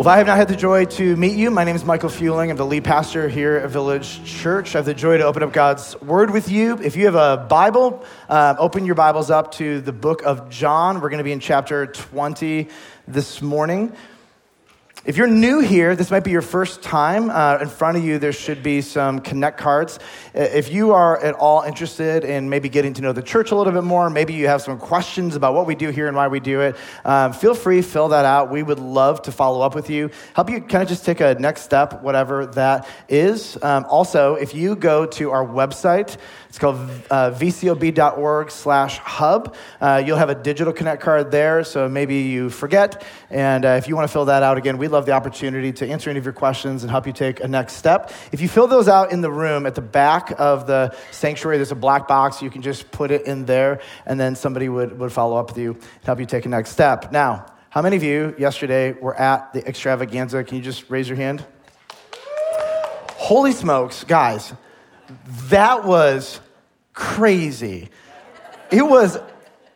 Well, 0.00 0.08
if 0.08 0.14
I 0.14 0.16
have 0.16 0.26
not 0.26 0.38
had 0.38 0.48
the 0.48 0.56
joy 0.56 0.86
to 0.86 1.14
meet 1.16 1.36
you, 1.36 1.50
my 1.50 1.62
name 1.62 1.76
is 1.76 1.84
Michael 1.84 2.08
Fuelling. 2.08 2.50
I'm 2.50 2.56
the 2.56 2.64
lead 2.64 2.84
pastor 2.84 3.28
here 3.28 3.56
at 3.56 3.68
Village 3.68 4.24
Church. 4.24 4.74
I 4.74 4.78
have 4.78 4.86
the 4.86 4.94
joy 4.94 5.18
to 5.18 5.24
open 5.24 5.42
up 5.42 5.52
God's 5.52 5.94
Word 6.00 6.30
with 6.30 6.50
you. 6.50 6.78
If 6.78 6.96
you 6.96 7.04
have 7.04 7.16
a 7.16 7.36
Bible, 7.36 8.02
uh, 8.26 8.54
open 8.58 8.86
your 8.86 8.94
Bibles 8.94 9.30
up 9.30 9.52
to 9.56 9.82
the 9.82 9.92
book 9.92 10.22
of 10.22 10.48
John. 10.48 11.02
We're 11.02 11.10
going 11.10 11.18
to 11.18 11.24
be 11.24 11.32
in 11.32 11.40
chapter 11.40 11.86
20 11.86 12.68
this 13.08 13.42
morning. 13.42 13.92
If 15.02 15.16
you're 15.16 15.28
new 15.28 15.60
here, 15.60 15.96
this 15.96 16.10
might 16.10 16.24
be 16.24 16.30
your 16.30 16.42
first 16.42 16.82
time. 16.82 17.30
Uh, 17.30 17.56
in 17.62 17.68
front 17.68 17.96
of 17.96 18.04
you, 18.04 18.18
there 18.18 18.34
should 18.34 18.62
be 18.62 18.82
some 18.82 19.20
connect 19.20 19.56
cards. 19.56 19.98
If 20.34 20.70
you 20.70 20.92
are 20.92 21.18
at 21.24 21.34
all 21.36 21.62
interested 21.62 22.22
in 22.22 22.50
maybe 22.50 22.68
getting 22.68 22.92
to 22.92 23.00
know 23.00 23.14
the 23.14 23.22
church 23.22 23.50
a 23.50 23.56
little 23.56 23.72
bit 23.72 23.82
more, 23.82 24.10
maybe 24.10 24.34
you 24.34 24.46
have 24.48 24.60
some 24.60 24.78
questions 24.78 25.36
about 25.36 25.54
what 25.54 25.66
we 25.66 25.74
do 25.74 25.88
here 25.88 26.06
and 26.06 26.14
why 26.14 26.28
we 26.28 26.38
do 26.38 26.60
it, 26.60 26.76
um, 27.06 27.32
feel 27.32 27.54
free, 27.54 27.80
fill 27.80 28.08
that 28.08 28.26
out. 28.26 28.50
We 28.50 28.62
would 28.62 28.78
love 28.78 29.22
to 29.22 29.32
follow 29.32 29.62
up 29.62 29.74
with 29.74 29.88
you, 29.88 30.10
help 30.34 30.50
you 30.50 30.60
kind 30.60 30.82
of 30.82 30.88
just 30.90 31.06
take 31.06 31.20
a 31.20 31.34
next 31.34 31.62
step, 31.62 32.02
whatever 32.02 32.44
that 32.48 32.86
is. 33.08 33.56
Um, 33.62 33.86
also, 33.88 34.34
if 34.34 34.54
you 34.54 34.76
go 34.76 35.06
to 35.06 35.30
our 35.30 35.46
website, 35.46 36.18
it's 36.50 36.58
called 36.58 36.76
uh, 37.10 37.30
vcob.org 37.30 38.50
slash 38.50 38.98
hub. 38.98 39.54
Uh, 39.80 40.02
you'll 40.04 40.18
have 40.18 40.30
a 40.30 40.34
digital 40.34 40.72
connect 40.72 41.00
card 41.00 41.30
there, 41.30 41.62
so 41.64 41.88
maybe 41.88 42.22
you 42.22 42.50
forget. 42.50 43.04
And 43.30 43.64
uh, 43.64 43.68
if 43.78 43.86
you 43.86 43.94
want 43.94 44.08
to 44.08 44.12
fill 44.12 44.24
that 44.24 44.42
out 44.42 44.58
again, 44.58 44.76
we'd 44.90 44.96
love 44.96 45.06
the 45.06 45.12
opportunity 45.12 45.70
to 45.70 45.86
answer 45.88 46.10
any 46.10 46.18
of 46.18 46.24
your 46.24 46.32
questions 46.32 46.82
and 46.82 46.90
help 46.90 47.06
you 47.06 47.12
take 47.12 47.38
a 47.38 47.46
next 47.46 47.74
step. 47.74 48.10
If 48.32 48.40
you 48.40 48.48
fill 48.48 48.66
those 48.66 48.88
out 48.88 49.12
in 49.12 49.20
the 49.20 49.30
room 49.30 49.64
at 49.64 49.76
the 49.76 49.80
back 49.80 50.32
of 50.36 50.66
the 50.66 50.96
sanctuary, 51.12 51.58
there's 51.58 51.70
a 51.70 51.76
black 51.76 52.08
box. 52.08 52.42
You 52.42 52.50
can 52.50 52.60
just 52.60 52.90
put 52.90 53.12
it 53.12 53.22
in 53.22 53.44
there, 53.44 53.80
and 54.04 54.18
then 54.18 54.34
somebody 54.34 54.68
would, 54.68 54.98
would 54.98 55.12
follow 55.12 55.36
up 55.36 55.50
with 55.50 55.58
you 55.58 55.74
and 55.74 56.04
help 56.04 56.18
you 56.18 56.26
take 56.26 56.44
a 56.44 56.48
next 56.48 56.70
step. 56.70 57.12
Now, 57.12 57.46
how 57.68 57.82
many 57.82 57.94
of 57.94 58.02
you 58.02 58.34
yesterday 58.36 58.90
were 58.90 59.14
at 59.14 59.52
the 59.52 59.64
extravaganza? 59.64 60.42
Can 60.42 60.56
you 60.56 60.62
just 60.62 60.90
raise 60.90 61.08
your 61.08 61.16
hand? 61.16 61.44
Holy 63.12 63.52
smokes, 63.52 64.02
guys. 64.02 64.52
That 65.50 65.84
was 65.84 66.40
crazy. 66.94 67.90
It 68.72 68.82
was 68.82 69.18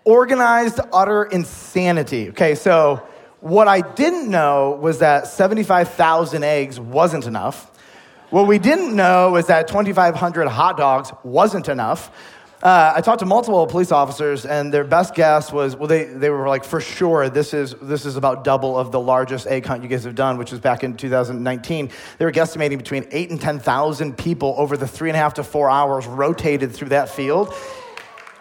organized, 0.05 0.81
utter 0.93 1.23
insanity. 1.23 2.31
Okay, 2.31 2.57
so 2.57 3.07
what 3.45 3.69
I 3.69 3.83
didn't 3.83 4.31
know 4.31 4.71
was 4.81 5.01
that 5.01 5.27
75,000 5.27 6.43
eggs 6.43 6.81
wasn't 6.81 7.27
enough. 7.27 7.71
What 8.31 8.47
we 8.47 8.59
didn't 8.59 8.97
know 8.97 9.33
was 9.33 9.49
that 9.49 9.69
2,500 9.69 10.49
hot 10.49 10.79
dogs 10.79 11.13
wasn't 11.23 11.69
enough. 11.69 12.11
Uh, 12.63 12.95
I 12.97 13.03
talked 13.03 13.19
to 13.19 13.27
multiple 13.27 13.67
police 13.67 13.93
officers, 13.93 14.47
and 14.47 14.73
their 14.73 14.83
best 14.83 15.15
guess 15.15 15.53
was 15.53 15.77
well, 15.77 15.89
they, 15.89 16.05
they 16.05 16.31
were 16.31 16.49
like, 16.49 16.65
for 16.65 16.81
sure, 16.81 17.29
this 17.29 17.53
is, 17.53 17.75
this 17.83 18.07
is 18.07 18.17
about 18.17 18.45
double 18.45 18.79
of 18.79 18.93
the 18.93 19.01
largest 19.01 19.47
egg 19.47 19.67
hunt 19.67 19.83
you 19.83 19.91
guys 19.91 20.05
have 20.05 20.15
done, 20.15 20.39
which 20.39 20.51
was 20.51 20.61
back 20.61 20.83
in 20.83 20.97
2019. 20.97 21.91
They 22.17 22.25
were 22.25 22.33
guesstimating 22.33 22.79
between 22.79 23.07
eight 23.11 23.29
and 23.29 23.39
10,000 23.39 24.17
people 24.17 24.55
over 24.57 24.79
the 24.79 24.89
three 24.89 25.11
and 25.11 25.17
a 25.17 25.21
half 25.21 25.35
to 25.35 25.45
four 25.45 25.69
hours 25.69 26.07
rotated 26.07 26.73
through 26.73 26.89
that 26.89 27.11
field. 27.11 27.55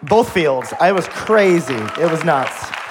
Both 0.02 0.32
fields. 0.32 0.72
It 0.80 0.94
was 0.94 1.06
crazy. 1.08 1.74
It 1.74 2.10
was 2.10 2.24
nuts. 2.24 2.83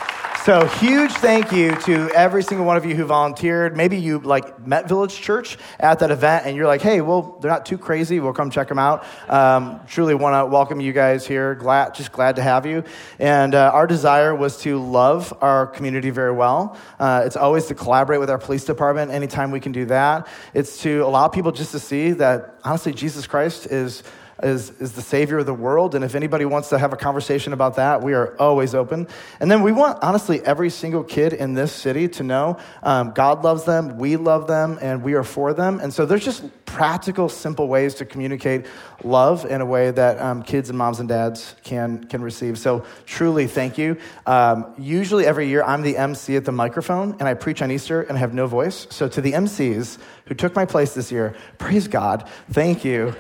So 0.43 0.65
huge 0.67 1.13
thank 1.13 1.53
you 1.53 1.73
to 1.83 2.09
every 2.13 2.43
single 2.43 2.65
one 2.65 2.75
of 2.75 2.83
you 2.83 2.95
who 2.95 3.05
volunteered. 3.05 3.77
Maybe 3.77 3.97
you 3.97 4.19
like 4.19 4.67
met 4.67 4.89
Village 4.89 5.15
Church 5.15 5.57
at 5.79 5.99
that 5.99 6.11
event 6.11 6.45
and 6.45 6.57
you're 6.57 6.67
like, 6.67 6.81
hey, 6.81 6.99
well, 6.99 7.37
they're 7.39 7.49
not 7.49 7.65
too 7.65 7.77
crazy. 7.77 8.19
We'll 8.19 8.33
come 8.33 8.49
check 8.49 8.67
them 8.67 8.77
out. 8.77 9.05
Um, 9.29 9.79
truly 9.87 10.15
want 10.15 10.33
to 10.33 10.45
welcome 10.45 10.81
you 10.81 10.91
guys 10.91 11.25
here. 11.25 11.55
Glad, 11.55 11.95
just 11.95 12.11
glad 12.11 12.35
to 12.35 12.41
have 12.41 12.65
you. 12.65 12.83
And 13.19 13.55
uh, 13.55 13.71
our 13.73 13.87
desire 13.87 14.35
was 14.35 14.57
to 14.63 14.83
love 14.83 15.33
our 15.39 15.65
community 15.65 16.09
very 16.09 16.33
well. 16.33 16.77
Uh, 16.99 17.23
it's 17.25 17.37
always 17.37 17.67
to 17.67 17.73
collaborate 17.73 18.19
with 18.19 18.29
our 18.29 18.37
police 18.37 18.65
department 18.65 19.11
anytime 19.11 19.49
we 19.49 19.61
can 19.61 19.71
do 19.71 19.85
that. 19.85 20.27
It's 20.53 20.81
to 20.81 21.05
allow 21.05 21.29
people 21.29 21.53
just 21.53 21.71
to 21.71 21.79
see 21.79 22.11
that 22.11 22.59
honestly, 22.65 22.91
Jesus 22.91 23.27
Christ 23.27 23.67
is 23.67 24.03
is, 24.43 24.71
is 24.79 24.93
the 24.93 25.01
Savior 25.01 25.39
of 25.39 25.45
the 25.45 25.53
world. 25.53 25.95
And 25.95 26.03
if 26.03 26.15
anybody 26.15 26.45
wants 26.45 26.69
to 26.69 26.77
have 26.77 26.93
a 26.93 26.97
conversation 26.97 27.53
about 27.53 27.75
that, 27.75 28.01
we 28.01 28.13
are 28.13 28.35
always 28.39 28.75
open. 28.75 29.07
And 29.39 29.49
then 29.49 29.61
we 29.61 29.71
want, 29.71 30.03
honestly, 30.03 30.41
every 30.41 30.69
single 30.69 31.03
kid 31.03 31.33
in 31.33 31.53
this 31.53 31.71
city 31.71 32.07
to 32.09 32.23
know 32.23 32.57
um, 32.81 33.11
God 33.11 33.43
loves 33.43 33.63
them, 33.63 33.97
we 33.97 34.17
love 34.17 34.47
them, 34.47 34.77
and 34.81 35.03
we 35.03 35.13
are 35.13 35.23
for 35.23 35.53
them. 35.53 35.79
And 35.79 35.93
so 35.93 36.05
there's 36.05 36.25
just 36.25 36.43
practical, 36.65 37.29
simple 37.29 37.67
ways 37.67 37.95
to 37.95 38.05
communicate 38.05 38.65
love 39.03 39.45
in 39.45 39.61
a 39.61 39.65
way 39.65 39.91
that 39.91 40.19
um, 40.19 40.41
kids 40.41 40.69
and 40.69 40.77
moms 40.77 40.99
and 40.99 41.07
dads 41.07 41.55
can, 41.63 42.03
can 42.05 42.21
receive. 42.21 42.57
So 42.57 42.85
truly, 43.05 43.45
thank 43.45 43.77
you. 43.77 43.97
Um, 44.25 44.73
usually 44.79 45.25
every 45.25 45.47
year, 45.47 45.63
I'm 45.63 45.83
the 45.83 45.97
MC 45.97 46.35
at 46.35 46.45
the 46.45 46.51
microphone, 46.51 47.11
and 47.19 47.23
I 47.23 47.35
preach 47.35 47.61
on 47.61 47.69
Easter 47.69 48.01
and 48.01 48.17
have 48.17 48.33
no 48.33 48.47
voice. 48.47 48.87
So 48.89 49.07
to 49.07 49.21
the 49.21 49.33
MCs 49.33 49.99
who 50.25 50.33
took 50.33 50.55
my 50.55 50.65
place 50.65 50.93
this 50.93 51.11
year, 51.11 51.35
praise 51.59 51.87
God. 51.87 52.27
Thank 52.49 52.83
you. 52.83 53.15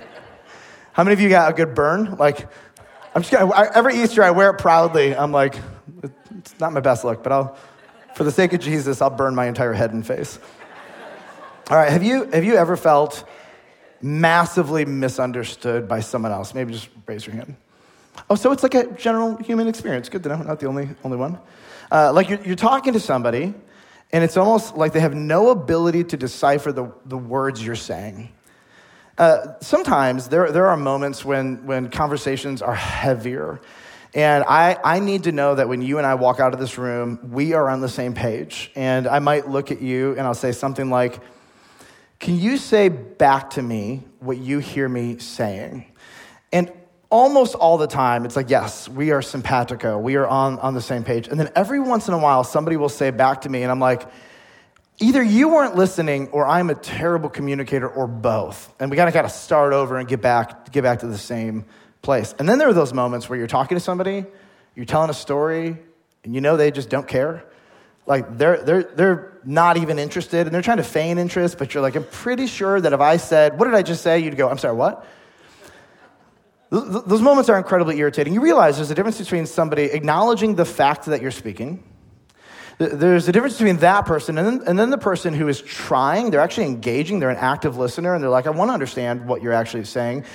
How 0.93 1.03
many 1.03 1.13
of 1.13 1.19
you 1.19 1.27
got 1.27 1.51
a 1.51 1.55
good 1.55 1.73
burn? 1.73 2.17
Like, 2.17 2.47
I'm 3.15 3.23
just 3.23 3.31
gonna, 3.31 3.71
every 3.73 4.01
Easter 4.01 4.23
I 4.23 4.29
wear 4.29 4.51
it 4.51 4.59
proudly. 4.59 5.15
I'm 5.15 5.31
like, 5.31 5.55
it's 6.37 6.59
not 6.59 6.71
my 6.71 6.81
best 6.81 7.03
look, 7.03 7.23
but 7.23 7.31
I'll, 7.31 7.57
for 8.13 8.23
the 8.23 8.31
sake 8.31 8.53
of 8.53 8.59
Jesus, 8.59 9.01
I'll 9.01 9.09
burn 9.09 9.33
my 9.33 9.47
entire 9.47 9.73
head 9.73 9.91
and 9.91 10.05
face. 10.05 10.37
All 11.69 11.77
right, 11.77 11.89
have 11.91 12.03
you, 12.03 12.29
have 12.31 12.43
you 12.43 12.55
ever 12.55 12.77
felt 12.77 13.27
massively 14.03 14.85
misunderstood 14.85 15.87
by 15.87 15.99
someone 15.99 16.31
else? 16.31 16.53
Maybe 16.53 16.73
just 16.73 16.89
raise 17.07 17.25
your 17.25 17.35
hand. 17.35 17.55
Oh, 18.29 18.35
so 18.35 18.51
it's 18.51 18.61
like 18.61 18.75
a 18.75 18.91
general 18.91 19.37
human 19.37 19.67
experience. 19.67 20.09
Good 20.09 20.21
to 20.23 20.29
know, 20.29 20.43
not 20.43 20.59
the 20.59 20.67
only, 20.67 20.89
only 21.03 21.17
one. 21.17 21.39
Uh, 21.91 22.13
like 22.13 22.29
you're, 22.29 22.41
you're 22.43 22.55
talking 22.55 22.93
to 22.93 22.99
somebody, 22.99 23.55
and 24.11 24.23
it's 24.23 24.37
almost 24.37 24.77
like 24.77 24.93
they 24.93 24.99
have 24.99 25.15
no 25.15 25.49
ability 25.49 26.03
to 26.03 26.17
decipher 26.17 26.71
the, 26.71 26.91
the 27.05 27.17
words 27.17 27.65
you're 27.65 27.75
saying. 27.75 28.31
Uh, 29.17 29.59
sometimes 29.61 30.29
there, 30.29 30.51
there 30.51 30.67
are 30.67 30.77
moments 30.77 31.23
when, 31.23 31.65
when 31.65 31.89
conversations 31.89 32.61
are 32.61 32.73
heavier. 32.73 33.61
And 34.15 34.43
I, 34.43 34.77
I 34.83 34.99
need 34.99 35.23
to 35.23 35.31
know 35.31 35.55
that 35.55 35.69
when 35.69 35.81
you 35.81 35.97
and 35.97 36.05
I 36.05 36.15
walk 36.15 36.39
out 36.39 36.53
of 36.53 36.59
this 36.59 36.77
room, 36.77 37.19
we 37.31 37.53
are 37.53 37.69
on 37.69 37.81
the 37.81 37.89
same 37.89 38.13
page. 38.13 38.71
And 38.75 39.07
I 39.07 39.19
might 39.19 39.47
look 39.47 39.71
at 39.71 39.81
you 39.81 40.11
and 40.11 40.21
I'll 40.21 40.33
say 40.33 40.51
something 40.51 40.89
like, 40.89 41.19
Can 42.19 42.39
you 42.39 42.57
say 42.57 42.89
back 42.89 43.51
to 43.51 43.61
me 43.61 44.03
what 44.19 44.37
you 44.37 44.59
hear 44.59 44.87
me 44.89 45.17
saying? 45.19 45.91
And 46.51 46.71
almost 47.09 47.55
all 47.55 47.77
the 47.77 47.87
time, 47.87 48.25
it's 48.25 48.35
like, 48.35 48.49
Yes, 48.49 48.87
we 48.87 49.11
are 49.11 49.21
simpatico. 49.21 49.97
We 49.99 50.15
are 50.15 50.27
on, 50.27 50.59
on 50.59 50.73
the 50.73 50.81
same 50.81 51.03
page. 51.03 51.27
And 51.27 51.39
then 51.39 51.51
every 51.55 51.79
once 51.79 52.07
in 52.07 52.13
a 52.13 52.19
while, 52.19 52.43
somebody 52.43 52.77
will 52.77 52.89
say 52.89 53.09
back 53.11 53.41
to 53.41 53.49
me, 53.49 53.63
and 53.63 53.71
I'm 53.71 53.79
like, 53.79 54.07
Either 54.99 55.23
you 55.23 55.49
weren't 55.49 55.75
listening 55.75 56.27
or 56.29 56.45
I'm 56.45 56.69
a 56.69 56.75
terrible 56.75 57.29
communicator 57.29 57.87
or 57.87 58.07
both. 58.07 58.73
And 58.79 58.91
we 58.91 58.97
gotta 58.97 59.11
kind 59.11 59.25
of 59.25 59.31
start 59.31 59.73
over 59.73 59.97
and 59.97 60.07
get 60.07 60.21
back, 60.21 60.71
get 60.71 60.83
back 60.83 60.99
to 60.99 61.07
the 61.07 61.17
same 61.17 61.65
place. 62.01 62.35
And 62.37 62.47
then 62.47 62.59
there 62.59 62.69
are 62.69 62.73
those 62.73 62.93
moments 62.93 63.27
where 63.27 63.37
you're 63.37 63.47
talking 63.47 63.75
to 63.75 63.83
somebody, 63.83 64.25
you're 64.75 64.85
telling 64.85 65.09
a 65.09 65.13
story, 65.13 65.77
and 66.23 66.35
you 66.35 66.41
know 66.41 66.57
they 66.57 66.71
just 66.71 66.89
don't 66.89 67.07
care. 67.07 67.43
Like 68.05 68.37
they're, 68.37 68.61
they're, 68.63 68.83
they're 68.83 69.41
not 69.45 69.77
even 69.77 69.97
interested 69.97 70.45
and 70.45 70.53
they're 70.53 70.61
trying 70.61 70.77
to 70.77 70.83
feign 70.83 71.17
interest, 71.17 71.57
but 71.57 71.73
you're 71.73 71.81
like, 71.81 71.95
I'm 71.95 72.03
pretty 72.03 72.47
sure 72.47 72.79
that 72.79 72.93
if 72.93 72.99
I 72.99 73.17
said, 73.17 73.57
What 73.57 73.65
did 73.65 73.73
I 73.73 73.81
just 73.81 74.03
say? 74.03 74.19
You'd 74.19 74.37
go, 74.37 74.49
I'm 74.49 74.57
sorry, 74.57 74.75
what? 74.75 75.05
Those 76.69 77.21
moments 77.21 77.49
are 77.49 77.57
incredibly 77.57 77.99
irritating. 77.99 78.33
You 78.33 78.41
realize 78.41 78.77
there's 78.77 78.89
a 78.89 78.95
difference 78.95 79.19
between 79.19 79.45
somebody 79.45 79.83
acknowledging 79.83 80.55
the 80.55 80.65
fact 80.65 81.05
that 81.05 81.21
you're 81.21 81.29
speaking 81.29 81.83
there's 82.77 83.27
a 83.27 83.31
difference 83.31 83.57
between 83.57 83.77
that 83.77 84.05
person 84.05 84.37
and 84.37 84.47
then, 84.47 84.67
and 84.67 84.79
then 84.79 84.89
the 84.89 84.97
person 84.97 85.33
who 85.33 85.47
is 85.47 85.61
trying, 85.61 86.31
they're 86.31 86.41
actually 86.41 86.65
engaging, 86.65 87.19
they're 87.19 87.29
an 87.29 87.37
active 87.37 87.77
listener, 87.77 88.13
and 88.13 88.23
they're 88.23 88.31
like, 88.31 88.47
I 88.47 88.51
want 88.51 88.69
to 88.69 88.73
understand 88.73 89.27
what 89.27 89.41
you're 89.41 89.53
actually 89.53 89.85
saying. 89.85 90.25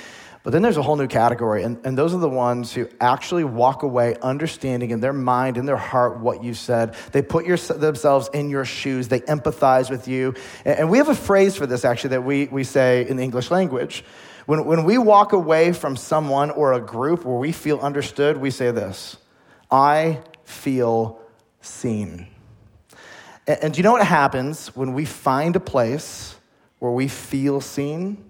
But 0.44 0.52
then 0.52 0.62
there's 0.62 0.76
a 0.76 0.82
whole 0.82 0.96
new 0.96 1.08
category, 1.08 1.64
and, 1.64 1.84
and 1.84 1.98
those 1.98 2.14
are 2.14 2.18
the 2.18 2.28
ones 2.28 2.72
who 2.72 2.88
actually 3.00 3.44
walk 3.44 3.82
away 3.82 4.16
understanding 4.22 4.92
in 4.92 5.00
their 5.00 5.12
mind, 5.12 5.56
in 5.56 5.66
their 5.66 5.76
heart, 5.76 6.20
what 6.20 6.42
you 6.44 6.54
said. 6.54 6.94
They 7.12 7.22
put 7.22 7.44
your, 7.44 7.56
themselves 7.56 8.30
in 8.32 8.48
your 8.48 8.64
shoes, 8.64 9.08
they 9.08 9.20
empathize 9.20 9.90
with 9.90 10.06
you. 10.08 10.34
And, 10.64 10.78
and 10.80 10.90
we 10.90 10.98
have 10.98 11.08
a 11.08 11.14
phrase 11.14 11.56
for 11.56 11.66
this 11.66 11.84
actually 11.84 12.10
that 12.10 12.24
we, 12.24 12.46
we 12.46 12.64
say 12.64 13.06
in 13.06 13.16
the 13.16 13.24
English 13.24 13.50
language. 13.50 14.04
When, 14.46 14.64
when 14.64 14.84
we 14.84 14.96
walk 14.96 15.34
away 15.34 15.72
from 15.72 15.96
someone 15.96 16.50
or 16.50 16.72
a 16.72 16.80
group 16.80 17.26
where 17.26 17.36
we 17.36 17.52
feel 17.52 17.80
understood, 17.80 18.38
we 18.38 18.50
say 18.50 18.70
this 18.70 19.18
I 19.70 20.20
feel 20.44 21.20
seen. 21.60 22.26
And, 23.46 23.64
and 23.64 23.74
do 23.74 23.78
you 23.78 23.82
know 23.82 23.92
what 23.92 24.06
happens 24.06 24.68
when 24.76 24.94
we 24.94 25.04
find 25.04 25.56
a 25.56 25.60
place 25.60 26.36
where 26.78 26.92
we 26.92 27.08
feel 27.08 27.60
seen? 27.60 28.24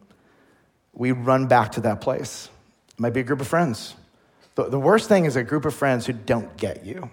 We 0.93 1.13
run 1.13 1.47
back 1.47 1.73
to 1.73 1.81
that 1.83 2.01
place. 2.01 2.49
It 2.91 3.01
might 3.01 3.13
be 3.13 3.21
a 3.21 3.25
group 3.25 3.41
of 3.41 3.49
friends. 3.49 3.95
The, 4.55 4.65
the 4.65 4.79
worst 4.79 5.09
thing 5.09 5.25
is 5.25 5.37
a 5.37 5.45
group 5.45 5.65
of 5.65 5.75
friends 5.75 6.07
who 6.07 6.13
don't 6.13 6.57
get 6.57 6.85
you. 6.85 7.11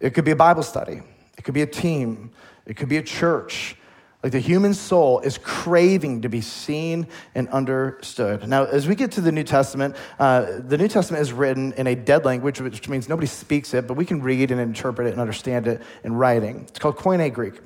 It 0.00 0.10
could 0.10 0.24
be 0.24 0.32
a 0.32 0.36
Bible 0.36 0.62
study, 0.62 1.00
it 1.38 1.44
could 1.44 1.54
be 1.54 1.62
a 1.62 1.66
team, 1.66 2.30
it 2.66 2.76
could 2.76 2.88
be 2.88 2.98
a 2.98 3.02
church. 3.02 3.76
Like 4.24 4.32
the 4.32 4.40
human 4.40 4.72
soul 4.72 5.20
is 5.20 5.36
craving 5.36 6.22
to 6.22 6.30
be 6.30 6.40
seen 6.40 7.08
and 7.34 7.46
understood. 7.50 8.48
Now, 8.48 8.64
as 8.64 8.88
we 8.88 8.94
get 8.94 9.12
to 9.12 9.20
the 9.20 9.30
New 9.30 9.44
Testament, 9.44 9.96
uh, 10.18 10.60
the 10.60 10.78
New 10.78 10.88
Testament 10.88 11.20
is 11.20 11.30
written 11.30 11.74
in 11.74 11.86
a 11.86 11.94
dead 11.94 12.24
language, 12.24 12.58
which 12.58 12.88
means 12.88 13.06
nobody 13.06 13.26
speaks 13.26 13.74
it, 13.74 13.86
but 13.86 13.98
we 13.98 14.06
can 14.06 14.22
read 14.22 14.50
and 14.50 14.58
interpret 14.58 15.08
it 15.08 15.10
and 15.10 15.20
understand 15.20 15.66
it 15.66 15.82
in 16.04 16.14
writing. 16.14 16.64
It's 16.68 16.78
called 16.78 16.96
Koine 16.96 17.30
Greek. 17.34 17.56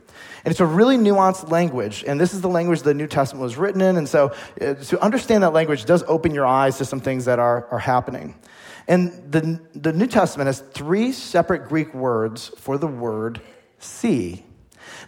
And 0.45 0.51
it's 0.51 0.59
a 0.59 0.67
really 0.67 0.97
nuanced 0.97 1.49
language. 1.49 2.03
And 2.05 2.21
this 2.21 2.35
is 2.35 2.41
the 2.41 2.49
language 2.49 2.83
the 2.83 2.93
New 2.93 3.07
Testament 3.07 3.45
was 3.45 3.57
written 3.57 3.81
in. 3.81 3.97
And 3.97 4.09
so 4.09 4.35
uh, 4.61 4.75
to 4.75 5.01
understand 5.01 5.45
that 5.45 5.53
language 5.53 5.85
does 5.85 6.03
open 6.09 6.35
your 6.35 6.45
eyes 6.45 6.77
to 6.79 6.85
some 6.85 6.99
things 6.99 7.27
that 7.27 7.39
are, 7.39 7.69
are 7.71 7.79
happening. 7.79 8.35
And 8.89 9.31
the, 9.31 9.61
the 9.77 9.93
New 9.93 10.09
Testament 10.09 10.49
has 10.49 10.59
three 10.59 11.13
separate 11.13 11.69
Greek 11.69 11.95
words 11.95 12.49
for 12.57 12.79
the 12.79 12.89
word 12.89 13.41
see. 13.79 14.45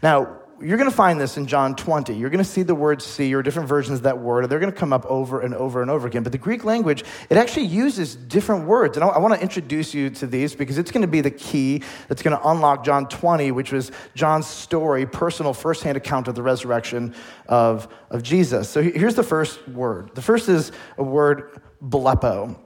Now, 0.01 0.40
you're 0.63 0.77
going 0.77 0.91
to 0.91 0.97
find 0.97 1.21
this 1.21 1.37
in 1.37 1.47
John 1.47 1.75
20. 1.75 2.15
You're 2.15 2.29
going 2.29 2.45
to 2.45 2.51
see 2.51 2.63
the 2.63 2.75
word 2.75 3.01
see 3.01 3.35
or 3.35 3.43
different 3.43 3.69
versions 3.69 3.99
of 3.99 4.03
that 4.03 4.19
word. 4.19 4.49
They're 4.49 4.59
going 4.59 4.73
to 4.73 4.79
come 4.79 4.93
up 4.93 5.07
over 5.07 5.41
and 5.41 5.55
over 5.55 5.81
and 5.81 5.91
over 5.91 6.07
again. 6.07 6.23
But 6.23 6.33
the 6.33 6.39
Greek 6.39 6.65
language, 6.65 7.03
it 7.31 7.37
actually 7.37 7.67
uses 7.67 8.15
different 8.15 8.67
words. 8.67 8.97
And 8.97 9.05
I, 9.05 9.09
I 9.09 9.19
want 9.19 9.35
to 9.35 9.41
introduce 9.41 9.95
you 9.95 10.11
to 10.11 10.27
these 10.27 10.55
because 10.55 10.77
it's 10.77 10.91
going 10.91 11.03
to 11.03 11.09
be 11.09 11.23
the 11.23 11.31
key 11.31 11.83
that's 12.09 12.23
going 12.23 12.37
to 12.37 12.49
unlock 12.49 12.85
John 12.85 13.09
20, 13.09 13.53
which 13.53 13.73
was 13.73 13.91
John's 14.15 14.47
story, 14.47 15.07
personal 15.07 15.55
firsthand 15.55 15.97
account 15.97 16.29
of 16.29 16.35
the 16.35 16.43
resurrection 16.43 17.15
of, 17.49 17.89
of 18.11 18.23
Jesus. 18.23 18.69
So 18.69 18.83
here's 18.83 19.15
the 19.15 19.23
first 19.23 19.67
word. 19.69 20.15
The 20.15 20.23
first 20.23 20.49
is 20.49 20.73
a 20.99 21.03
word, 21.03 21.61
blepo. 21.83 22.59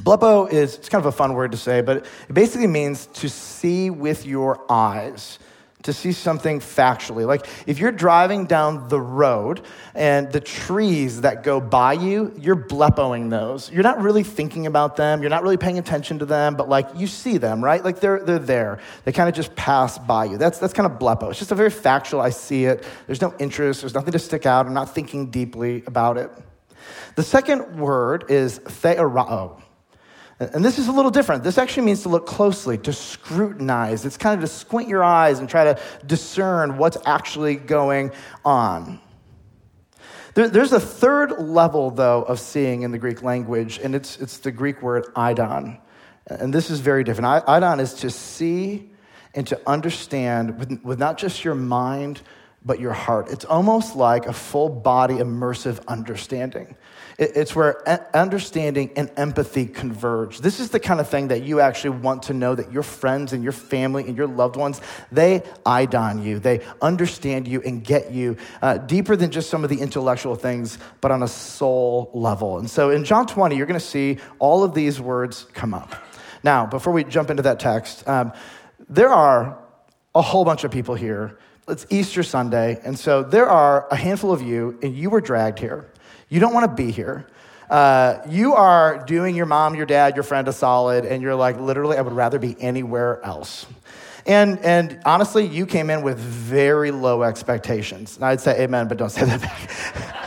Blepo 0.00 0.50
is, 0.50 0.76
it's 0.76 0.88
kind 0.88 1.04
of 1.04 1.06
a 1.06 1.16
fun 1.16 1.34
word 1.34 1.52
to 1.52 1.58
say, 1.58 1.82
but 1.82 1.98
it 2.28 2.32
basically 2.32 2.66
means 2.66 3.06
to 3.06 3.28
see 3.28 3.90
with 3.90 4.26
your 4.26 4.64
eyes 4.72 5.38
to 5.82 5.92
see 5.92 6.12
something 6.12 6.60
factually. 6.60 7.26
Like 7.26 7.46
if 7.66 7.78
you're 7.78 7.92
driving 7.92 8.46
down 8.46 8.88
the 8.88 9.00
road 9.00 9.62
and 9.94 10.30
the 10.30 10.40
trees 10.40 11.22
that 11.22 11.42
go 11.42 11.60
by 11.60 11.94
you, 11.94 12.32
you're 12.38 12.56
blepoing 12.56 13.30
those. 13.30 13.70
You're 13.70 13.82
not 13.82 14.00
really 14.00 14.22
thinking 14.22 14.66
about 14.66 14.96
them, 14.96 15.22
you're 15.22 15.30
not 15.30 15.42
really 15.42 15.56
paying 15.56 15.78
attention 15.78 16.18
to 16.20 16.26
them, 16.26 16.54
but 16.54 16.68
like 16.68 16.88
you 16.94 17.06
see 17.06 17.38
them, 17.38 17.62
right? 17.62 17.84
Like 17.84 18.00
they're, 18.00 18.20
they're 18.20 18.38
there. 18.38 18.78
They 19.04 19.12
kind 19.12 19.28
of 19.28 19.34
just 19.34 19.54
pass 19.56 19.98
by 19.98 20.26
you. 20.26 20.38
That's, 20.38 20.58
that's 20.58 20.72
kind 20.72 20.90
of 20.90 20.98
blepo. 20.98 21.30
It's 21.30 21.38
just 21.38 21.52
a 21.52 21.56
very 21.56 21.70
factual, 21.70 22.20
I 22.20 22.30
see 22.30 22.64
it. 22.64 22.84
There's 23.06 23.20
no 23.20 23.34
interest, 23.38 23.80
there's 23.82 23.94
nothing 23.94 24.12
to 24.12 24.18
stick 24.18 24.46
out. 24.46 24.66
I'm 24.66 24.74
not 24.74 24.94
thinking 24.94 25.30
deeply 25.30 25.82
about 25.86 26.16
it. 26.16 26.30
The 27.14 27.22
second 27.22 27.78
word 27.78 28.26
is 28.30 28.58
theorao. 28.60 29.26
Oh, 29.30 29.62
And 30.52 30.64
this 30.64 30.78
is 30.78 30.88
a 30.88 30.92
little 30.92 31.10
different. 31.10 31.44
This 31.44 31.58
actually 31.58 31.86
means 31.86 32.02
to 32.02 32.08
look 32.08 32.26
closely, 32.26 32.78
to 32.78 32.92
scrutinize. 32.92 34.04
It's 34.04 34.16
kind 34.16 34.34
of 34.34 34.48
to 34.48 34.54
squint 34.54 34.88
your 34.88 35.04
eyes 35.04 35.38
and 35.38 35.48
try 35.48 35.64
to 35.64 35.80
discern 36.06 36.78
what's 36.78 36.96
actually 37.04 37.56
going 37.56 38.12
on. 38.44 39.00
there's 40.34 40.72
a 40.72 40.80
third 40.80 41.38
level, 41.38 41.90
though, 41.90 42.22
of 42.22 42.40
seeing 42.40 42.82
in 42.82 42.90
the 42.90 42.98
Greek 42.98 43.22
language, 43.22 43.78
and 43.78 43.94
it's, 43.94 44.16
it's 44.18 44.38
the 44.38 44.50
Greek 44.50 44.82
word 44.82 45.06
eidon. 45.14 45.78
And 46.26 46.52
this 46.52 46.70
is 46.70 46.80
very 46.80 47.04
different. 47.04 47.44
Eidon 47.46 47.80
is 47.80 47.94
to 47.94 48.10
see 48.10 48.90
and 49.34 49.46
to 49.46 49.60
understand 49.66 50.58
with, 50.58 50.82
with 50.82 50.98
not 50.98 51.18
just 51.18 51.44
your 51.44 51.54
mind, 51.54 52.22
but 52.64 52.80
your 52.80 52.92
heart. 52.92 53.28
It's 53.30 53.44
almost 53.44 53.96
like 53.96 54.26
a 54.26 54.32
full 54.32 54.68
body 54.68 55.16
immersive 55.16 55.84
understanding. 55.86 56.76
It's 57.22 57.54
where 57.54 57.86
understanding 58.16 58.90
and 58.96 59.10
empathy 59.16 59.66
converge. 59.66 60.38
This 60.40 60.60
is 60.60 60.70
the 60.70 60.80
kind 60.80 60.98
of 60.98 61.08
thing 61.08 61.28
that 61.28 61.42
you 61.42 61.60
actually 61.60 61.98
want 61.98 62.24
to 62.24 62.34
know 62.34 62.54
that 62.54 62.72
your 62.72 62.82
friends 62.82 63.32
and 63.32 63.42
your 63.42 63.52
family 63.52 64.04
and 64.06 64.16
your 64.16 64.26
loved 64.26 64.56
ones, 64.56 64.80
they 65.10 65.42
eidon 65.64 66.22
you. 66.24 66.38
They 66.38 66.60
understand 66.80 67.46
you 67.46 67.62
and 67.62 67.84
get 67.84 68.10
you 68.10 68.36
uh, 68.60 68.78
deeper 68.78 69.14
than 69.14 69.30
just 69.30 69.50
some 69.50 69.62
of 69.62 69.70
the 69.70 69.80
intellectual 69.80 70.34
things, 70.34 70.78
but 71.00 71.10
on 71.10 71.22
a 71.22 71.28
soul 71.28 72.10
level. 72.12 72.58
And 72.58 72.68
so 72.68 72.90
in 72.90 73.04
John 73.04 73.26
20, 73.26 73.56
you're 73.56 73.66
going 73.66 73.78
to 73.78 73.86
see 73.86 74.18
all 74.38 74.64
of 74.64 74.74
these 74.74 75.00
words 75.00 75.46
come 75.52 75.74
up. 75.74 75.94
Now, 76.42 76.66
before 76.66 76.92
we 76.92 77.04
jump 77.04 77.30
into 77.30 77.42
that 77.44 77.60
text, 77.60 78.06
um, 78.08 78.32
there 78.88 79.10
are 79.10 79.62
a 80.14 80.22
whole 80.22 80.44
bunch 80.44 80.64
of 80.64 80.70
people 80.70 80.94
here. 80.94 81.38
It's 81.68 81.86
Easter 81.90 82.24
Sunday, 82.24 82.80
and 82.84 82.98
so 82.98 83.22
there 83.22 83.46
are 83.46 83.86
a 83.88 83.94
handful 83.94 84.32
of 84.32 84.42
you, 84.42 84.78
and 84.82 84.96
you 84.96 85.10
were 85.10 85.20
dragged 85.20 85.60
here. 85.60 85.91
You 86.32 86.40
don't 86.40 86.54
want 86.54 86.64
to 86.64 86.82
be 86.82 86.90
here. 86.90 87.26
Uh, 87.68 88.22
you 88.26 88.54
are 88.54 89.04
doing 89.04 89.36
your 89.36 89.44
mom, 89.44 89.74
your 89.74 89.84
dad, 89.84 90.14
your 90.16 90.22
friend 90.22 90.48
a 90.48 90.52
solid, 90.54 91.04
and 91.04 91.20
you're 91.20 91.34
like, 91.34 91.60
literally, 91.60 91.98
I 91.98 92.00
would 92.00 92.14
rather 92.14 92.38
be 92.38 92.56
anywhere 92.58 93.22
else. 93.22 93.66
And, 94.24 94.58
and 94.60 94.98
honestly, 95.04 95.44
you 95.44 95.66
came 95.66 95.90
in 95.90 96.00
with 96.00 96.18
very 96.18 96.90
low 96.90 97.22
expectations. 97.22 98.16
And 98.16 98.24
I'd 98.24 98.40
say 98.40 98.62
amen, 98.62 98.88
but 98.88 98.96
don't 98.96 99.10
say 99.10 99.26
that 99.26 99.42
back. 99.42 100.16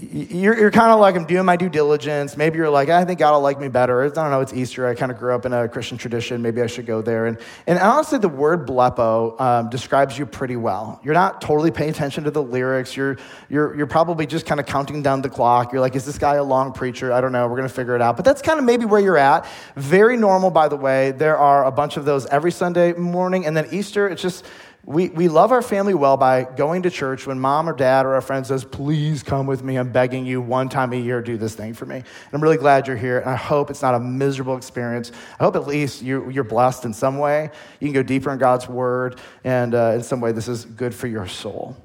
you're, 0.00 0.58
you're 0.58 0.70
kind 0.70 0.92
of 0.92 1.00
like, 1.00 1.16
I'm 1.16 1.24
doing 1.24 1.44
my 1.44 1.56
due 1.56 1.68
diligence. 1.68 2.36
Maybe 2.36 2.58
you're 2.58 2.70
like, 2.70 2.88
I 2.88 3.04
think 3.04 3.18
God 3.18 3.32
will 3.32 3.40
like 3.40 3.60
me 3.60 3.68
better. 3.68 4.02
I 4.04 4.08
don't 4.08 4.30
know, 4.30 4.40
it's 4.40 4.52
Easter. 4.52 4.86
I 4.86 4.94
kind 4.94 5.10
of 5.10 5.18
grew 5.18 5.34
up 5.34 5.46
in 5.46 5.52
a 5.52 5.68
Christian 5.68 5.98
tradition. 5.98 6.42
Maybe 6.42 6.62
I 6.62 6.66
should 6.66 6.86
go 6.86 7.02
there. 7.02 7.26
And, 7.26 7.38
and 7.66 7.78
honestly, 7.78 8.18
the 8.18 8.28
word 8.28 8.66
blepo 8.66 9.40
um, 9.40 9.70
describes 9.70 10.18
you 10.18 10.26
pretty 10.26 10.56
well. 10.56 11.00
You're 11.02 11.14
not 11.14 11.40
totally 11.40 11.70
paying 11.70 11.90
attention 11.90 12.24
to 12.24 12.30
the 12.30 12.42
lyrics. 12.42 12.96
You're, 12.96 13.16
you're, 13.48 13.76
you're 13.76 13.86
probably 13.86 14.26
just 14.26 14.46
kind 14.46 14.60
of 14.60 14.66
counting 14.66 15.02
down 15.02 15.22
the 15.22 15.30
clock. 15.30 15.72
You're 15.72 15.80
like, 15.80 15.96
is 15.96 16.04
this 16.04 16.18
guy 16.18 16.34
a 16.34 16.44
long 16.44 16.72
preacher? 16.72 17.12
I 17.12 17.20
don't 17.20 17.32
know. 17.32 17.46
We're 17.46 17.56
going 17.56 17.68
to 17.68 17.74
figure 17.74 17.94
it 17.94 18.02
out. 18.02 18.16
But 18.16 18.24
that's 18.24 18.42
kind 18.42 18.58
of 18.58 18.64
maybe 18.64 18.84
where 18.84 19.00
you're 19.00 19.16
at. 19.16 19.46
Very 19.76 20.16
normal, 20.16 20.50
by 20.50 20.68
the 20.68 20.76
way. 20.76 21.12
There 21.12 21.38
are 21.38 21.64
a 21.64 21.70
bunch 21.72 21.96
of 21.96 22.04
those 22.04 22.26
every 22.26 22.52
Sunday 22.52 22.92
morning. 22.92 23.46
And 23.46 23.56
then 23.56 23.68
Easter, 23.70 24.08
it's 24.08 24.22
just, 24.22 24.44
we, 24.88 25.10
we 25.10 25.28
love 25.28 25.52
our 25.52 25.60
family 25.60 25.92
well 25.92 26.16
by 26.16 26.44
going 26.44 26.84
to 26.84 26.90
church 26.90 27.26
when 27.26 27.38
mom 27.38 27.68
or 27.68 27.74
dad 27.74 28.06
or 28.06 28.16
a 28.16 28.22
friend 28.22 28.46
says, 28.46 28.64
Please 28.64 29.22
come 29.22 29.46
with 29.46 29.62
me. 29.62 29.76
I'm 29.76 29.92
begging 29.92 30.24
you 30.24 30.40
one 30.40 30.70
time 30.70 30.94
a 30.94 30.96
year, 30.96 31.20
do 31.20 31.36
this 31.36 31.54
thing 31.54 31.74
for 31.74 31.84
me. 31.84 31.96
And 31.96 32.06
I'm 32.32 32.42
really 32.42 32.56
glad 32.56 32.86
you're 32.86 32.96
here. 32.96 33.18
And 33.18 33.28
I 33.28 33.36
hope 33.36 33.68
it's 33.68 33.82
not 33.82 33.94
a 33.94 34.00
miserable 34.00 34.56
experience. 34.56 35.12
I 35.38 35.44
hope 35.44 35.56
at 35.56 35.66
least 35.66 36.00
you, 36.00 36.30
you're 36.30 36.42
blessed 36.42 36.86
in 36.86 36.94
some 36.94 37.18
way. 37.18 37.50
You 37.80 37.86
can 37.88 37.92
go 37.92 38.02
deeper 38.02 38.32
in 38.32 38.38
God's 38.38 38.66
word. 38.66 39.20
And 39.44 39.74
uh, 39.74 39.92
in 39.96 40.02
some 40.02 40.22
way, 40.22 40.32
this 40.32 40.48
is 40.48 40.64
good 40.64 40.94
for 40.94 41.06
your 41.06 41.28
soul. 41.28 41.76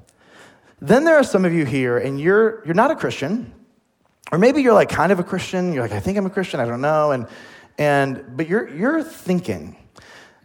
Then 0.80 1.04
there 1.04 1.16
are 1.16 1.24
some 1.24 1.44
of 1.44 1.52
you 1.52 1.66
here, 1.66 1.98
and 1.98 2.18
you're, 2.18 2.64
you're 2.64 2.74
not 2.74 2.90
a 2.90 2.96
Christian. 2.96 3.52
Or 4.32 4.38
maybe 4.38 4.62
you're 4.62 4.72
like 4.72 4.88
kind 4.88 5.12
of 5.12 5.18
a 5.18 5.24
Christian. 5.24 5.74
You're 5.74 5.82
like, 5.82 5.92
I 5.92 6.00
think 6.00 6.16
I'm 6.16 6.24
a 6.24 6.30
Christian. 6.30 6.58
I 6.58 6.64
don't 6.64 6.80
know. 6.80 7.12
And, 7.12 7.26
and, 7.76 8.34
but 8.34 8.48
you're, 8.48 8.66
you're 8.74 9.02
thinking, 9.02 9.76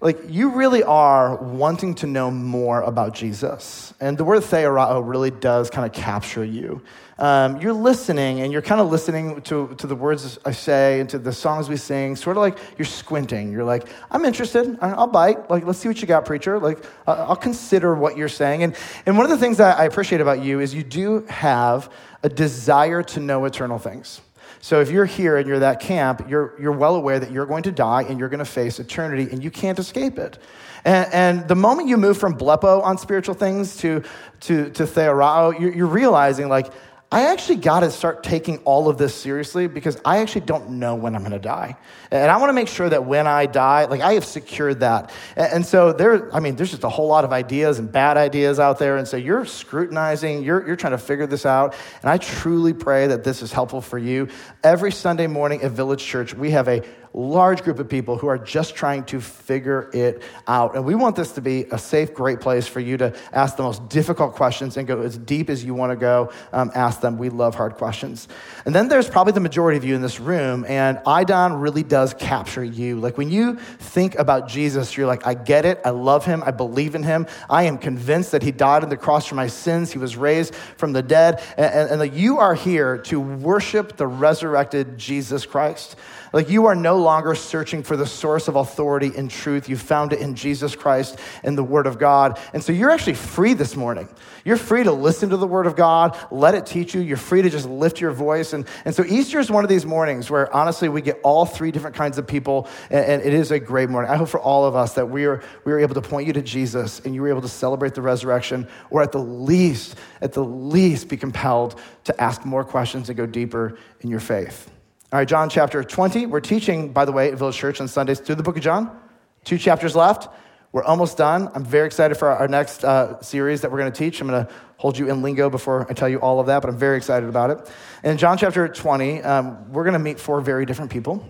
like 0.01 0.17
you 0.29 0.51
really 0.51 0.83
are 0.83 1.35
wanting 1.35 1.95
to 1.95 2.07
know 2.07 2.31
more 2.31 2.81
about 2.81 3.13
Jesus. 3.13 3.93
And 3.99 4.17
the 4.17 4.23
word 4.23 4.43
theorao 4.43 5.05
really 5.05 5.31
does 5.31 5.69
kind 5.69 5.85
of 5.85 5.91
capture 5.91 6.43
you. 6.43 6.81
Um, 7.17 7.59
you're 7.59 7.73
listening 7.73 8.39
and 8.39 8.53
you're 8.53 8.61
kind 8.61 8.79
of 8.79 8.89
listening 8.89 9.41
to, 9.41 9.75
to 9.77 9.87
the 9.87 9.95
words 9.95 10.39
I 10.45 10.51
say 10.51 11.01
and 11.01 11.09
to 11.09 11.19
the 11.19 11.33
songs 11.33 11.67
we 11.67 11.75
sing, 11.75 12.15
sort 12.15 12.37
of 12.37 12.41
like 12.41 12.57
you're 12.77 12.85
squinting. 12.85 13.51
You're 13.51 13.65
like, 13.65 13.89
I'm 14.09 14.23
interested. 14.23 14.77
I'll 14.81 15.07
bite. 15.07 15.49
Like, 15.49 15.65
let's 15.65 15.79
see 15.79 15.89
what 15.89 16.01
you 16.01 16.07
got, 16.07 16.23
preacher. 16.23 16.59
Like, 16.59 16.85
I'll 17.05 17.35
consider 17.35 17.93
what 17.93 18.15
you're 18.15 18.29
saying. 18.29 18.63
And, 18.63 18.75
and 19.05 19.17
one 19.17 19.25
of 19.25 19.31
the 19.31 19.37
things 19.37 19.57
that 19.57 19.77
I 19.77 19.83
appreciate 19.83 20.21
about 20.21 20.41
you 20.41 20.61
is 20.61 20.73
you 20.73 20.83
do 20.83 21.25
have 21.27 21.91
a 22.23 22.29
desire 22.29 23.03
to 23.03 23.19
know 23.19 23.43
eternal 23.43 23.79
things. 23.79 24.21
So 24.61 24.81
if 24.81 24.89
you're 24.91 25.05
here 25.05 25.37
and 25.37 25.47
you're 25.47 25.59
that 25.59 25.79
camp, 25.79 26.29
you're, 26.29 26.53
you're 26.59 26.73
well 26.73 26.95
aware 26.95 27.19
that 27.19 27.31
you're 27.31 27.45
going 27.45 27.63
to 27.63 27.71
die 27.71 28.03
and 28.03 28.19
you're 28.19 28.29
going 28.29 28.39
to 28.39 28.45
face 28.45 28.79
eternity 28.79 29.29
and 29.31 29.43
you 29.43 29.51
can't 29.51 29.79
escape 29.79 30.17
it. 30.19 30.37
And, 30.85 31.13
and 31.13 31.47
the 31.47 31.55
moment 31.55 31.87
you 31.87 31.97
move 31.97 32.17
from 32.17 32.37
blepo 32.37 32.83
on 32.83 32.97
spiritual 32.97 33.35
things 33.35 33.77
to, 33.77 34.03
to, 34.41 34.69
to 34.71 34.83
theorao, 34.83 35.59
you're, 35.59 35.73
you're 35.73 35.87
realizing 35.87 36.49
like, 36.49 36.71
I 37.11 37.31
actually 37.31 37.55
got 37.55 37.79
to 37.79 37.89
start 37.89 38.23
taking 38.23 38.59
all 38.59 38.87
of 38.87 38.99
this 38.99 39.15
seriously 39.15 39.65
because 39.65 39.99
I 40.05 40.19
actually 40.19 40.41
don't 40.41 40.71
know 40.73 40.93
when 40.93 41.15
I'm 41.15 41.21
going 41.21 41.31
to 41.31 41.39
die. 41.39 41.75
And 42.11 42.29
I 42.29 42.37
want 42.37 42.49
to 42.49 42.53
make 42.53 42.67
sure 42.67 42.87
that 42.87 43.03
when 43.03 43.25
I 43.25 43.47
die, 43.47 43.85
like 43.85 44.01
I 44.01 44.13
have 44.13 44.25
secured 44.25 44.81
that. 44.81 45.11
And 45.35 45.65
so 45.65 45.91
there, 45.91 46.33
I 46.35 46.39
mean, 46.39 46.55
there's 46.55 46.69
just 46.69 46.83
a 46.83 46.89
whole 46.89 47.07
lot 47.07 47.25
of 47.25 47.33
ideas 47.33 47.79
and 47.79 47.91
bad 47.91 48.17
ideas 48.17 48.59
out 48.59 48.77
there. 48.77 48.97
And 48.97 49.07
so 49.07 49.17
you're 49.17 49.45
scrutinizing, 49.45 50.43
you're, 50.43 50.65
you're 50.67 50.75
trying 50.75 50.91
to 50.91 50.99
figure 50.99 51.25
this 51.25 51.47
out. 51.47 51.73
And 52.03 52.11
I 52.11 52.17
truly 52.17 52.73
pray 52.73 53.07
that 53.07 53.23
this 53.23 53.41
is 53.41 53.51
helpful 53.51 53.81
for 53.81 53.97
you. 53.97 54.27
Every 54.63 54.91
Sunday 54.91 55.25
morning 55.25 55.63
at 55.63 55.71
Village 55.71 56.05
Church, 56.05 56.35
we 56.35 56.51
have 56.51 56.67
a 56.67 56.83
large 57.13 57.63
group 57.63 57.79
of 57.79 57.89
people 57.89 58.17
who 58.17 58.27
are 58.27 58.37
just 58.37 58.75
trying 58.75 59.03
to 59.05 59.19
figure 59.19 59.89
it 59.93 60.21
out. 60.47 60.75
And 60.75 60.85
we 60.85 60.95
want 60.95 61.15
this 61.15 61.31
to 61.33 61.41
be 61.41 61.65
a 61.71 61.77
safe, 61.77 62.13
great 62.13 62.39
place 62.39 62.67
for 62.67 62.79
you 62.79 62.97
to 62.97 63.15
ask 63.33 63.57
the 63.57 63.63
most 63.63 63.89
difficult 63.89 64.35
questions 64.35 64.77
and 64.77 64.87
go 64.87 65.01
as 65.01 65.17
deep 65.17 65.49
as 65.49 65.63
you 65.63 65.73
want 65.73 65.91
to 65.91 65.95
go, 65.95 66.31
um, 66.53 66.71
ask 66.75 67.01
them. 67.01 67.17
We 67.17 67.29
love 67.29 67.55
hard 67.55 67.75
questions. 67.75 68.27
And 68.65 68.75
then 68.75 68.87
there's 68.87 69.09
probably 69.09 69.33
the 69.33 69.39
majority 69.39 69.77
of 69.77 69.85
you 69.85 69.95
in 69.95 70.01
this 70.01 70.19
room, 70.19 70.65
and 70.67 70.99
eidon 71.07 71.53
really 71.59 71.83
does 71.83 72.13
capture 72.13 72.63
you. 72.63 72.99
Like 72.99 73.17
when 73.17 73.29
you 73.29 73.55
think 73.55 74.15
about 74.15 74.47
Jesus, 74.47 74.95
you're 74.95 75.07
like, 75.07 75.25
I 75.25 75.33
get 75.33 75.65
it. 75.65 75.79
I 75.83 75.89
love 75.89 76.25
him. 76.25 76.43
I 76.45 76.51
believe 76.51 76.95
in 76.95 77.03
him. 77.03 77.27
I 77.49 77.63
am 77.63 77.77
convinced 77.77 78.31
that 78.31 78.43
he 78.43 78.51
died 78.51 78.83
on 78.83 78.89
the 78.89 78.97
cross 78.97 79.25
for 79.25 79.35
my 79.35 79.47
sins. 79.47 79.91
He 79.91 79.97
was 79.97 80.15
raised 80.15 80.53
from 80.77 80.93
the 80.93 81.01
dead. 81.01 81.41
And, 81.57 81.73
and, 81.73 81.89
and 81.91 81.99
like 81.99 82.13
you 82.13 82.37
are 82.37 82.53
here 82.53 82.97
to 82.99 83.19
worship 83.19 83.97
the 83.97 84.07
resurrected 84.07 84.97
Jesus 84.97 85.45
Christ. 85.45 85.95
Like 86.31 86.49
you 86.49 86.67
are 86.67 86.75
no 86.75 86.97
longer 86.97 87.35
searching 87.35 87.83
for 87.83 87.97
the 87.97 88.05
source 88.05 88.47
of 88.47 88.55
authority 88.55 89.11
and 89.15 89.29
truth. 89.29 89.67
You 89.67 89.77
found 89.77 90.13
it 90.13 90.19
in 90.19 90.35
Jesus 90.35 90.75
Christ 90.75 91.17
and 91.43 91.57
the 91.57 91.63
Word 91.63 91.87
of 91.87 91.97
God. 91.97 92.39
And 92.53 92.63
so 92.63 92.71
you're 92.71 92.91
actually 92.91 93.15
free 93.15 93.53
this 93.53 93.75
morning. 93.75 94.07
You're 94.45 94.57
free 94.57 94.83
to 94.83 94.91
listen 94.91 95.29
to 95.29 95.37
the 95.37 95.47
Word 95.47 95.65
of 95.65 95.75
God, 95.75 96.17
let 96.31 96.55
it 96.55 96.65
teach 96.65 96.93
you. 96.93 97.01
You're 97.01 97.17
free 97.17 97.41
to 97.41 97.49
just 97.49 97.67
lift 97.67 97.99
your 97.99 98.11
voice. 98.11 98.53
And, 98.53 98.67
and 98.85 98.95
so 98.95 99.03
Easter 99.03 99.39
is 99.39 99.51
one 99.51 99.63
of 99.63 99.69
these 99.69 99.85
mornings 99.85 100.29
where 100.29 100.53
honestly 100.55 100.89
we 100.89 101.01
get 101.01 101.19
all 101.23 101.45
three 101.45 101.71
different 101.71 101.95
kinds 101.95 102.17
of 102.17 102.25
people, 102.25 102.67
and, 102.89 103.05
and 103.05 103.21
it 103.21 103.33
is 103.33 103.51
a 103.51 103.59
great 103.59 103.89
morning. 103.89 104.09
I 104.09 104.15
hope 104.15 104.29
for 104.29 104.39
all 104.39 104.65
of 104.65 104.75
us 104.75 104.93
that 104.93 105.09
we 105.09 105.25
are, 105.25 105.43
we 105.65 105.71
are 105.71 105.79
able 105.79 105.95
to 105.95 106.01
point 106.01 106.27
you 106.27 106.33
to 106.33 106.41
Jesus 106.41 106.99
and 107.01 107.13
you 107.13 107.21
were 107.21 107.29
able 107.29 107.41
to 107.41 107.49
celebrate 107.49 107.93
the 107.95 108.01
resurrection, 108.01 108.67
or 108.89 109.01
at 109.01 109.11
the 109.11 109.19
least, 109.19 109.95
at 110.21 110.33
the 110.33 110.43
least, 110.43 111.09
be 111.09 111.17
compelled 111.17 111.79
to 112.05 112.21
ask 112.21 112.45
more 112.45 112.63
questions 112.63 113.09
and 113.09 113.17
go 113.17 113.25
deeper 113.25 113.77
in 114.01 114.09
your 114.09 114.19
faith. 114.19 114.69
All 115.11 115.17
right, 115.17 115.27
John 115.27 115.49
chapter 115.49 115.83
20. 115.83 116.27
We're 116.27 116.39
teaching, 116.39 116.93
by 116.93 117.03
the 117.03 117.11
way, 117.11 117.31
at 117.31 117.37
Village 117.39 117.57
Church 117.57 117.81
on 117.81 117.87
Sundays 117.87 118.19
through 118.19 118.35
the 118.35 118.43
book 118.43 118.57
of 118.57 118.61
John. 118.61 118.95
Two 119.43 119.57
chapters 119.57 119.95
left. 119.95 120.29
We're 120.71 120.83
almost 120.83 121.17
done. 121.17 121.49
I'm 121.55 121.65
very 121.65 121.87
excited 121.87 122.15
for 122.15 122.27
our 122.27 122.47
next 122.47 122.83
uh, 122.83 123.19
series 123.21 123.61
that 123.61 123.71
we're 123.71 123.79
going 123.79 123.91
to 123.91 123.97
teach. 123.97 124.21
I'm 124.21 124.27
going 124.27 124.45
to 124.45 124.51
hold 124.77 124.99
you 124.99 125.09
in 125.09 125.23
lingo 125.23 125.49
before 125.49 125.87
I 125.89 125.93
tell 125.93 126.07
you 126.07 126.19
all 126.19 126.39
of 126.39 126.45
that, 126.45 126.61
but 126.61 126.69
I'm 126.69 126.77
very 126.77 126.95
excited 126.95 127.27
about 127.27 127.49
it. 127.49 127.71
In 128.03 128.19
John 128.19 128.37
chapter 128.37 128.67
20, 128.67 129.23
um, 129.23 129.71
we're 129.71 129.83
going 129.83 129.93
to 129.93 129.99
meet 129.99 130.19
four 130.19 130.41
very 130.41 130.67
different 130.67 130.91
people. 130.91 131.27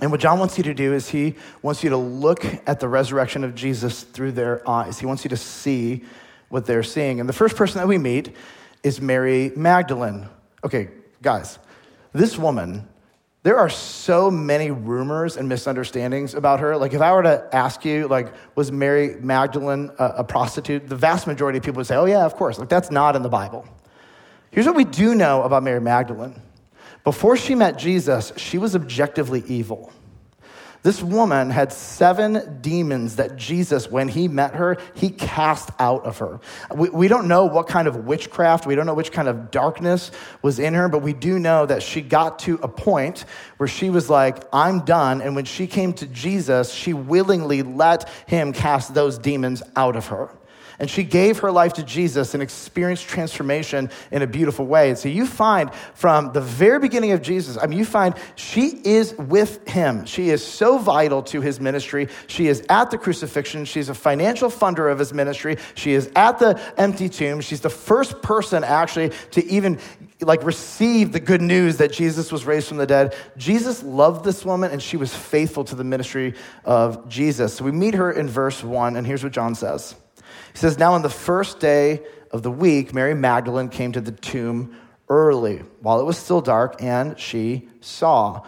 And 0.00 0.12
what 0.12 0.20
John 0.20 0.38
wants 0.38 0.56
you 0.56 0.62
to 0.62 0.74
do 0.74 0.94
is 0.94 1.08
he 1.08 1.34
wants 1.62 1.82
you 1.82 1.90
to 1.90 1.96
look 1.96 2.44
at 2.64 2.78
the 2.78 2.88
resurrection 2.88 3.42
of 3.42 3.56
Jesus 3.56 4.04
through 4.04 4.32
their 4.32 4.68
eyes. 4.70 5.00
He 5.00 5.06
wants 5.06 5.24
you 5.24 5.30
to 5.30 5.36
see 5.36 6.04
what 6.48 6.64
they're 6.66 6.84
seeing. 6.84 7.18
And 7.18 7.28
the 7.28 7.32
first 7.32 7.56
person 7.56 7.78
that 7.78 7.88
we 7.88 7.98
meet 7.98 8.36
is 8.84 9.00
Mary 9.00 9.50
Magdalene. 9.56 10.28
Okay, 10.62 10.90
guys, 11.20 11.58
this 12.14 12.38
woman, 12.38 12.88
there 13.42 13.58
are 13.58 13.68
so 13.68 14.30
many 14.30 14.70
rumors 14.70 15.36
and 15.36 15.48
misunderstandings 15.48 16.32
about 16.34 16.60
her. 16.60 16.78
Like, 16.78 16.94
if 16.94 17.02
I 17.02 17.12
were 17.12 17.24
to 17.24 17.46
ask 17.52 17.84
you, 17.84 18.08
like, 18.08 18.32
was 18.54 18.72
Mary 18.72 19.16
Magdalene 19.20 19.90
a, 19.98 20.04
a 20.18 20.24
prostitute? 20.24 20.88
The 20.88 20.96
vast 20.96 21.26
majority 21.26 21.58
of 21.58 21.64
people 21.64 21.78
would 21.78 21.86
say, 21.86 21.96
oh, 21.96 22.06
yeah, 22.06 22.24
of 22.24 22.36
course. 22.36 22.58
Like, 22.58 22.70
that's 22.70 22.90
not 22.90 23.16
in 23.16 23.22
the 23.22 23.28
Bible. 23.28 23.68
Here's 24.50 24.64
what 24.64 24.76
we 24.76 24.84
do 24.84 25.14
know 25.14 25.42
about 25.42 25.62
Mary 25.62 25.80
Magdalene. 25.80 26.40
Before 27.02 27.36
she 27.36 27.54
met 27.54 27.76
Jesus, 27.76 28.32
she 28.38 28.56
was 28.56 28.74
objectively 28.74 29.44
evil. 29.46 29.92
This 30.84 31.02
woman 31.02 31.48
had 31.48 31.72
seven 31.72 32.58
demons 32.60 33.16
that 33.16 33.36
Jesus, 33.36 33.90
when 33.90 34.06
he 34.06 34.28
met 34.28 34.54
her, 34.56 34.76
he 34.92 35.08
cast 35.08 35.70
out 35.78 36.04
of 36.04 36.18
her. 36.18 36.40
We, 36.74 36.90
we, 36.90 37.08
don't 37.08 37.26
know 37.26 37.46
what 37.46 37.68
kind 37.68 37.88
of 37.88 38.04
witchcraft, 38.04 38.66
we 38.66 38.74
don't 38.74 38.84
know 38.84 38.92
which 38.92 39.10
kind 39.10 39.26
of 39.26 39.50
darkness 39.50 40.10
was 40.42 40.58
in 40.58 40.74
her, 40.74 40.90
but 40.90 40.98
we 40.98 41.14
do 41.14 41.38
know 41.38 41.64
that 41.64 41.82
she 41.82 42.02
got 42.02 42.38
to 42.40 42.60
a 42.62 42.68
point 42.68 43.24
where 43.56 43.66
she 43.66 43.88
was 43.88 44.10
like, 44.10 44.44
I'm 44.52 44.80
done. 44.80 45.22
And 45.22 45.34
when 45.34 45.46
she 45.46 45.66
came 45.66 45.94
to 45.94 46.06
Jesus, 46.06 46.70
she 46.70 46.92
willingly 46.92 47.62
let 47.62 48.06
him 48.26 48.52
cast 48.52 48.92
those 48.92 49.16
demons 49.16 49.62
out 49.76 49.96
of 49.96 50.08
her. 50.08 50.28
And 50.84 50.90
she 50.90 51.02
gave 51.02 51.38
her 51.38 51.50
life 51.50 51.72
to 51.72 51.82
Jesus 51.82 52.34
and 52.34 52.42
experienced 52.42 53.08
transformation 53.08 53.88
in 54.12 54.20
a 54.20 54.26
beautiful 54.26 54.66
way. 54.66 54.90
And 54.90 54.98
so 54.98 55.08
you 55.08 55.24
find 55.24 55.72
from 55.94 56.34
the 56.34 56.42
very 56.42 56.78
beginning 56.78 57.12
of 57.12 57.22
Jesus, 57.22 57.56
I 57.56 57.66
mean, 57.68 57.78
you 57.78 57.86
find 57.86 58.14
she 58.36 58.82
is 58.84 59.14
with 59.14 59.66
him. 59.66 60.04
She 60.04 60.28
is 60.28 60.46
so 60.46 60.76
vital 60.76 61.22
to 61.22 61.40
his 61.40 61.58
ministry. 61.58 62.08
She 62.26 62.48
is 62.48 62.66
at 62.68 62.90
the 62.90 62.98
crucifixion. 62.98 63.64
She's 63.64 63.88
a 63.88 63.94
financial 63.94 64.50
funder 64.50 64.92
of 64.92 64.98
his 64.98 65.14
ministry. 65.14 65.56
She 65.74 65.94
is 65.94 66.10
at 66.14 66.38
the 66.38 66.60
empty 66.76 67.08
tomb. 67.08 67.40
She's 67.40 67.62
the 67.62 67.70
first 67.70 68.20
person 68.20 68.62
actually 68.62 69.12
to 69.30 69.42
even 69.46 69.78
like 70.20 70.44
receive 70.44 71.12
the 71.12 71.20
good 71.20 71.40
news 71.40 71.78
that 71.78 71.94
Jesus 71.94 72.30
was 72.30 72.44
raised 72.44 72.68
from 72.68 72.76
the 72.76 72.86
dead. 72.86 73.16
Jesus 73.38 73.82
loved 73.82 74.22
this 74.22 74.44
woman 74.44 74.70
and 74.70 74.82
she 74.82 74.98
was 74.98 75.14
faithful 75.14 75.64
to 75.64 75.74
the 75.76 75.82
ministry 75.82 76.34
of 76.66 77.08
Jesus. 77.08 77.54
So 77.54 77.64
we 77.64 77.72
meet 77.72 77.94
her 77.94 78.12
in 78.12 78.28
verse 78.28 78.62
one, 78.62 78.96
and 78.96 79.06
here's 79.06 79.24
what 79.24 79.32
John 79.32 79.54
says. 79.54 79.94
He 80.54 80.58
says, 80.58 80.78
Now 80.78 80.94
on 80.94 81.02
the 81.02 81.10
first 81.10 81.58
day 81.58 82.00
of 82.30 82.42
the 82.44 82.50
week, 82.50 82.94
Mary 82.94 83.14
Magdalene 83.14 83.68
came 83.68 83.90
to 83.92 84.00
the 84.00 84.12
tomb 84.12 84.76
early 85.08 85.58
while 85.80 86.00
it 86.00 86.04
was 86.04 86.16
still 86.16 86.40
dark, 86.40 86.80
and 86.80 87.18
she 87.18 87.68
saw 87.80 88.40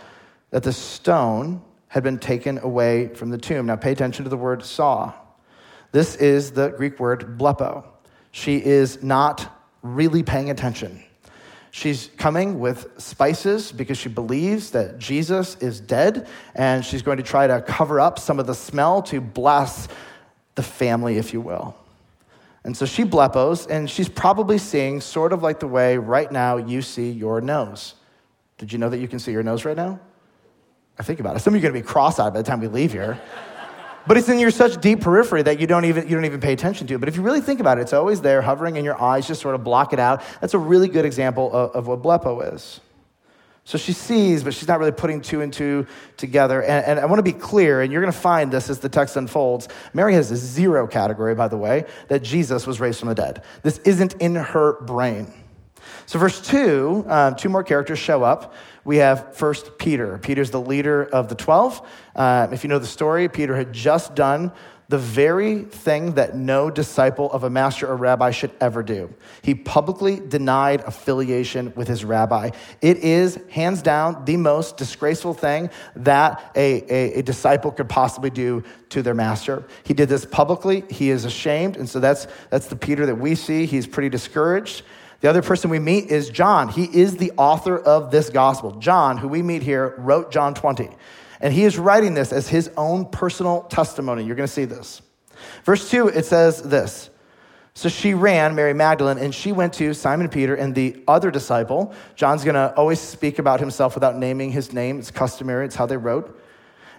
that 0.50 0.62
the 0.62 0.72
stone 0.72 1.60
had 1.88 2.04
been 2.04 2.18
taken 2.18 2.58
away 2.58 3.08
from 3.08 3.30
the 3.30 3.38
tomb. 3.38 3.66
Now 3.66 3.74
pay 3.74 3.90
attention 3.90 4.22
to 4.22 4.30
the 4.30 4.36
word 4.36 4.64
saw. 4.64 5.12
This 5.90 6.14
is 6.14 6.52
the 6.52 6.68
Greek 6.68 7.00
word 7.00 7.38
blepo. 7.38 7.84
She 8.30 8.64
is 8.64 9.02
not 9.02 9.52
really 9.82 10.22
paying 10.22 10.48
attention. 10.48 11.02
She's 11.72 12.08
coming 12.16 12.60
with 12.60 12.88
spices 12.98 13.72
because 13.72 13.98
she 13.98 14.08
believes 14.08 14.70
that 14.70 14.98
Jesus 14.98 15.56
is 15.56 15.80
dead, 15.80 16.28
and 16.54 16.84
she's 16.84 17.02
going 17.02 17.16
to 17.16 17.24
try 17.24 17.48
to 17.48 17.60
cover 17.62 17.98
up 17.98 18.20
some 18.20 18.38
of 18.38 18.46
the 18.46 18.54
smell 18.54 19.02
to 19.02 19.20
bless 19.20 19.88
the 20.54 20.62
family, 20.62 21.18
if 21.18 21.32
you 21.32 21.40
will. 21.40 21.74
And 22.66 22.76
so 22.76 22.84
she 22.84 23.04
blepos, 23.04 23.70
and 23.70 23.88
she's 23.88 24.08
probably 24.08 24.58
seeing 24.58 25.00
sort 25.00 25.32
of 25.32 25.40
like 25.40 25.60
the 25.60 25.68
way 25.68 25.98
right 25.98 26.30
now 26.30 26.56
you 26.56 26.82
see 26.82 27.12
your 27.12 27.40
nose. 27.40 27.94
Did 28.58 28.72
you 28.72 28.78
know 28.80 28.88
that 28.88 28.98
you 28.98 29.06
can 29.06 29.20
see 29.20 29.30
your 29.30 29.44
nose 29.44 29.64
right 29.64 29.76
now? 29.76 30.00
I 30.98 31.04
think 31.04 31.20
about 31.20 31.36
it. 31.36 31.40
Some 31.40 31.54
of 31.54 31.62
you 31.62 31.68
are 31.68 31.70
going 31.70 31.80
to 31.80 31.86
be 31.86 31.92
cross-eyed 31.92 32.32
by 32.32 32.40
the 32.40 32.44
time 32.44 32.58
we 32.58 32.66
leave 32.66 32.90
here. 32.90 33.20
but 34.08 34.16
it's 34.16 34.28
in 34.28 34.40
your 34.40 34.50
such 34.50 34.80
deep 34.80 35.00
periphery 35.00 35.42
that 35.42 35.60
you 35.60 35.68
don't 35.68 35.84
even 35.84 36.08
you 36.08 36.16
don't 36.16 36.24
even 36.24 36.40
pay 36.40 36.52
attention 36.52 36.88
to 36.88 36.94
it. 36.94 36.98
But 36.98 37.08
if 37.08 37.14
you 37.14 37.22
really 37.22 37.40
think 37.40 37.60
about 37.60 37.78
it, 37.78 37.82
it's 37.82 37.92
always 37.92 38.20
there, 38.20 38.42
hovering 38.42 38.74
in 38.74 38.84
your 38.84 39.00
eyes, 39.00 39.28
just 39.28 39.40
sort 39.40 39.54
of 39.54 39.62
block 39.62 39.92
it 39.92 40.00
out. 40.00 40.24
That's 40.40 40.54
a 40.54 40.58
really 40.58 40.88
good 40.88 41.04
example 41.04 41.52
of, 41.52 41.70
of 41.70 41.86
what 41.86 42.02
blepo 42.02 42.52
is. 42.52 42.80
So 43.66 43.78
she 43.78 43.92
sees, 43.92 44.44
but 44.44 44.54
she's 44.54 44.68
not 44.68 44.78
really 44.78 44.92
putting 44.92 45.20
two 45.20 45.40
and 45.40 45.52
two 45.52 45.88
together. 46.16 46.62
And, 46.62 46.86
and 46.86 47.00
I 47.00 47.06
want 47.06 47.18
to 47.18 47.24
be 47.24 47.32
clear, 47.32 47.82
and 47.82 47.92
you're 47.92 48.00
going 48.00 48.12
to 48.12 48.18
find 48.18 48.52
this 48.52 48.70
as 48.70 48.78
the 48.78 48.88
text 48.88 49.16
unfolds. 49.16 49.66
Mary 49.92 50.14
has 50.14 50.30
a 50.30 50.36
zero 50.36 50.86
category, 50.86 51.34
by 51.34 51.48
the 51.48 51.56
way, 51.56 51.84
that 52.06 52.22
Jesus 52.22 52.64
was 52.64 52.78
raised 52.78 53.00
from 53.00 53.08
the 53.08 53.16
dead. 53.16 53.42
This 53.64 53.78
isn't 53.78 54.14
in 54.14 54.36
her 54.36 54.80
brain. 54.82 55.34
So, 56.06 56.20
verse 56.20 56.40
two, 56.40 57.04
uh, 57.08 57.32
two 57.32 57.48
more 57.48 57.64
characters 57.64 57.98
show 57.98 58.22
up. 58.22 58.54
We 58.84 58.98
have 58.98 59.34
first 59.34 59.78
Peter. 59.78 60.16
Peter's 60.18 60.52
the 60.52 60.60
leader 60.60 61.02
of 61.02 61.28
the 61.28 61.34
12. 61.34 61.82
Uh, 62.14 62.46
if 62.52 62.62
you 62.62 62.68
know 62.68 62.78
the 62.78 62.86
story, 62.86 63.28
Peter 63.28 63.56
had 63.56 63.72
just 63.72 64.14
done 64.14 64.52
the 64.88 64.98
very 64.98 65.62
thing 65.64 66.12
that 66.12 66.36
no 66.36 66.70
disciple 66.70 67.30
of 67.32 67.42
a 67.42 67.50
master 67.50 67.88
or 67.88 67.96
rabbi 67.96 68.30
should 68.30 68.52
ever 68.60 68.84
do. 68.84 69.12
He 69.42 69.54
publicly 69.54 70.20
denied 70.20 70.80
affiliation 70.82 71.72
with 71.74 71.88
his 71.88 72.04
rabbi. 72.04 72.50
It 72.80 72.98
is, 72.98 73.38
hands 73.50 73.82
down, 73.82 74.24
the 74.24 74.36
most 74.36 74.76
disgraceful 74.76 75.34
thing 75.34 75.70
that 75.96 76.52
a, 76.54 76.84
a, 76.88 77.18
a, 77.18 77.22
disciple 77.22 77.72
could 77.72 77.88
possibly 77.88 78.30
do 78.30 78.62
to 78.90 79.02
their 79.02 79.14
master. 79.14 79.64
He 79.82 79.92
did 79.92 80.08
this 80.08 80.24
publicly. 80.24 80.84
He 80.88 81.10
is 81.10 81.24
ashamed. 81.24 81.76
And 81.76 81.88
so 81.88 81.98
that's, 81.98 82.28
that's 82.50 82.66
the 82.66 82.76
Peter 82.76 83.06
that 83.06 83.16
we 83.16 83.34
see. 83.34 83.66
He's 83.66 83.88
pretty 83.88 84.08
discouraged. 84.08 84.82
The 85.20 85.28
other 85.28 85.42
person 85.42 85.70
we 85.70 85.80
meet 85.80 86.10
is 86.10 86.30
John. 86.30 86.68
He 86.68 86.84
is 86.84 87.16
the 87.16 87.32
author 87.36 87.76
of 87.76 88.12
this 88.12 88.30
gospel. 88.30 88.72
John, 88.72 89.16
who 89.16 89.26
we 89.26 89.42
meet 89.42 89.62
here, 89.62 89.94
wrote 89.98 90.30
John 90.30 90.54
20. 90.54 90.90
And 91.40 91.52
he 91.52 91.64
is 91.64 91.78
writing 91.78 92.14
this 92.14 92.32
as 92.32 92.48
his 92.48 92.70
own 92.76 93.06
personal 93.06 93.62
testimony. 93.62 94.24
You're 94.24 94.36
going 94.36 94.48
to 94.48 94.52
see 94.52 94.64
this. 94.64 95.02
Verse 95.64 95.90
2, 95.90 96.08
it 96.08 96.24
says 96.24 96.62
this. 96.62 97.10
So 97.74 97.90
she 97.90 98.14
ran, 98.14 98.54
Mary 98.54 98.72
Magdalene, 98.72 99.18
and 99.18 99.34
she 99.34 99.52
went 99.52 99.74
to 99.74 99.92
Simon 99.92 100.30
Peter 100.30 100.54
and 100.54 100.74
the 100.74 101.02
other 101.06 101.30
disciple. 101.30 101.92
John's 102.14 102.42
going 102.42 102.54
to 102.54 102.74
always 102.74 102.98
speak 102.98 103.38
about 103.38 103.60
himself 103.60 103.94
without 103.94 104.16
naming 104.16 104.50
his 104.50 104.72
name. 104.72 104.98
It's 104.98 105.10
customary, 105.10 105.66
it's 105.66 105.74
how 105.74 105.84
they 105.84 105.98
wrote. 105.98 106.40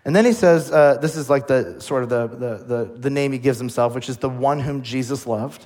And 0.06 0.16
then 0.16 0.24
he 0.24 0.34
says, 0.34 0.72
uh, 0.72 1.00
this 1.02 1.16
is 1.16 1.32
like 1.32 1.48
the 1.48 1.82
sort 1.82 2.04
of 2.04 2.10
the, 2.10 2.28
the, 2.28 2.64
the, 2.64 2.92
the, 2.96 3.10
name 3.10 3.32
he 3.32 3.40
gives 3.40 3.58
himself, 3.58 3.96
which 3.96 4.08
is 4.08 4.18
the 4.18 4.30
one 4.30 4.60
whom 4.60 4.84
Jesus 4.84 5.26
loved. 5.26 5.66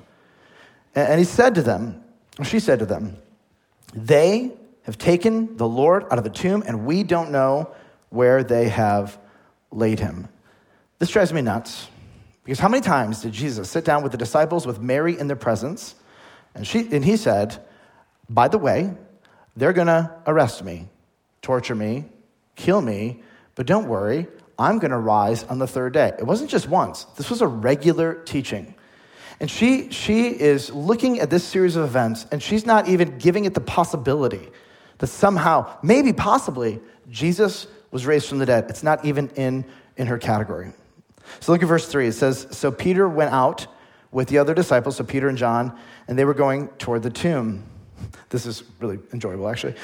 And, 0.95 1.09
and 1.09 1.19
he 1.19 1.25
said 1.25 1.55
to 1.55 1.61
them, 1.61 2.03
she 2.43 2.59
said 2.59 2.79
to 2.79 2.85
them, 2.85 3.17
they 3.93 4.53
have 4.83 4.97
taken 4.97 5.57
the 5.57 5.67
Lord 5.67 6.05
out 6.09 6.17
of 6.17 6.23
the 6.23 6.29
tomb, 6.29 6.63
and 6.65 6.85
we 6.85 7.03
don't 7.03 7.31
know 7.31 7.75
where 8.11 8.43
they 8.43 8.69
have 8.69 9.17
laid 9.71 9.99
him. 9.99 10.27
This 10.99 11.09
drives 11.09 11.33
me 11.33 11.41
nuts 11.41 11.87
because 12.43 12.59
how 12.59 12.67
many 12.67 12.81
times 12.81 13.21
did 13.23 13.31
Jesus 13.31 13.69
sit 13.69 13.83
down 13.83 14.03
with 14.03 14.11
the 14.11 14.17
disciples 14.17 14.67
with 14.67 14.79
Mary 14.79 15.17
in 15.17 15.27
their 15.27 15.35
presence? 15.35 15.95
And, 16.53 16.67
she, 16.67 16.87
and 16.91 17.03
he 17.03 17.17
said, 17.17 17.57
By 18.29 18.47
the 18.47 18.57
way, 18.57 18.93
they're 19.55 19.73
going 19.73 19.87
to 19.87 20.11
arrest 20.27 20.63
me, 20.63 20.87
torture 21.41 21.75
me, 21.75 22.05
kill 22.55 22.81
me, 22.81 23.23
but 23.55 23.65
don't 23.65 23.87
worry, 23.87 24.27
I'm 24.59 24.79
going 24.79 24.91
to 24.91 24.97
rise 24.97 25.43
on 25.45 25.59
the 25.59 25.67
third 25.67 25.93
day. 25.93 26.13
It 26.19 26.25
wasn't 26.25 26.49
just 26.49 26.67
once, 26.67 27.05
this 27.17 27.29
was 27.29 27.41
a 27.41 27.47
regular 27.47 28.13
teaching. 28.13 28.75
And 29.39 29.49
she, 29.49 29.89
she 29.89 30.27
is 30.27 30.69
looking 30.69 31.19
at 31.19 31.31
this 31.31 31.43
series 31.43 31.75
of 31.75 31.83
events, 31.83 32.27
and 32.31 32.43
she's 32.43 32.65
not 32.65 32.87
even 32.87 33.17
giving 33.17 33.45
it 33.45 33.55
the 33.55 33.61
possibility 33.61 34.49
that 34.99 35.07
somehow, 35.07 35.75
maybe 35.81 36.13
possibly, 36.13 36.79
Jesus 37.09 37.67
was 37.91 38.05
raised 38.05 38.27
from 38.27 38.39
the 38.39 38.45
dead. 38.45 38.65
It's 38.69 38.83
not 38.83 39.05
even 39.05 39.29
in, 39.35 39.65
in 39.97 40.07
her 40.07 40.17
category. 40.17 40.71
So 41.39 41.51
look 41.51 41.61
at 41.61 41.67
verse 41.67 41.87
3. 41.87 42.07
It 42.07 42.13
says 42.13 42.47
So 42.51 42.71
Peter 42.71 43.07
went 43.07 43.33
out 43.33 43.67
with 44.11 44.27
the 44.27 44.37
other 44.37 44.53
disciples, 44.53 44.97
so 44.97 45.03
Peter 45.03 45.29
and 45.29 45.37
John, 45.37 45.77
and 46.07 46.17
they 46.19 46.25
were 46.25 46.33
going 46.33 46.67
toward 46.79 47.03
the 47.03 47.09
tomb. 47.09 47.63
This 48.29 48.45
is 48.45 48.63
really 48.79 48.99
enjoyable, 49.13 49.47
actually. 49.47 49.75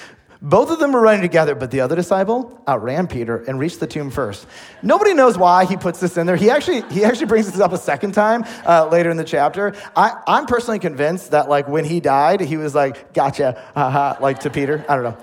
Both 0.42 0.70
of 0.70 0.78
them 0.78 0.92
were 0.92 1.02
running 1.02 1.22
together, 1.22 1.56
but 1.56 1.72
the 1.72 1.82
other 1.82 1.96
disciple 1.96 2.62
outran 2.68 3.08
Peter 3.08 3.38
and 3.38 3.60
reached 3.60 3.80
the 3.80 3.88
tomb 3.88 4.12
first. 4.12 4.46
Nobody 4.84 5.16
knows 5.16 5.36
why 5.36 5.66
he 5.66 5.78
puts 5.78 6.00
this 6.00 6.16
in 6.16 6.28
there. 6.28 6.36
He 6.36 6.52
actually, 6.52 6.82
he 6.92 7.04
actually 7.04 7.26
brings 7.26 7.52
this 7.52 7.60
up 7.60 7.74
a 7.74 7.78
second 7.78 8.12
time 8.12 8.46
uh, 8.66 8.88
later 8.88 9.10
in 9.10 9.18
the 9.18 9.24
chapter. 9.24 9.74
I, 9.96 10.22
I'm 10.28 10.46
personally 10.46 10.80
convinced 10.80 11.32
that, 11.32 11.50
like, 11.50 11.68
when 11.68 11.86
he 11.86 12.00
died, 12.00 12.42
he 12.42 12.58
was 12.58 12.76
like, 12.76 13.14
gotcha, 13.14 13.64
haha, 13.74 14.22
like 14.22 14.40
to 14.40 14.52
Peter. 14.52 14.86
I 14.88 14.96
don't 14.96 15.04
know. 15.04 15.18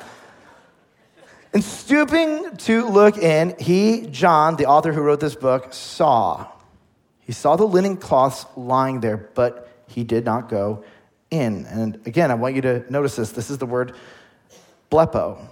And 1.54 1.62
stooping 1.62 2.56
to 2.56 2.84
look 2.88 3.16
in, 3.16 3.54
he, 3.60 4.08
John, 4.08 4.56
the 4.56 4.66
author 4.66 4.92
who 4.92 5.00
wrote 5.00 5.20
this 5.20 5.36
book, 5.36 5.72
saw. 5.72 6.48
He 7.20 7.32
saw 7.32 7.54
the 7.54 7.64
linen 7.64 7.96
cloths 7.96 8.44
lying 8.56 8.98
there, 8.98 9.16
but 9.16 9.68
he 9.86 10.02
did 10.02 10.24
not 10.24 10.48
go 10.48 10.84
in. 11.30 11.64
And 11.66 12.04
again, 12.06 12.32
I 12.32 12.34
want 12.34 12.56
you 12.56 12.62
to 12.62 12.84
notice 12.92 13.14
this. 13.14 13.30
This 13.30 13.50
is 13.50 13.58
the 13.58 13.66
word 13.66 13.94
blepo. 14.90 15.46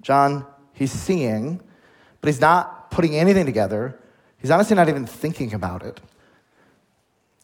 John, 0.00 0.46
he's 0.72 0.92
seeing, 0.92 1.60
but 2.22 2.28
he's 2.28 2.40
not 2.40 2.90
putting 2.90 3.14
anything 3.14 3.44
together. 3.44 3.98
He's 4.38 4.50
honestly 4.50 4.76
not 4.76 4.88
even 4.88 5.04
thinking 5.04 5.52
about 5.52 5.82
it. 5.82 6.00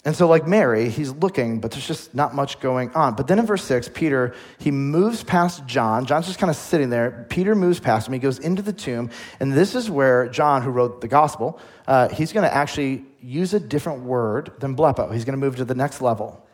And 0.02 0.16
so, 0.16 0.26
like 0.26 0.46
Mary, 0.46 0.88
he's 0.88 1.10
looking, 1.10 1.60
but 1.60 1.72
there's 1.72 1.86
just 1.86 2.14
not 2.14 2.34
much 2.34 2.58
going 2.60 2.90
on. 2.94 3.14
But 3.14 3.26
then 3.26 3.38
in 3.38 3.44
verse 3.44 3.62
6, 3.64 3.90
Peter, 3.92 4.34
he 4.58 4.70
moves 4.70 5.22
past 5.22 5.66
John. 5.66 6.06
John's 6.06 6.26
just 6.26 6.38
kind 6.38 6.50
of 6.50 6.56
sitting 6.56 6.88
there. 6.88 7.26
Peter 7.28 7.54
moves 7.54 7.80
past 7.80 8.08
him. 8.08 8.14
He 8.14 8.18
goes 8.18 8.38
into 8.38 8.62
the 8.62 8.72
tomb. 8.72 9.10
And 9.40 9.52
this 9.52 9.74
is 9.74 9.90
where 9.90 10.28
John, 10.28 10.62
who 10.62 10.70
wrote 10.70 11.02
the 11.02 11.08
gospel, 11.08 11.60
uh, 11.86 12.08
he's 12.08 12.32
going 12.32 12.48
to 12.48 12.54
actually 12.54 13.04
use 13.22 13.52
a 13.52 13.60
different 13.60 14.04
word 14.04 14.52
than 14.58 14.74
blepo. 14.74 15.12
He's 15.12 15.26
going 15.26 15.38
to 15.38 15.44
move 15.44 15.56
to 15.56 15.66
the 15.66 15.74
next 15.74 16.00
level. 16.00 16.46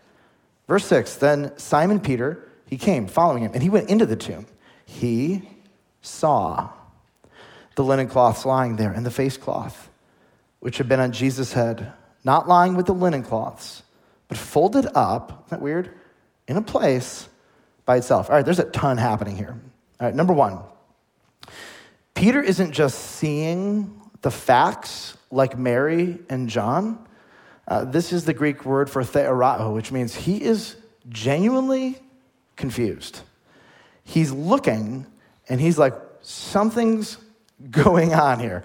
Verse 0.67 0.85
6 0.87 1.15
Then 1.17 1.57
Simon 1.57 2.01
Peter, 2.01 2.49
he 2.67 2.77
came 2.77 3.07
following 3.07 3.45
him, 3.45 3.53
and 3.55 3.63
he 3.63 3.71
went 3.71 3.89
into 3.89 4.07
the 4.07 4.17
tomb 4.17 4.47
he 4.87 5.43
saw 6.01 6.71
the 7.75 7.85
linen 7.85 8.09
cloths 8.09 8.47
lying 8.47 8.77
there 8.77 8.93
and 8.93 9.05
the 9.05 9.11
face 9.11 9.37
cloth, 9.37 9.91
which 10.61 10.79
had 10.79 10.89
been 10.89 11.01
on 11.01 11.13
Jesus' 11.13 11.53
head, 11.53 11.93
not 12.27 12.47
lying 12.47 12.77
with 12.77 12.85
the 12.85 12.93
linen 12.93 13.23
cloths, 13.23 13.83
but 14.29 14.37
folded 14.37 14.87
up, 14.95 15.31
isn't 15.47 15.51
that 15.51 15.63
weird? 15.63 15.91
In 16.47 16.59
a 16.59 16.63
place 16.63 17.29
by 17.87 17.97
itself. 17.97 18.29
All 18.29 18.37
right, 18.37 18.45
there's 18.45 18.59
a 18.59 18.65
ton 18.65 18.99
happening 18.99 19.37
here. 19.37 19.59
All 19.99 20.07
right, 20.07 20.15
number 20.15 20.35
one, 20.35 20.59
Peter 22.15 22.43
isn't 22.43 22.73
just 22.73 22.99
seeing 22.99 23.99
the 24.21 24.31
facts 24.31 25.17
like 25.31 25.57
Mary 25.57 26.19
and 26.29 26.51
John. 26.51 27.07
Uh, 27.67 27.87
this 27.87 28.13
is 28.13 28.27
the 28.27 28.35
Greek 28.35 28.67
word 28.67 28.91
for 28.91 29.03
theorao, 29.03 29.73
which 29.73 29.91
means 29.91 30.15
he 30.15 30.43
is 30.43 30.77
genuinely 31.09 31.99
confused 32.57 33.23
he's 34.07 34.33
looking 34.33 35.05
and 35.49 35.61
he's 35.61 35.79
like, 35.79 35.95
something's 36.23 37.19
going 37.71 38.15
on 38.15 38.41
here. 38.41 38.65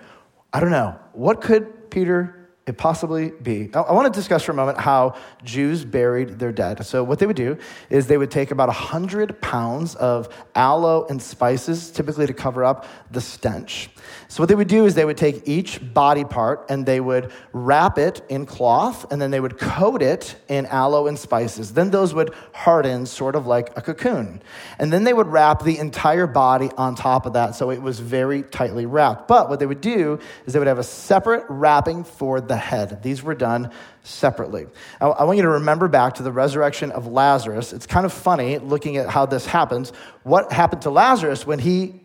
I 0.54 0.60
don't 0.60 0.72
know. 0.72 0.98
What 1.14 1.42
could 1.42 1.90
Peter 1.92 2.41
it 2.68 2.78
possibly 2.78 3.32
be? 3.32 3.72
I 3.74 3.92
want 3.92 4.14
to 4.14 4.18
discuss 4.18 4.44
for 4.44 4.52
a 4.52 4.56
moment 4.56 4.80
how 4.80 5.16
Jews 5.44 5.84
buried 5.84 6.38
their 6.38 6.52
dead. 6.52 6.86
So, 6.86 7.04
what 7.04 7.18
they 7.18 7.26
would 7.26 7.36
do 7.36 7.58
is 7.90 8.06
they 8.06 8.18
would 8.18 8.30
take 8.30 8.52
about 8.52 8.68
100 8.70 9.42
pounds 9.42 9.96
of 9.96 10.30
aloe 10.54 11.06
and 11.10 11.22
spices, 11.22 11.90
typically 11.90 12.28
to 12.28 12.34
cover 12.34 12.64
up 12.64 12.86
the 13.10 13.20
stench. 13.20 13.90
So, 14.28 14.44
what 14.44 14.50
they 14.50 14.56
would 14.56 14.68
do 14.68 14.86
is 14.86 14.94
they 14.94 15.06
would 15.06 15.18
take 15.18 15.48
each 15.48 15.80
body 15.94 16.24
part 16.24 16.68
and 16.70 16.86
they 16.86 17.00
would 17.00 17.32
wrap 17.52 17.98
it 17.98 18.22
in 18.30 18.46
cloth 18.46 19.12
and 19.12 19.20
then 19.20 19.32
they 19.32 19.40
would 19.40 19.58
coat 19.58 20.04
it 20.04 20.36
in 20.48 20.68
aloe 20.68 21.08
and 21.08 21.18
spices. 21.18 21.74
Then 21.74 21.90
those 21.90 22.14
would 22.14 22.32
harden 22.54 23.08
sort 23.08 23.36
of 23.36 23.48
like 23.48 23.76
a 23.76 23.82
cocoon. 23.82 24.42
And 24.78 24.94
then 24.94 25.04
they 25.04 25.14
would 25.14 25.28
wrap 25.28 25.64
the 25.64 25.80
entire 25.80 26.28
body 26.28 26.70
on 26.78 26.96
top 26.96 27.26
of 27.26 27.34
that 27.34 27.56
so 27.56 27.72
it 27.72 27.82
was 27.82 28.00
very 28.00 28.44
tightly 28.44 28.86
wrapped. 28.86 29.28
But 29.28 29.50
what 29.50 29.60
they 29.60 29.66
would 29.66 29.82
do 29.82 30.20
is 30.46 30.54
they 30.54 30.60
would 30.60 30.68
have 30.68 30.80
a 30.80 30.84
separate 30.84 31.46
wrapping 31.50 32.04
for 32.04 32.40
the 32.40 32.58
head. 32.62 33.04
These 33.04 33.24
were 33.24 33.36
done 33.36 33.72
separately. 34.04 34.68
I, 35.00 35.08
I 35.08 35.24
want 35.26 35.38
you 35.38 35.44
to 35.44 35.50
remember 35.50 35.88
back 35.88 36.16
to 36.16 36.24
the 36.24 36.32
resurrection 36.32 36.92
of 36.92 37.08
Lazarus. 37.08 37.74
It's 37.74 37.86
kind 37.86 38.06
of 38.06 38.14
funny 38.14 38.58
looking 38.60 38.98
at 38.98 39.10
how 39.10 39.26
this 39.26 39.46
happens. 39.46 39.92
What 40.24 40.52
happened 40.52 40.84
to 40.84 40.90
Lazarus 40.90 41.46
when 41.46 41.60
he 41.60 42.02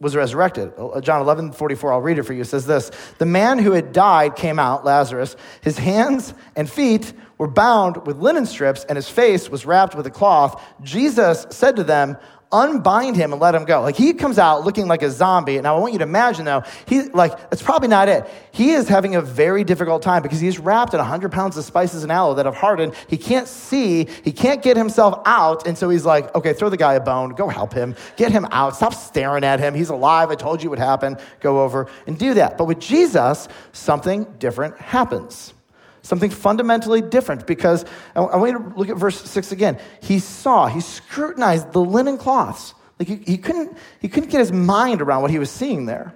was 0.00 0.16
resurrected. 0.16 0.72
Uh, 0.78 1.00
John 1.00 1.20
11, 1.20 1.52
44, 1.52 1.92
I'll 1.92 2.00
read 2.00 2.18
it 2.18 2.22
for 2.22 2.32
you. 2.32 2.44
Says 2.44 2.66
this 2.66 2.90
The 3.18 3.26
man 3.26 3.58
who 3.58 3.72
had 3.72 3.92
died 3.92 4.34
came 4.34 4.58
out, 4.58 4.84
Lazarus. 4.84 5.36
His 5.60 5.78
hands 5.78 6.34
and 6.56 6.68
feet 6.70 7.12
were 7.38 7.48
bound 7.48 8.06
with 8.06 8.18
linen 8.18 8.46
strips, 8.46 8.84
and 8.84 8.96
his 8.96 9.08
face 9.08 9.48
was 9.48 9.66
wrapped 9.66 9.94
with 9.94 10.06
a 10.06 10.10
cloth. 10.10 10.62
Jesus 10.82 11.46
said 11.50 11.76
to 11.76 11.84
them, 11.84 12.16
unbind 12.52 13.16
him 13.16 13.32
and 13.32 13.40
let 13.40 13.54
him 13.54 13.64
go. 13.64 13.80
Like 13.80 13.96
he 13.96 14.12
comes 14.12 14.38
out 14.38 14.64
looking 14.64 14.88
like 14.88 15.02
a 15.02 15.10
zombie. 15.10 15.60
Now 15.60 15.76
I 15.76 15.80
want 15.80 15.92
you 15.92 15.98
to 16.00 16.04
imagine 16.04 16.44
though, 16.44 16.64
he 16.86 17.02
like 17.02 17.50
that's 17.50 17.62
probably 17.62 17.88
not 17.88 18.08
it. 18.08 18.28
He 18.52 18.72
is 18.72 18.88
having 18.88 19.14
a 19.14 19.20
very 19.20 19.62
difficult 19.62 20.02
time 20.02 20.22
because 20.22 20.40
he's 20.40 20.58
wrapped 20.58 20.92
in 20.92 20.98
100 20.98 21.30
pounds 21.30 21.56
of 21.56 21.64
spices 21.64 22.02
and 22.02 22.10
aloe 22.10 22.34
that 22.34 22.46
have 22.46 22.56
hardened. 22.56 22.94
He 23.08 23.16
can't 23.16 23.46
see. 23.46 24.08
He 24.24 24.32
can't 24.32 24.62
get 24.62 24.76
himself 24.76 25.20
out, 25.26 25.66
and 25.66 25.78
so 25.78 25.88
he's 25.88 26.04
like, 26.04 26.34
okay, 26.34 26.52
throw 26.52 26.68
the 26.68 26.76
guy 26.76 26.94
a 26.94 27.00
bone. 27.00 27.30
Go 27.30 27.48
help 27.48 27.72
him. 27.72 27.94
Get 28.16 28.32
him 28.32 28.46
out. 28.50 28.74
Stop 28.76 28.94
staring 28.94 29.44
at 29.44 29.60
him. 29.60 29.74
He's 29.74 29.90
alive. 29.90 30.30
I 30.30 30.34
told 30.34 30.62
you 30.62 30.70
what 30.70 30.78
happened. 30.78 31.18
Go 31.40 31.62
over 31.62 31.86
and 32.06 32.18
do 32.18 32.34
that. 32.34 32.58
But 32.58 32.64
with 32.64 32.80
Jesus, 32.80 33.48
something 33.72 34.24
different 34.38 34.76
happens. 34.78 35.54
Something 36.02 36.30
fundamentally 36.30 37.02
different 37.02 37.46
because 37.46 37.84
I 38.16 38.20
want 38.20 38.52
you 38.52 38.58
to 38.58 38.78
look 38.78 38.88
at 38.88 38.96
verse 38.96 39.20
6 39.20 39.52
again. 39.52 39.78
He 40.02 40.18
saw, 40.18 40.66
he 40.66 40.80
scrutinized 40.80 41.72
the 41.72 41.80
linen 41.80 42.16
cloths. 42.16 42.74
Like 42.98 43.08
he, 43.08 43.16
he, 43.16 43.38
couldn't, 43.38 43.76
he 44.00 44.08
couldn't 44.08 44.30
get 44.30 44.40
his 44.40 44.52
mind 44.52 45.02
around 45.02 45.22
what 45.22 45.30
he 45.30 45.38
was 45.38 45.50
seeing 45.50 45.86
there. 45.86 46.14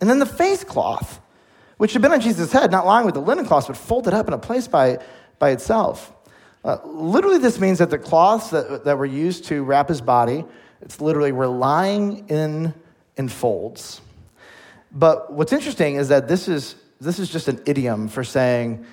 And 0.00 0.10
then 0.10 0.18
the 0.18 0.26
face 0.26 0.64
cloth, 0.64 1.20
which 1.78 1.92
had 1.92 2.02
been 2.02 2.12
on 2.12 2.20
Jesus' 2.20 2.52
head, 2.52 2.70
not 2.70 2.86
lying 2.86 3.06
with 3.06 3.14
the 3.14 3.20
linen 3.20 3.46
cloths, 3.46 3.66
but 3.66 3.76
folded 3.76 4.14
up 4.14 4.28
in 4.28 4.34
a 4.34 4.38
place 4.38 4.68
by, 4.68 4.98
by 5.38 5.50
itself. 5.50 6.12
Uh, 6.64 6.78
literally, 6.84 7.38
this 7.38 7.60
means 7.60 7.78
that 7.78 7.90
the 7.90 7.98
cloths 7.98 8.50
that, 8.50 8.84
that 8.84 8.98
were 8.98 9.06
used 9.06 9.44
to 9.44 9.62
wrap 9.62 9.88
his 9.88 10.00
body, 10.00 10.44
it's 10.80 11.00
literally 11.00 11.32
were 11.32 11.46
lying 11.46 12.28
in, 12.28 12.74
in 13.16 13.28
folds. 13.28 14.00
But 14.90 15.32
what's 15.32 15.52
interesting 15.52 15.96
is 15.96 16.08
that 16.08 16.28
this 16.28 16.48
is, 16.48 16.74
this 17.00 17.18
is 17.18 17.28
just 17.28 17.48
an 17.48 17.60
idiom 17.66 18.08
for 18.08 18.24
saying 18.24 18.86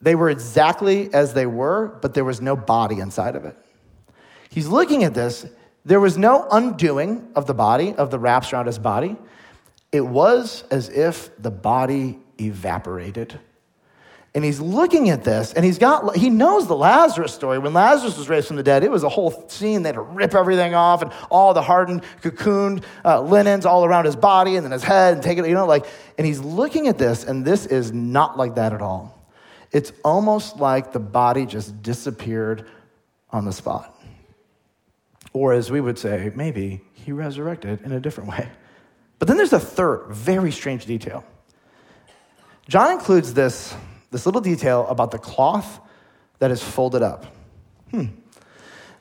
they 0.00 0.14
were 0.14 0.30
exactly 0.30 1.12
as 1.12 1.34
they 1.34 1.46
were, 1.46 1.98
but 2.00 2.14
there 2.14 2.24
was 2.24 2.40
no 2.40 2.56
body 2.56 3.00
inside 3.00 3.36
of 3.36 3.44
it. 3.44 3.56
He's 4.48 4.66
looking 4.66 5.04
at 5.04 5.14
this. 5.14 5.46
There 5.84 6.00
was 6.00 6.18
no 6.18 6.46
undoing 6.50 7.28
of 7.34 7.46
the 7.46 7.54
body, 7.54 7.94
of 7.94 8.10
the 8.10 8.18
wraps 8.18 8.52
around 8.52 8.66
his 8.66 8.78
body. 8.78 9.16
It 9.92 10.00
was 10.00 10.64
as 10.70 10.88
if 10.88 11.30
the 11.40 11.50
body 11.50 12.18
evaporated. 12.38 13.38
And 14.32 14.44
he's 14.44 14.60
looking 14.60 15.10
at 15.10 15.24
this, 15.24 15.52
and 15.54 15.64
he's 15.64 15.78
got, 15.78 16.16
he 16.16 16.30
knows 16.30 16.68
the 16.68 16.76
Lazarus 16.76 17.34
story. 17.34 17.58
When 17.58 17.72
Lazarus 17.72 18.16
was 18.16 18.28
raised 18.28 18.46
from 18.46 18.56
the 18.56 18.62
dead, 18.62 18.84
it 18.84 18.90
was 18.90 19.02
a 19.02 19.08
whole 19.08 19.48
scene. 19.48 19.82
They 19.82 19.88
had 19.88 19.96
to 19.96 20.02
rip 20.02 20.36
everything 20.36 20.72
off, 20.72 21.02
and 21.02 21.10
all 21.30 21.52
the 21.52 21.62
hardened, 21.62 22.04
cocooned 22.22 22.84
uh, 23.04 23.20
linens 23.22 23.66
all 23.66 23.84
around 23.84 24.04
his 24.04 24.14
body, 24.14 24.54
and 24.54 24.64
then 24.64 24.70
his 24.70 24.84
head, 24.84 25.14
and 25.14 25.22
take 25.22 25.38
it, 25.38 25.48
you 25.48 25.54
know, 25.54 25.66
like, 25.66 25.84
and 26.16 26.26
he's 26.26 26.38
looking 26.38 26.86
at 26.86 26.96
this, 26.96 27.24
and 27.24 27.44
this 27.44 27.66
is 27.66 27.92
not 27.92 28.38
like 28.38 28.54
that 28.54 28.72
at 28.72 28.80
all. 28.80 29.19
It's 29.72 29.92
almost 30.04 30.58
like 30.58 30.92
the 30.92 30.98
body 30.98 31.46
just 31.46 31.82
disappeared 31.82 32.66
on 33.30 33.44
the 33.44 33.52
spot. 33.52 33.94
Or, 35.32 35.52
as 35.52 35.70
we 35.70 35.80
would 35.80 35.98
say, 35.98 36.32
maybe 36.34 36.80
he 36.92 37.12
resurrected 37.12 37.82
in 37.82 37.92
a 37.92 38.00
different 38.00 38.30
way. 38.30 38.48
But 39.18 39.28
then 39.28 39.36
there's 39.36 39.52
a 39.52 39.60
third 39.60 40.08
very 40.10 40.50
strange 40.50 40.86
detail. 40.86 41.24
John 42.68 42.92
includes 42.92 43.34
this, 43.34 43.74
this 44.10 44.26
little 44.26 44.40
detail 44.40 44.86
about 44.88 45.10
the 45.10 45.18
cloth 45.18 45.80
that 46.38 46.50
is 46.50 46.62
folded 46.62 47.02
up. 47.02 47.26
Hmm. 47.90 48.06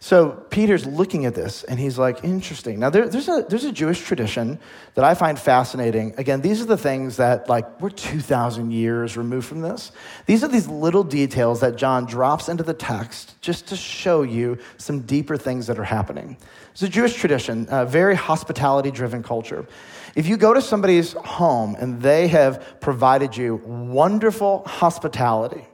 So 0.02 0.30
Peter's 0.50 0.86
looking 0.86 1.26
at 1.26 1.36
this 1.36 1.66
and 1.66 1.78
he's 1.78 1.98
like, 1.98 2.24
interesting. 2.24 2.80
Now, 2.80 2.90
there, 2.90 3.10
there's, 3.10 3.28
a, 3.28 3.46
there's 3.50 3.66
a 3.66 3.72
Jewish 3.72 4.00
tradition 4.00 4.58
that 4.96 5.04
I 5.04 5.14
find 5.14 5.38
fascinating. 5.38 6.14
Again, 6.18 6.40
these 6.40 6.62
are 6.62 6.66
the 6.66 6.78
things 6.78 7.18
that, 7.18 7.50
like, 7.50 7.82
we're 7.82 7.90
2,000 7.90 8.72
years 8.72 9.18
removed 9.18 9.48
from 9.48 9.62
this. 9.62 9.92
These 10.26 10.42
are 10.42 10.48
these 10.48 10.70
little 10.70 11.04
details 11.04 11.60
that 11.60 11.76
John 11.76 12.06
drops 12.06 12.48
into 12.48 12.64
the 12.64 12.74
text 12.74 13.36
just 13.42 13.68
to 13.68 13.76
show 13.76 14.22
you 14.22 14.58
some 14.78 15.02
deeper 15.02 15.36
things 15.36 15.68
that 15.68 15.78
are 15.78 15.84
happening. 15.84 16.38
It's 16.72 16.82
a 16.82 16.88
Jewish 16.88 17.16
tradition, 17.16 17.68
a 17.70 17.86
very 17.86 18.16
hospitality 18.16 18.92
driven 18.92 19.22
culture. 19.22 19.68
If 20.16 20.28
you 20.28 20.38
go 20.38 20.54
to 20.54 20.62
somebody's 20.62 21.12
home 21.12 21.76
and 21.78 22.02
they 22.02 22.30
have 22.30 22.80
provided 22.80 23.36
you 23.36 23.58
wonderful 23.66 24.64
hospitality, 24.66 25.68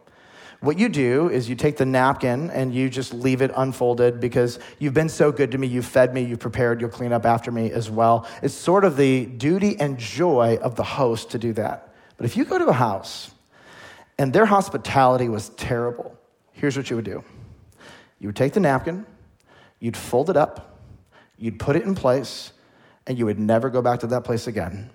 what 0.65 0.79
you 0.79 0.89
do 0.89 1.29
is 1.29 1.47
you 1.47 1.55
take 1.55 1.77
the 1.77 1.85
napkin 1.85 2.49
and 2.49 2.73
you 2.73 2.89
just 2.89 3.13
leave 3.13 3.41
it 3.41 3.51
unfolded 3.55 4.19
because 4.19 4.59
you've 4.79 4.93
been 4.93 5.09
so 5.09 5.31
good 5.31 5.51
to 5.51 5.57
me, 5.57 5.67
you've 5.67 5.85
fed 5.85 6.13
me, 6.13 6.23
you've 6.23 6.39
prepared, 6.39 6.81
you'll 6.81 6.89
clean 6.89 7.13
up 7.13 7.25
after 7.25 7.51
me 7.51 7.71
as 7.71 7.89
well. 7.89 8.27
It's 8.41 8.53
sort 8.53 8.83
of 8.83 8.97
the 8.97 9.25
duty 9.25 9.79
and 9.79 9.97
joy 9.97 10.57
of 10.61 10.75
the 10.75 10.83
host 10.83 11.31
to 11.31 11.37
do 11.37 11.53
that. 11.53 11.93
But 12.17 12.25
if 12.25 12.35
you 12.35 12.45
go 12.45 12.57
to 12.57 12.65
a 12.65 12.73
house 12.73 13.31
and 14.17 14.33
their 14.33 14.45
hospitality 14.45 15.29
was 15.29 15.49
terrible, 15.49 16.17
here's 16.53 16.75
what 16.75 16.89
you 16.89 16.95
would 16.95 17.05
do 17.05 17.23
you 18.19 18.29
would 18.29 18.35
take 18.35 18.53
the 18.53 18.59
napkin, 18.59 19.05
you'd 19.79 19.97
fold 19.97 20.29
it 20.29 20.37
up, 20.37 20.79
you'd 21.37 21.59
put 21.59 21.75
it 21.75 21.83
in 21.83 21.93
place, 21.95 22.53
and 23.05 23.19
you 23.19 23.25
would 23.25 23.37
never 23.37 23.69
go 23.69 23.81
back 23.81 23.99
to 23.99 24.07
that 24.07 24.23
place 24.23 24.47
again. 24.47 24.89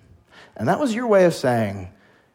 And 0.56 0.68
that 0.68 0.80
was 0.80 0.94
your 0.94 1.06
way 1.06 1.26
of 1.26 1.34
saying, 1.34 1.92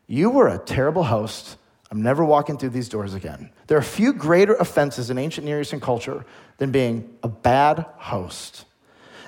You 0.08 0.30
were 0.30 0.48
a 0.48 0.58
terrible 0.58 1.04
host. 1.04 1.58
I'm 1.96 2.02
never 2.02 2.26
walking 2.26 2.58
through 2.58 2.72
these 2.72 2.90
doors 2.90 3.14
again. 3.14 3.52
There 3.68 3.78
are 3.78 3.82
few 3.82 4.12
greater 4.12 4.54
offenses 4.56 5.10
in 5.10 5.18
ancient 5.18 5.46
Near 5.46 5.62
Eastern 5.62 5.80
culture 5.80 6.26
than 6.58 6.70
being 6.72 7.18
a 7.24 7.30
bad 7.30 7.86
host. 7.96 8.66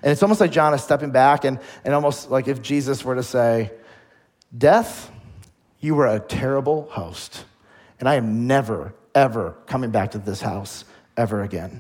And 0.04 0.12
it's 0.12 0.22
almost 0.22 0.42
like 0.42 0.52
John 0.52 0.74
is 0.74 0.84
stepping 0.84 1.12
back, 1.12 1.46
and, 1.46 1.62
and 1.86 1.94
almost 1.94 2.30
like 2.30 2.50
if 2.50 2.62
Jesus 2.62 3.06
were 3.06 3.16
to 3.16 3.24
say, 3.24 3.72
Death, 4.56 5.10
you 5.80 5.96
were 5.96 6.08
a 6.08 6.20
terrible 6.20 6.90
host, 6.92 7.46
and 8.02 8.10
I 8.10 8.16
am 8.16 8.48
never, 8.48 8.94
ever 9.16 9.56
coming 9.66 9.92
back 9.92 10.12
to 10.12 10.18
this 10.18 10.42
house 10.42 10.84
ever 11.16 11.44
again. 11.44 11.80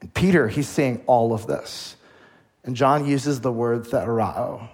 And 0.00 0.12
Peter, 0.12 0.48
he's 0.48 0.68
seeing 0.68 1.04
all 1.06 1.32
of 1.32 1.46
this. 1.46 1.94
And 2.64 2.74
John 2.74 3.06
uses 3.06 3.42
the 3.42 3.52
word 3.52 3.84
theorao 3.84 4.68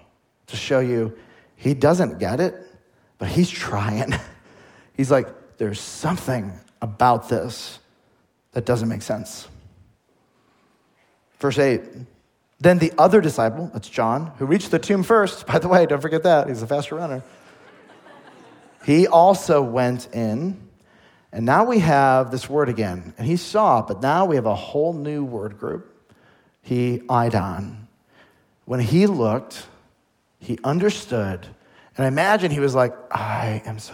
to 0.47 0.55
show 0.55 0.79
you 0.79 1.15
he 1.55 1.75
doesn't 1.75 2.17
get 2.17 2.39
it, 2.39 2.55
but 3.19 3.27
he's 3.27 3.51
trying. 3.51 4.15
He's 4.97 5.11
like, 5.11 5.57
there's 5.57 5.79
something 5.79 6.51
about 6.81 7.29
this 7.29 7.79
that 8.53 8.65
doesn't 8.65 8.89
make 8.89 9.03
sense. 9.03 9.47
Verse 11.39 11.59
8 11.59 11.81
Then 12.59 12.79
the 12.79 12.91
other 12.97 13.21
disciple, 13.21 13.69
that's 13.71 13.87
John, 13.87 14.33
who 14.39 14.47
reached 14.47 14.71
the 14.71 14.79
tomb 14.79 15.03
first, 15.03 15.45
by 15.47 15.59
the 15.59 15.67
way, 15.67 15.85
don't 15.85 16.01
forget 16.01 16.23
that, 16.23 16.47
he's 16.47 16.63
a 16.63 16.67
faster 16.67 16.95
runner. 16.95 17.23
he 18.85 19.05
also 19.07 19.61
went 19.61 20.13
in, 20.13 20.59
and 21.31 21.45
now 21.45 21.65
we 21.65 21.79
have 21.79 22.31
this 22.31 22.49
word 22.49 22.67
again. 22.67 23.13
And 23.19 23.27
he 23.27 23.37
saw, 23.37 23.83
but 23.83 24.01
now 24.01 24.25
we 24.25 24.35
have 24.35 24.47
a 24.47 24.55
whole 24.55 24.93
new 24.93 25.23
word 25.23 25.59
group. 25.59 25.93
He 26.63 27.01
eidon. 27.09 27.87
When 28.65 28.79
he 28.79 29.05
looked, 29.05 29.67
he 30.39 30.57
understood, 30.63 31.45
and 31.95 32.05
I 32.05 32.07
imagine 32.07 32.51
he 32.51 32.59
was 32.59 32.75
like, 32.75 32.93
I 33.11 33.61
am 33.65 33.79
so 33.79 33.93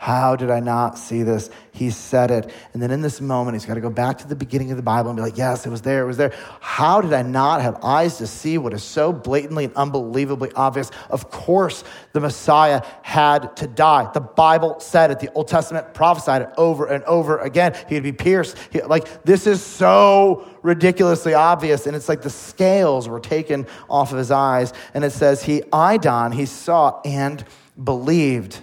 how 0.00 0.34
did 0.34 0.48
I 0.48 0.60
not 0.60 0.96
see 0.96 1.24
this? 1.24 1.50
He 1.72 1.90
said 1.90 2.30
it. 2.30 2.50
And 2.72 2.82
then 2.82 2.90
in 2.90 3.02
this 3.02 3.20
moment, 3.20 3.54
he's 3.54 3.66
got 3.66 3.74
to 3.74 3.82
go 3.82 3.90
back 3.90 4.16
to 4.18 4.26
the 4.26 4.34
beginning 4.34 4.70
of 4.70 4.78
the 4.78 4.82
Bible 4.82 5.10
and 5.10 5.16
be 5.18 5.22
like, 5.22 5.36
yes, 5.36 5.66
it 5.66 5.68
was 5.68 5.82
there, 5.82 6.02
it 6.04 6.06
was 6.06 6.16
there. 6.16 6.32
How 6.60 7.02
did 7.02 7.12
I 7.12 7.20
not 7.20 7.60
have 7.60 7.84
eyes 7.84 8.16
to 8.16 8.26
see 8.26 8.56
what 8.56 8.72
is 8.72 8.82
so 8.82 9.12
blatantly 9.12 9.66
and 9.66 9.74
unbelievably 9.74 10.52
obvious? 10.56 10.90
Of 11.10 11.30
course, 11.30 11.84
the 12.14 12.20
Messiah 12.20 12.80
had 13.02 13.54
to 13.58 13.66
die. 13.66 14.10
The 14.14 14.22
Bible 14.22 14.80
said 14.80 15.10
it, 15.10 15.20
the 15.20 15.30
Old 15.34 15.48
Testament 15.48 15.92
prophesied 15.92 16.40
it 16.40 16.48
over 16.56 16.86
and 16.86 17.04
over 17.04 17.36
again. 17.36 17.76
He'd 17.90 18.02
be 18.02 18.12
pierced. 18.12 18.56
He, 18.72 18.80
like, 18.80 19.24
this 19.24 19.46
is 19.46 19.62
so 19.62 20.48
ridiculously 20.62 21.34
obvious. 21.34 21.86
And 21.86 21.94
it's 21.94 22.08
like 22.08 22.22
the 22.22 22.30
scales 22.30 23.06
were 23.06 23.20
taken 23.20 23.66
off 23.90 24.12
of 24.12 24.18
his 24.18 24.30
eyes. 24.30 24.72
And 24.94 25.04
it 25.04 25.12
says, 25.12 25.42
he 25.42 25.60
eidon, 25.74 26.32
he 26.32 26.46
saw 26.46 27.02
and 27.04 27.44
believed. 27.84 28.62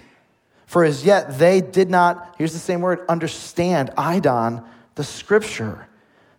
For 0.68 0.84
as 0.84 1.02
yet 1.02 1.38
they 1.38 1.62
did 1.62 1.88
not, 1.88 2.34
here's 2.36 2.52
the 2.52 2.58
same 2.58 2.82
word, 2.82 3.00
understand, 3.08 3.90
eidon, 3.96 4.62
the 4.96 5.02
scripture, 5.02 5.88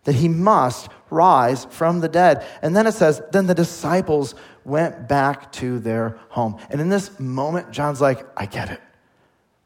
that 0.04 0.14
he 0.14 0.28
must 0.28 0.88
rise 1.10 1.64
from 1.64 1.98
the 1.98 2.08
dead. 2.08 2.46
And 2.62 2.76
then 2.76 2.86
it 2.86 2.92
says, 2.92 3.20
then 3.32 3.48
the 3.48 3.56
disciples 3.56 4.36
went 4.64 5.08
back 5.08 5.50
to 5.54 5.80
their 5.80 6.16
home. 6.28 6.58
And 6.70 6.80
in 6.80 6.90
this 6.90 7.18
moment, 7.18 7.72
John's 7.72 8.00
like, 8.00 8.24
I 8.36 8.46
get 8.46 8.70
it. 8.70 8.80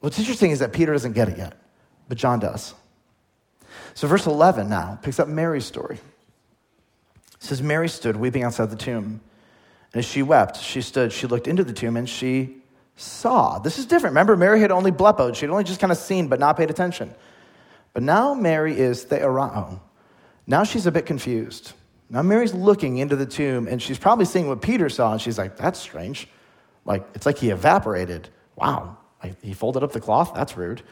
What's 0.01 0.19
interesting 0.19 0.51
is 0.51 0.61
that 0.61 0.73
Peter 0.73 0.93
doesn't 0.93 1.13
get 1.13 1.29
it 1.29 1.37
yet, 1.37 1.61
but 2.09 2.17
John 2.17 2.41
does. 2.41 2.73
So, 3.93 4.09
verse 4.09 4.25
11 4.25 4.71
now 4.71 4.99
picks 5.03 5.21
up 5.21 5.29
Mary's 5.29 5.67
story. 5.67 5.97
It 5.97 7.43
says, 7.43 7.61
Mary 7.61 7.91
stood 7.91 8.17
weeping 8.17 8.45
outside 8.45 8.71
the 8.71 8.77
tomb. 8.77 9.21
And 9.93 9.99
as 9.99 10.07
she 10.07 10.23
wept, 10.23 10.57
she 10.57 10.81
stood, 10.81 11.13
she 11.13 11.27
looked 11.27 11.49
into 11.49 11.65
the 11.65 11.75
tomb, 11.75 11.99
and 11.99 12.09
she 12.09 12.63
saw. 12.97 13.59
This 13.59 13.79
is 13.79 13.87
different. 13.87 14.13
Remember, 14.13 14.37
Mary 14.37 14.61
had 14.61 14.71
only 14.71 14.93
blepoed. 14.93 15.35
She 15.35 15.43
had 15.47 15.51
only 15.51 15.65
just 15.65 15.81
kind 15.81 15.91
of 15.91 15.99
seen 15.99 16.29
but 16.29 16.39
not 16.39 16.57
paid 16.57 16.71
attention. 16.71 17.15
But 17.93 18.03
now 18.03 18.35
Mary 18.35 18.79
is 18.79 19.05
theorao. 19.05 19.53
Oh, 19.57 19.81
now 20.47 20.65
she's 20.65 20.87
a 20.87 20.93
bit 20.93 21.07
confused. 21.07 21.73
Now 22.11 22.23
Mary's 22.23 22.55
looking 22.55 22.99
into 22.99 23.17
the 23.17 23.27
tomb 23.27 23.67
and 23.67 23.81
she's 23.81 23.99
probably 23.99 24.25
seeing 24.25 24.49
what 24.49 24.61
Peter 24.61 24.89
saw 24.89 25.13
and 25.13 25.21
she's 25.21 25.39
like, 25.39 25.57
that's 25.57 25.79
strange. 25.79 26.29
Like, 26.85 27.07
it's 27.15 27.27
like 27.27 27.39
he 27.39 27.51
evaporated. 27.51 28.29
Wow. 28.57 28.99
he 29.43 29.55
folded 29.55 29.83
up 29.83 29.93
the 29.93 30.01
cloth? 30.01 30.33
That's 30.35 30.57
rude. 30.57 30.83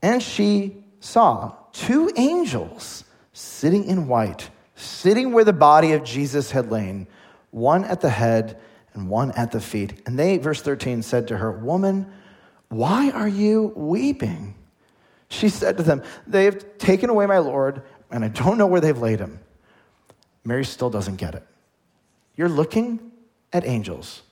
And 0.00 0.22
she 0.22 0.84
saw 1.00 1.54
two 1.72 2.10
angels 2.16 3.04
sitting 3.32 3.84
in 3.84 4.06
white, 4.06 4.48
sitting 4.76 5.32
where 5.32 5.44
the 5.44 5.52
body 5.52 5.92
of 5.92 6.04
Jesus 6.04 6.50
had 6.52 6.70
lain, 6.70 7.06
one 7.50 7.84
at 7.84 8.00
the 8.00 8.10
head 8.10 8.60
and 8.94 9.08
one 9.08 9.32
at 9.32 9.52
the 9.52 9.60
feet. 9.60 10.00
And 10.06 10.18
they, 10.18 10.38
verse 10.38 10.62
13, 10.62 11.02
said 11.02 11.28
to 11.28 11.36
her, 11.36 11.52
Woman, 11.52 12.10
why 12.68 13.10
are 13.10 13.28
you 13.28 13.72
weeping? 13.76 14.54
She 15.28 15.48
said 15.48 15.76
to 15.76 15.82
them, 15.82 16.02
They 16.26 16.44
have 16.44 16.78
taken 16.78 17.10
away 17.10 17.26
my 17.26 17.38
Lord, 17.38 17.82
and 18.10 18.24
I 18.24 18.28
don't 18.28 18.56
know 18.56 18.66
where 18.66 18.80
they've 18.80 18.96
laid 18.96 19.20
him. 19.20 19.40
Mary 20.44 20.64
still 20.64 20.90
doesn't 20.90 21.16
get 21.16 21.34
it. 21.34 21.42
You're 22.36 22.48
looking 22.48 23.12
at 23.52 23.66
angels. 23.66 24.22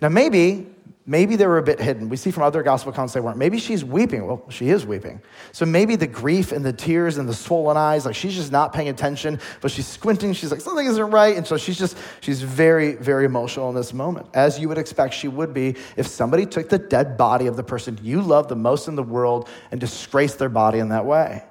Now, 0.00 0.08
maybe 0.08 0.66
Maybe 1.04 1.34
they 1.34 1.46
were 1.46 1.58
a 1.58 1.62
bit 1.62 1.80
hidden. 1.80 2.08
We 2.08 2.16
see 2.16 2.30
from 2.30 2.44
other 2.44 2.62
gospel 2.62 2.92
accounts 2.92 3.12
they 3.12 3.18
weren't. 3.18 3.36
Maybe 3.36 3.58
she's 3.58 3.84
weeping. 3.84 4.24
Well, 4.24 4.44
she 4.50 4.70
is 4.70 4.86
weeping. 4.86 5.20
So 5.50 5.66
maybe 5.66 5.96
the 5.96 6.06
grief 6.06 6.52
and 6.52 6.64
the 6.64 6.72
tears 6.72 7.18
and 7.18 7.28
the 7.28 7.34
swollen 7.34 7.76
eyes, 7.76 8.06
like 8.06 8.14
she's 8.14 8.36
just 8.36 8.52
not 8.52 8.72
paying 8.72 8.88
attention, 8.88 9.40
but 9.60 9.72
she's 9.72 9.86
squinting. 9.88 10.32
She's 10.32 10.52
like, 10.52 10.60
something 10.60 10.86
isn't 10.86 11.10
right. 11.10 11.36
And 11.36 11.44
so 11.44 11.56
she's 11.56 11.76
just, 11.76 11.98
she's 12.20 12.40
very, 12.40 12.94
very 12.94 13.24
emotional 13.24 13.68
in 13.68 13.74
this 13.74 13.92
moment, 13.92 14.28
as 14.32 14.60
you 14.60 14.68
would 14.68 14.78
expect 14.78 15.14
she 15.14 15.26
would 15.26 15.52
be 15.52 15.74
if 15.96 16.06
somebody 16.06 16.46
took 16.46 16.68
the 16.68 16.78
dead 16.78 17.16
body 17.16 17.48
of 17.48 17.56
the 17.56 17.64
person 17.64 17.98
you 18.00 18.22
love 18.22 18.46
the 18.46 18.56
most 18.56 18.86
in 18.86 18.94
the 18.94 19.02
world 19.02 19.48
and 19.72 19.80
disgraced 19.80 20.38
their 20.38 20.48
body 20.48 20.78
in 20.78 20.90
that 20.90 21.04
way. 21.04 21.42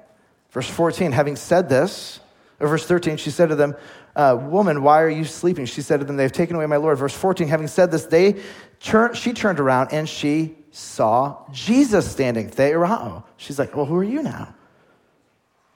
Verse 0.50 0.68
14, 0.68 1.12
having 1.12 1.36
said 1.36 1.68
this, 1.68 2.20
or 2.58 2.68
verse 2.68 2.86
13, 2.86 3.18
she 3.18 3.30
said 3.30 3.50
to 3.50 3.54
them, 3.54 3.74
uh, 4.14 4.36
Woman, 4.38 4.82
why 4.82 5.02
are 5.02 5.10
you 5.10 5.24
sleeping? 5.24 5.64
She 5.64 5.82
said 5.82 6.00
to 6.00 6.06
them, 6.06 6.16
They've 6.16 6.30
taken 6.30 6.56
away 6.56 6.66
my 6.66 6.76
Lord. 6.76 6.98
Verse 6.98 7.14
14, 7.14 7.48
having 7.48 7.66
said 7.66 7.90
this, 7.90 8.04
they 8.04 8.40
turn, 8.82 9.14
she 9.14 9.32
turned 9.32 9.60
around 9.60 9.92
and 9.92 10.08
she 10.08 10.56
saw 10.70 11.38
Jesus 11.52 12.10
standing. 12.10 12.50
Theorao. 12.50 13.24
She's 13.36 13.58
like, 13.58 13.76
Well, 13.76 13.86
who 13.86 13.96
are 13.96 14.04
you 14.04 14.22
now? 14.22 14.54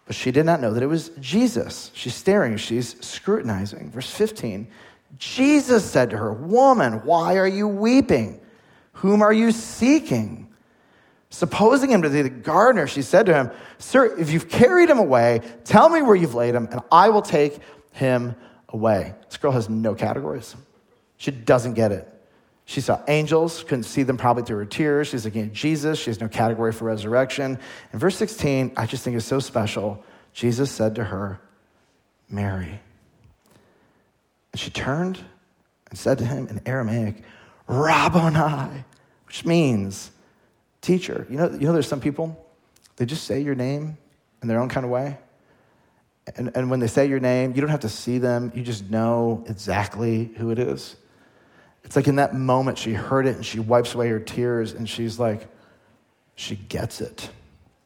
But 0.06 0.14
she 0.14 0.30
did 0.30 0.46
not 0.46 0.60
know 0.60 0.72
that 0.72 0.82
it 0.82 0.86
was 0.86 1.10
Jesus. 1.20 1.90
She's 1.94 2.14
staring, 2.14 2.56
she's 2.56 2.96
scrutinizing. 3.04 3.90
Verse 3.90 4.10
15, 4.10 4.68
Jesus 5.18 5.84
said 5.84 6.10
to 6.10 6.16
her, 6.16 6.32
Woman, 6.32 7.04
why 7.04 7.36
are 7.36 7.46
you 7.46 7.66
weeping? 7.66 8.40
Whom 8.92 9.20
are 9.20 9.32
you 9.32 9.50
seeking? 9.52 10.48
Supposing 11.28 11.90
him 11.90 12.02
to 12.02 12.08
be 12.08 12.22
the 12.22 12.30
gardener, 12.30 12.86
she 12.86 13.02
said 13.02 13.26
to 13.26 13.34
him, 13.34 13.50
Sir, 13.78 14.16
if 14.16 14.30
you've 14.30 14.48
carried 14.48 14.88
him 14.88 14.98
away, 14.98 15.40
tell 15.64 15.88
me 15.88 16.00
where 16.02 16.14
you've 16.14 16.34
laid 16.34 16.54
him, 16.54 16.68
and 16.70 16.80
I 16.90 17.08
will 17.08 17.22
take 17.22 17.58
him 17.92 18.36
away. 18.68 19.12
This 19.28 19.36
girl 19.36 19.52
has 19.52 19.68
no 19.68 19.94
categories. 19.94 20.54
She 21.16 21.32
doesn't 21.32 21.74
get 21.74 21.92
it. 21.92 22.08
She 22.68 22.80
saw 22.80 23.00
angels, 23.06 23.62
couldn't 23.62 23.84
see 23.84 24.02
them 24.02 24.16
probably 24.16 24.42
through 24.42 24.58
her 24.58 24.66
tears. 24.66 25.08
She's 25.08 25.24
looking 25.24 25.42
at 25.42 25.52
Jesus. 25.52 26.00
She 26.00 26.10
has 26.10 26.20
no 26.20 26.26
category 26.26 26.72
for 26.72 26.84
resurrection. 26.84 27.60
In 27.92 27.98
verse 27.98 28.16
16, 28.16 28.72
I 28.76 28.86
just 28.86 29.04
think 29.04 29.16
is 29.16 29.24
so 29.24 29.38
special. 29.38 30.04
Jesus 30.32 30.70
said 30.70 30.96
to 30.96 31.04
her, 31.04 31.40
Mary. 32.28 32.80
And 34.52 34.60
she 34.60 34.70
turned 34.70 35.20
and 35.90 35.98
said 35.98 36.18
to 36.18 36.24
him 36.24 36.48
in 36.48 36.60
Aramaic, 36.66 37.22
Rabboni, 37.68 38.84
which 39.26 39.44
means 39.44 40.10
teacher. 40.80 41.24
You 41.30 41.36
know, 41.36 41.50
you 41.52 41.66
know 41.68 41.72
there's 41.72 41.86
some 41.86 42.00
people, 42.00 42.44
they 42.96 43.06
just 43.06 43.24
say 43.24 43.40
your 43.40 43.54
name 43.54 43.96
in 44.42 44.48
their 44.48 44.58
own 44.58 44.68
kind 44.68 44.84
of 44.84 44.90
way. 44.90 45.18
And, 46.36 46.50
and 46.56 46.68
when 46.68 46.80
they 46.80 46.88
say 46.88 47.06
your 47.06 47.20
name, 47.20 47.52
you 47.54 47.60
don't 47.60 47.70
have 47.70 47.80
to 47.80 47.88
see 47.88 48.18
them, 48.18 48.50
you 48.56 48.64
just 48.64 48.90
know 48.90 49.44
exactly 49.46 50.32
who 50.36 50.50
it 50.50 50.58
is. 50.58 50.96
It's 51.86 51.96
like 51.96 52.08
in 52.08 52.16
that 52.16 52.34
moment, 52.34 52.78
she 52.78 52.92
heard 52.92 53.26
it 53.26 53.36
and 53.36 53.46
she 53.46 53.60
wipes 53.60 53.94
away 53.94 54.08
her 54.08 54.18
tears 54.18 54.72
and 54.72 54.88
she's 54.88 55.18
like, 55.18 55.48
she 56.34 56.56
gets 56.56 57.00
it. 57.00 57.30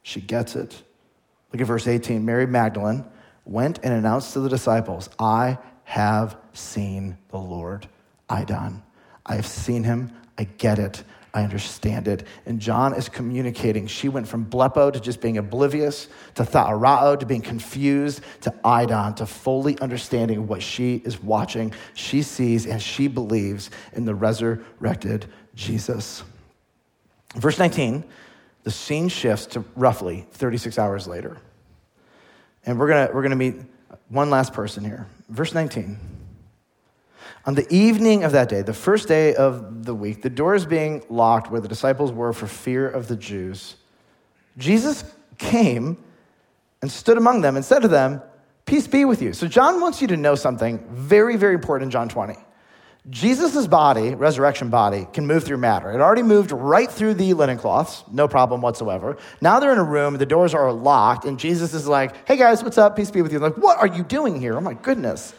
She 0.02 0.20
gets 0.20 0.56
it. 0.56 0.82
Look 1.52 1.60
at 1.60 1.66
verse 1.66 1.86
18. 1.86 2.24
Mary 2.24 2.46
Magdalene 2.46 3.04
went 3.44 3.78
and 3.82 3.92
announced 3.92 4.32
to 4.32 4.40
the 4.40 4.48
disciples, 4.48 5.10
I 5.18 5.58
have 5.84 6.36
seen 6.52 7.18
the 7.28 7.38
Lord. 7.38 7.86
Eidon. 8.30 8.82
I 9.26 9.34
have 9.34 9.46
seen 9.46 9.84
him. 9.84 10.12
I 10.38 10.44
get 10.44 10.78
it. 10.78 11.04
I 11.32 11.44
understand 11.44 12.08
it. 12.08 12.26
And 12.44 12.58
John 12.60 12.94
is 12.94 13.08
communicating. 13.08 13.86
She 13.86 14.08
went 14.08 14.26
from 14.26 14.46
blepo 14.46 14.92
to 14.92 15.00
just 15.00 15.20
being 15.20 15.38
oblivious, 15.38 16.08
to 16.34 16.42
theorao, 16.42 17.18
to 17.20 17.26
being 17.26 17.42
confused, 17.42 18.22
to 18.40 18.52
eidon, 18.64 19.14
to 19.16 19.26
fully 19.26 19.78
understanding 19.78 20.46
what 20.46 20.62
she 20.62 20.96
is 21.04 21.22
watching. 21.22 21.72
She 21.94 22.22
sees 22.22 22.66
and 22.66 22.82
she 22.82 23.06
believes 23.06 23.70
in 23.92 24.04
the 24.04 24.14
resurrected 24.14 25.26
Jesus. 25.54 26.24
Verse 27.36 27.58
19, 27.58 28.02
the 28.64 28.70
scene 28.70 29.08
shifts 29.08 29.46
to 29.46 29.64
roughly 29.76 30.26
36 30.32 30.78
hours 30.78 31.06
later. 31.06 31.38
And 32.66 32.78
we're 32.78 32.88
going 32.88 33.06
to 33.06 33.14
we're 33.14 33.22
going 33.22 33.30
to 33.30 33.36
meet 33.36 33.56
one 34.08 34.30
last 34.30 34.52
person 34.52 34.84
here. 34.84 35.06
Verse 35.28 35.54
19. 35.54 36.19
On 37.46 37.54
the 37.54 37.66
evening 37.74 38.24
of 38.24 38.32
that 38.32 38.48
day, 38.48 38.62
the 38.62 38.74
first 38.74 39.08
day 39.08 39.34
of 39.34 39.84
the 39.84 39.94
week, 39.94 40.22
the 40.22 40.30
doors 40.30 40.66
being 40.66 41.02
locked 41.08 41.50
where 41.50 41.60
the 41.60 41.68
disciples 41.68 42.12
were 42.12 42.32
for 42.32 42.46
fear 42.46 42.88
of 42.88 43.08
the 43.08 43.16
Jews, 43.16 43.76
Jesus 44.58 45.04
came 45.38 45.96
and 46.82 46.90
stood 46.90 47.16
among 47.16 47.40
them 47.40 47.56
and 47.56 47.64
said 47.64 47.80
to 47.80 47.88
them, 47.88 48.22
Peace 48.66 48.86
be 48.86 49.04
with 49.04 49.20
you. 49.20 49.32
So, 49.32 49.48
John 49.48 49.80
wants 49.80 50.00
you 50.00 50.06
to 50.08 50.16
know 50.16 50.36
something 50.36 50.78
very, 50.90 51.36
very 51.36 51.54
important 51.54 51.88
in 51.88 51.90
John 51.90 52.08
20. 52.08 52.36
Jesus' 53.08 53.66
body, 53.66 54.14
resurrection 54.14 54.68
body, 54.68 55.06
can 55.12 55.26
move 55.26 55.42
through 55.44 55.56
matter. 55.56 55.90
It 55.90 56.00
already 56.00 56.22
moved 56.22 56.52
right 56.52 56.90
through 56.90 57.14
the 57.14 57.32
linen 57.32 57.56
cloths, 57.56 58.04
no 58.12 58.28
problem 58.28 58.60
whatsoever. 58.60 59.16
Now 59.40 59.58
they're 59.58 59.72
in 59.72 59.78
a 59.78 59.84
room, 59.84 60.18
the 60.18 60.26
doors 60.26 60.52
are 60.52 60.70
locked, 60.70 61.24
and 61.24 61.38
Jesus 61.38 61.72
is 61.72 61.88
like, 61.88 62.28
Hey 62.28 62.36
guys, 62.36 62.62
what's 62.62 62.76
up? 62.76 62.96
Peace 62.96 63.10
be 63.10 63.22
with 63.22 63.32
you. 63.32 63.38
like, 63.38 63.56
what 63.56 63.78
are 63.78 63.86
you 63.86 64.04
doing 64.04 64.38
here? 64.38 64.56
Oh 64.56 64.60
my 64.60 64.74
goodness. 64.74 65.34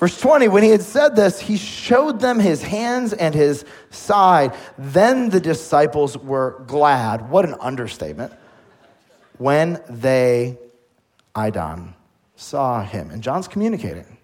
Verse 0.00 0.18
20, 0.18 0.48
when 0.48 0.62
he 0.62 0.70
had 0.70 0.80
said 0.80 1.14
this, 1.14 1.38
he 1.38 1.58
showed 1.58 2.20
them 2.20 2.38
his 2.38 2.62
hands 2.62 3.12
and 3.12 3.34
his 3.34 3.66
side. 3.90 4.54
Then 4.78 5.28
the 5.28 5.40
disciples 5.40 6.16
were 6.16 6.64
glad. 6.66 7.28
What 7.28 7.44
an 7.44 7.54
understatement. 7.60 8.32
When 9.36 9.78
they, 9.90 10.56
Eidon, 11.36 11.94
saw 12.34 12.82
him. 12.82 13.10
And 13.10 13.22
John's 13.22 13.46
communicating. 13.46 14.16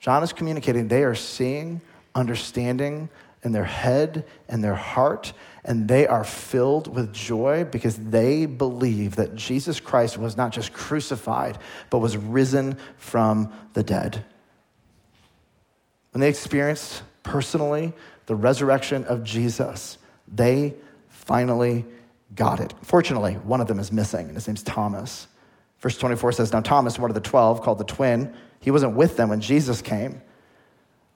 John 0.00 0.24
is 0.24 0.32
communicating. 0.32 0.88
They 0.88 1.04
are 1.04 1.14
seeing, 1.14 1.80
understanding 2.16 3.08
in 3.44 3.52
their 3.52 3.62
head 3.62 4.26
and 4.48 4.64
their 4.64 4.74
heart, 4.74 5.32
and 5.64 5.86
they 5.86 6.08
are 6.08 6.24
filled 6.24 6.92
with 6.92 7.12
joy 7.12 7.62
because 7.62 7.96
they 7.96 8.46
believe 8.46 9.14
that 9.14 9.36
Jesus 9.36 9.78
Christ 9.78 10.18
was 10.18 10.36
not 10.36 10.50
just 10.50 10.72
crucified, 10.72 11.56
but 11.88 12.00
was 12.00 12.16
risen 12.16 12.76
from 12.96 13.52
the 13.74 13.84
dead. 13.84 14.24
When 16.12 16.20
they 16.20 16.28
experienced 16.28 17.02
personally 17.22 17.92
the 18.26 18.34
resurrection 18.34 19.04
of 19.04 19.24
Jesus, 19.24 19.98
they 20.26 20.74
finally 21.08 21.84
got 22.34 22.60
it. 22.60 22.74
Fortunately, 22.82 23.34
one 23.34 23.60
of 23.60 23.68
them 23.68 23.78
is 23.78 23.92
missing, 23.92 24.26
and 24.26 24.34
his 24.34 24.46
name's 24.46 24.62
Thomas. 24.62 25.28
Verse 25.80 25.96
24 25.96 26.32
says, 26.32 26.52
Now 26.52 26.60
Thomas, 26.60 26.98
one 26.98 27.10
of 27.10 27.14
the 27.14 27.20
twelve, 27.20 27.62
called 27.62 27.78
the 27.78 27.84
twin, 27.84 28.34
he 28.60 28.70
wasn't 28.70 28.94
with 28.94 29.16
them 29.16 29.28
when 29.28 29.40
Jesus 29.40 29.82
came. 29.82 30.20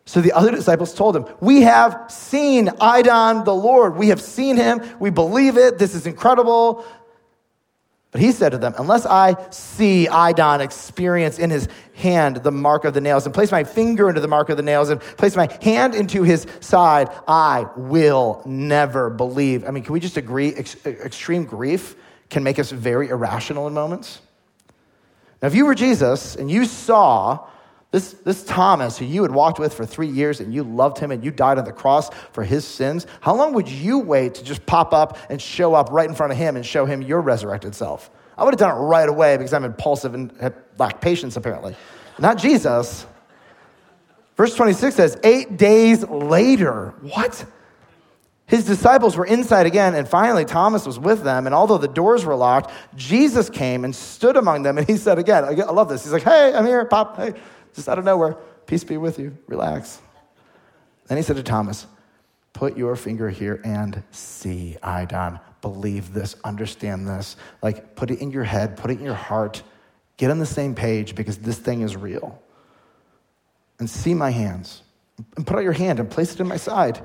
So 0.04 0.20
the 0.20 0.32
other 0.32 0.50
disciples 0.50 0.94
told 0.94 1.16
him, 1.16 1.26
We 1.40 1.62
have 1.62 2.06
seen 2.08 2.68
Eidon 2.80 3.44
the 3.44 3.54
Lord. 3.54 3.96
We 3.96 4.08
have 4.08 4.20
seen 4.20 4.56
him. 4.56 4.82
We 4.98 5.10
believe 5.10 5.56
it. 5.56 5.78
This 5.78 5.94
is 5.94 6.06
incredible. 6.06 6.84
But 8.12 8.20
he 8.20 8.30
said 8.30 8.50
to 8.50 8.58
them, 8.58 8.74
Unless 8.78 9.06
I 9.06 9.36
see 9.50 10.06
Eidon 10.06 10.60
experience 10.60 11.38
in 11.38 11.48
his 11.48 11.66
hand 11.94 12.36
the 12.36 12.52
mark 12.52 12.84
of 12.84 12.92
the 12.92 13.00
nails, 13.00 13.24
and 13.24 13.34
place 13.34 13.50
my 13.50 13.64
finger 13.64 14.08
into 14.10 14.20
the 14.20 14.28
mark 14.28 14.50
of 14.50 14.58
the 14.58 14.62
nails, 14.62 14.90
and 14.90 15.00
place 15.00 15.34
my 15.34 15.48
hand 15.62 15.94
into 15.94 16.22
his 16.22 16.46
side, 16.60 17.08
I 17.26 17.66
will 17.74 18.42
never 18.44 19.08
believe. 19.08 19.66
I 19.66 19.70
mean, 19.70 19.82
can 19.82 19.94
we 19.94 20.00
just 20.00 20.18
agree? 20.18 20.54
Ex- 20.54 20.76
extreme 20.86 21.46
grief 21.46 21.96
can 22.28 22.44
make 22.44 22.58
us 22.58 22.70
very 22.70 23.08
irrational 23.08 23.66
in 23.66 23.72
moments. 23.72 24.20
Now, 25.40 25.48
if 25.48 25.54
you 25.54 25.64
were 25.64 25.74
Jesus 25.74 26.36
and 26.36 26.50
you 26.50 26.66
saw 26.66 27.48
this, 27.92 28.14
this 28.24 28.42
Thomas, 28.44 28.96
who 28.96 29.04
you 29.04 29.22
had 29.22 29.30
walked 29.30 29.58
with 29.58 29.74
for 29.74 29.84
three 29.84 30.08
years 30.08 30.40
and 30.40 30.52
you 30.52 30.64
loved 30.64 30.98
him 30.98 31.10
and 31.10 31.22
you 31.22 31.30
died 31.30 31.58
on 31.58 31.64
the 31.64 31.72
cross 31.72 32.10
for 32.32 32.42
his 32.42 32.66
sins, 32.66 33.06
how 33.20 33.34
long 33.34 33.52
would 33.52 33.68
you 33.68 33.98
wait 33.98 34.34
to 34.36 34.42
just 34.42 34.64
pop 34.64 34.94
up 34.94 35.18
and 35.28 35.40
show 35.40 35.74
up 35.74 35.90
right 35.92 36.08
in 36.08 36.14
front 36.14 36.32
of 36.32 36.38
him 36.38 36.56
and 36.56 36.64
show 36.64 36.86
him 36.86 37.02
your 37.02 37.20
resurrected 37.20 37.74
self? 37.74 38.10
I 38.38 38.44
would 38.44 38.54
have 38.54 38.58
done 38.58 38.74
it 38.74 38.80
right 38.80 39.08
away 39.08 39.36
because 39.36 39.52
I'm 39.52 39.64
impulsive 39.64 40.14
and 40.14 40.32
lack 40.78 41.02
patience, 41.02 41.36
apparently. 41.36 41.76
Not 42.18 42.38
Jesus. 42.38 43.06
Verse 44.38 44.54
26 44.54 44.94
says, 44.94 45.18
eight 45.22 45.58
days 45.58 46.02
later. 46.08 46.94
What? 47.02 47.44
His 48.46 48.64
disciples 48.64 49.16
were 49.16 49.26
inside 49.26 49.66
again, 49.66 49.94
and 49.94 50.08
finally 50.08 50.46
Thomas 50.46 50.86
was 50.86 50.98
with 50.98 51.22
them. 51.24 51.44
And 51.46 51.54
although 51.54 51.78
the 51.78 51.88
doors 51.88 52.24
were 52.24 52.34
locked, 52.34 52.70
Jesus 52.96 53.50
came 53.50 53.84
and 53.84 53.94
stood 53.94 54.36
among 54.36 54.62
them. 54.62 54.78
And 54.78 54.86
he 54.86 54.96
said 54.96 55.18
again, 55.18 55.44
I 55.44 55.50
love 55.50 55.90
this. 55.90 56.04
He's 56.04 56.12
like, 56.12 56.22
Hey, 56.22 56.54
I'm 56.54 56.64
here, 56.64 56.84
Pop. 56.86 57.16
Hey, 57.16 57.34
just 57.74 57.88
out 57.88 57.98
of 57.98 58.04
nowhere. 58.04 58.36
Peace 58.66 58.84
be 58.84 58.96
with 58.96 59.18
you. 59.18 59.36
Relax. 59.46 60.00
Then 61.06 61.18
he 61.18 61.22
said 61.22 61.36
to 61.36 61.42
Thomas, 61.42 61.86
Put 62.52 62.76
your 62.76 62.96
finger 62.96 63.30
here 63.30 63.60
and 63.64 64.02
see, 64.10 64.76
Eidon. 64.82 65.40
Believe 65.62 66.12
this, 66.12 66.36
understand 66.44 67.08
this. 67.08 67.36
Like, 67.62 67.96
put 67.96 68.10
it 68.10 68.20
in 68.20 68.30
your 68.30 68.44
head, 68.44 68.76
put 68.76 68.90
it 68.90 68.98
in 68.98 69.04
your 69.04 69.14
heart. 69.14 69.62
Get 70.16 70.30
on 70.30 70.38
the 70.38 70.46
same 70.46 70.74
page 70.74 71.14
because 71.14 71.38
this 71.38 71.58
thing 71.58 71.80
is 71.80 71.96
real. 71.96 72.40
And 73.78 73.88
see 73.88 74.14
my 74.14 74.30
hands. 74.30 74.82
And 75.36 75.46
put 75.46 75.56
out 75.56 75.62
your 75.62 75.72
hand 75.72 75.98
and 75.98 76.10
place 76.10 76.34
it 76.34 76.40
in 76.40 76.46
my 76.46 76.56
side. 76.56 77.04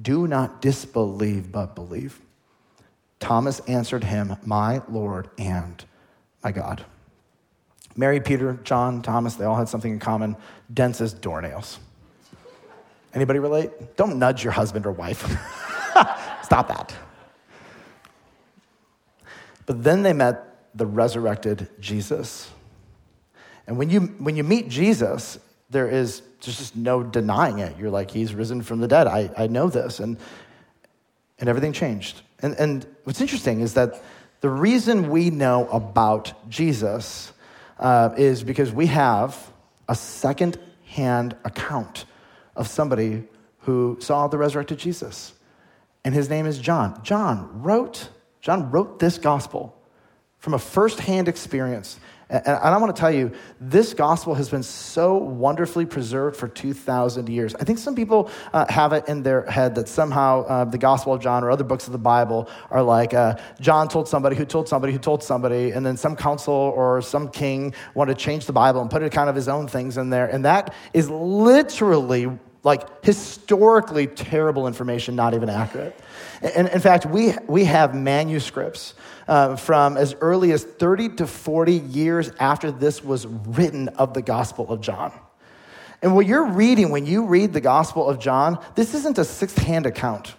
Do 0.00 0.26
not 0.26 0.62
disbelieve, 0.62 1.52
but 1.52 1.74
believe. 1.74 2.20
Thomas 3.20 3.60
answered 3.60 4.04
him, 4.04 4.36
My 4.44 4.82
Lord 4.88 5.30
and 5.38 5.84
my 6.42 6.52
God. 6.52 6.84
Mary, 7.96 8.20
Peter, 8.20 8.58
John, 8.64 9.02
Thomas, 9.02 9.34
they 9.34 9.44
all 9.44 9.56
had 9.56 9.68
something 9.68 9.92
in 9.92 9.98
common 9.98 10.36
dense 10.72 11.00
as 11.00 11.14
doornails. 11.14 11.78
Anybody 13.12 13.38
relate? 13.38 13.96
Don't 13.96 14.18
nudge 14.18 14.42
your 14.42 14.52
husband 14.52 14.86
or 14.86 14.92
wife. 14.92 15.20
Stop 16.42 16.68
that. 16.68 16.92
But 19.66 19.84
then 19.84 20.02
they 20.02 20.12
met 20.12 20.68
the 20.74 20.86
resurrected 20.86 21.68
Jesus. 21.78 22.50
And 23.66 23.78
when 23.78 23.88
you, 23.88 24.00
when 24.00 24.36
you 24.36 24.42
meet 24.42 24.68
Jesus, 24.68 25.38
there 25.70 25.88
is 25.88 26.22
there's 26.44 26.58
just 26.58 26.76
no 26.76 27.02
denying 27.02 27.58
it. 27.58 27.76
You're 27.78 27.90
like, 27.90 28.10
he's 28.10 28.34
risen 28.34 28.62
from 28.62 28.80
the 28.80 28.88
dead. 28.88 29.06
I, 29.06 29.30
I 29.36 29.46
know 29.46 29.68
this. 29.68 30.00
And, 30.00 30.18
and 31.38 31.48
everything 31.48 31.72
changed. 31.72 32.20
And, 32.40 32.54
and 32.58 32.86
what's 33.04 33.20
interesting 33.20 33.60
is 33.60 33.74
that 33.74 34.02
the 34.40 34.50
reason 34.50 35.10
we 35.10 35.30
know 35.30 35.68
about 35.68 36.50
Jesus 36.50 37.32
uh, 37.78 38.14
is 38.16 38.44
because 38.44 38.72
we 38.72 38.86
have 38.86 39.50
a 39.88 39.94
second 39.94 40.58
hand 40.84 41.36
account 41.44 42.04
of 42.56 42.68
somebody 42.68 43.24
who 43.60 43.96
saw 44.00 44.28
the 44.28 44.38
resurrected 44.38 44.78
Jesus. 44.78 45.32
And 46.04 46.14
his 46.14 46.28
name 46.28 46.46
is 46.46 46.58
John. 46.58 47.00
John 47.02 47.62
wrote, 47.62 48.10
John 48.40 48.70
wrote 48.70 48.98
this 48.98 49.18
gospel 49.18 49.76
from 50.38 50.54
a 50.54 50.58
first 50.58 51.00
hand 51.00 51.28
experience. 51.28 51.98
And 52.30 52.48
I 52.48 52.76
want 52.78 52.94
to 52.94 52.98
tell 52.98 53.10
you, 53.10 53.32
this 53.60 53.92
gospel 53.92 54.34
has 54.34 54.48
been 54.48 54.62
so 54.62 55.16
wonderfully 55.16 55.84
preserved 55.84 56.36
for 56.36 56.48
2,000 56.48 57.28
years. 57.28 57.54
I 57.54 57.64
think 57.64 57.78
some 57.78 57.94
people 57.94 58.30
uh, 58.52 58.64
have 58.70 58.92
it 58.94 59.08
in 59.08 59.22
their 59.22 59.42
head 59.42 59.74
that 59.74 59.88
somehow 59.88 60.44
uh, 60.46 60.64
the 60.64 60.78
Gospel 60.78 61.12
of 61.12 61.20
John 61.20 61.44
or 61.44 61.50
other 61.50 61.64
books 61.64 61.86
of 61.86 61.92
the 61.92 61.98
Bible 61.98 62.48
are 62.70 62.82
like 62.82 63.12
uh, 63.12 63.36
John 63.60 63.88
told 63.88 64.08
somebody 64.08 64.36
who 64.36 64.46
told 64.46 64.68
somebody 64.68 64.92
who 64.92 64.98
told 64.98 65.22
somebody, 65.22 65.72
and 65.72 65.84
then 65.84 65.96
some 65.96 66.16
council 66.16 66.54
or 66.54 67.02
some 67.02 67.28
king 67.28 67.74
wanted 67.94 68.18
to 68.18 68.24
change 68.24 68.46
the 68.46 68.52
Bible 68.52 68.80
and 68.80 68.90
put 68.90 69.02
it 69.02 69.12
kind 69.12 69.28
of 69.28 69.36
his 69.36 69.48
own 69.48 69.68
things 69.68 69.98
in 69.98 70.08
there. 70.08 70.26
And 70.26 70.44
that 70.46 70.74
is 70.94 71.10
literally 71.10 72.30
like 72.62 73.04
historically 73.04 74.06
terrible 74.06 74.66
information, 74.66 75.14
not 75.14 75.34
even 75.34 75.50
accurate. 75.50 75.94
And 76.42 76.68
in 76.68 76.80
fact, 76.80 77.04
we, 77.04 77.34
we 77.46 77.64
have 77.64 77.94
manuscripts 77.94 78.94
uh, 79.28 79.56
from 79.56 79.96
as 79.96 80.14
early 80.20 80.52
as 80.52 80.64
30 80.64 81.16
to 81.16 81.26
40 81.26 81.72
years 81.72 82.30
after 82.38 82.70
this 82.70 83.02
was 83.02 83.26
written 83.26 83.88
of 83.88 84.14
the 84.14 84.22
Gospel 84.22 84.70
of 84.70 84.80
John. 84.80 85.12
And 86.02 86.14
what 86.14 86.26
you're 86.26 86.48
reading 86.48 86.90
when 86.90 87.06
you 87.06 87.24
read 87.24 87.52
the 87.52 87.60
Gospel 87.60 88.08
of 88.08 88.18
John, 88.18 88.62
this 88.74 88.94
isn't 88.94 89.18
a 89.18 89.24
sixth 89.24 89.58
hand 89.58 89.86
account. 89.86 90.34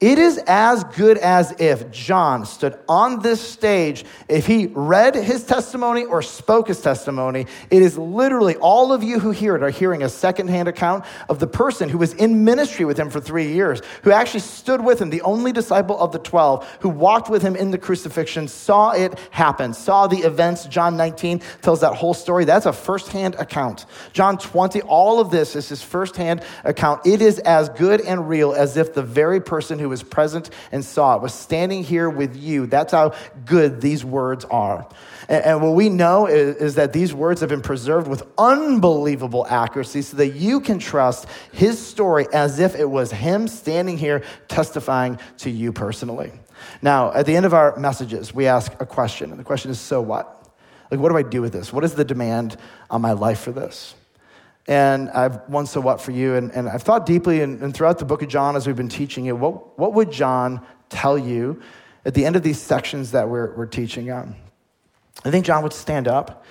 It 0.00 0.18
is 0.18 0.38
as 0.46 0.82
good 0.84 1.18
as 1.18 1.52
if 1.60 1.90
John 1.90 2.46
stood 2.46 2.78
on 2.88 3.20
this 3.20 3.38
stage, 3.38 4.06
if 4.30 4.46
he 4.46 4.68
read 4.72 5.14
his 5.14 5.44
testimony 5.44 6.06
or 6.06 6.22
spoke 6.22 6.68
his 6.68 6.80
testimony. 6.80 7.46
It 7.70 7.82
is 7.82 7.98
literally 7.98 8.56
all 8.56 8.94
of 8.94 9.02
you 9.02 9.18
who 9.18 9.30
hear 9.30 9.56
it 9.56 9.62
are 9.62 9.68
hearing 9.68 10.02
a 10.02 10.08
secondhand 10.08 10.68
account 10.68 11.04
of 11.28 11.38
the 11.38 11.46
person 11.46 11.90
who 11.90 11.98
was 11.98 12.14
in 12.14 12.46
ministry 12.46 12.86
with 12.86 12.98
him 12.98 13.10
for 13.10 13.20
three 13.20 13.52
years, 13.52 13.82
who 14.02 14.10
actually 14.10 14.40
stood 14.40 14.82
with 14.82 15.02
him, 15.02 15.10
the 15.10 15.20
only 15.20 15.52
disciple 15.52 15.98
of 15.98 16.12
the 16.12 16.18
12, 16.18 16.78
who 16.80 16.88
walked 16.88 17.28
with 17.28 17.42
him 17.42 17.54
in 17.54 17.70
the 17.70 17.76
crucifixion, 17.76 18.48
saw 18.48 18.92
it 18.92 19.18
happen, 19.30 19.74
saw 19.74 20.06
the 20.06 20.20
events. 20.20 20.64
John 20.64 20.96
19 20.96 21.42
tells 21.60 21.82
that 21.82 21.94
whole 21.94 22.14
story. 22.14 22.46
That's 22.46 22.64
a 22.64 22.72
firsthand 22.72 23.34
account. 23.34 23.84
John 24.14 24.38
20, 24.38 24.80
all 24.80 25.20
of 25.20 25.30
this 25.30 25.54
is 25.54 25.68
his 25.68 25.82
firsthand 25.82 26.42
account. 26.64 27.06
It 27.06 27.20
is 27.20 27.38
as 27.40 27.68
good 27.68 28.00
and 28.00 28.30
real 28.30 28.54
as 28.54 28.78
if 28.78 28.94
the 28.94 29.02
very 29.02 29.42
person 29.42 29.78
who 29.78 29.89
was 29.90 30.02
present 30.02 30.48
and 30.72 30.84
saw 30.84 31.16
it 31.16 31.22
was 31.22 31.34
standing 31.34 31.84
here 31.84 32.08
with 32.08 32.36
you. 32.36 32.66
That's 32.66 32.92
how 32.92 33.14
good 33.44 33.80
these 33.80 34.04
words 34.04 34.44
are. 34.46 34.88
And, 35.28 35.44
and 35.44 35.62
what 35.62 35.74
we 35.74 35.88
know 35.88 36.26
is, 36.26 36.56
is 36.56 36.74
that 36.76 36.92
these 36.92 37.12
words 37.12 37.40
have 37.40 37.50
been 37.50 37.60
preserved 37.60 38.08
with 38.08 38.22
unbelievable 38.38 39.46
accuracy 39.48 40.02
so 40.02 40.16
that 40.16 40.28
you 40.28 40.60
can 40.60 40.78
trust 40.78 41.26
his 41.52 41.84
story 41.84 42.26
as 42.32 42.58
if 42.58 42.74
it 42.74 42.88
was 42.88 43.10
him 43.10 43.48
standing 43.48 43.98
here 43.98 44.22
testifying 44.48 45.18
to 45.38 45.50
you 45.50 45.72
personally. 45.72 46.32
Now, 46.82 47.12
at 47.12 47.26
the 47.26 47.36
end 47.36 47.46
of 47.46 47.54
our 47.54 47.76
messages, 47.76 48.34
we 48.34 48.46
ask 48.46 48.72
a 48.80 48.86
question, 48.86 49.30
and 49.30 49.38
the 49.38 49.44
question 49.44 49.70
is 49.70 49.80
so 49.80 50.00
what? 50.00 50.36
Like, 50.90 51.00
what 51.00 51.10
do 51.10 51.16
I 51.16 51.22
do 51.22 51.40
with 51.42 51.52
this? 51.52 51.72
What 51.72 51.84
is 51.84 51.94
the 51.94 52.04
demand 52.04 52.56
on 52.90 53.00
my 53.00 53.12
life 53.12 53.40
for 53.40 53.52
this? 53.52 53.94
And 54.68 55.10
I've 55.10 55.48
won 55.48 55.66
so 55.66 55.80
what 55.80 56.00
for 56.00 56.12
you. 56.12 56.34
And, 56.34 56.50
and 56.52 56.68
I've 56.68 56.82
thought 56.82 57.06
deeply, 57.06 57.40
and, 57.40 57.60
and 57.62 57.74
throughout 57.74 57.98
the 57.98 58.04
book 58.04 58.22
of 58.22 58.28
John, 58.28 58.56
as 58.56 58.66
we've 58.66 58.76
been 58.76 58.88
teaching 58.88 59.26
it, 59.26 59.36
what, 59.36 59.78
what 59.78 59.94
would 59.94 60.12
John 60.12 60.64
tell 60.88 61.18
you 61.18 61.60
at 62.04 62.14
the 62.14 62.24
end 62.24 62.36
of 62.36 62.42
these 62.42 62.60
sections 62.60 63.12
that 63.12 63.28
we're, 63.28 63.54
we're 63.56 63.66
teaching 63.66 64.10
on? 64.10 64.36
I 65.24 65.30
think 65.30 65.44
John 65.44 65.62
would 65.62 65.72
stand 65.72 66.08
up 66.08 66.44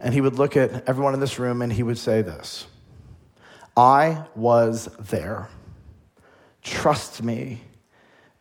and 0.00 0.12
he 0.12 0.20
would 0.20 0.34
look 0.34 0.56
at 0.56 0.88
everyone 0.88 1.14
in 1.14 1.20
this 1.20 1.38
room 1.38 1.62
and 1.62 1.72
he 1.72 1.82
would 1.82 1.98
say 1.98 2.22
this 2.22 2.66
I 3.76 4.24
was 4.34 4.88
there. 4.98 5.48
Trust 6.62 7.22
me 7.22 7.60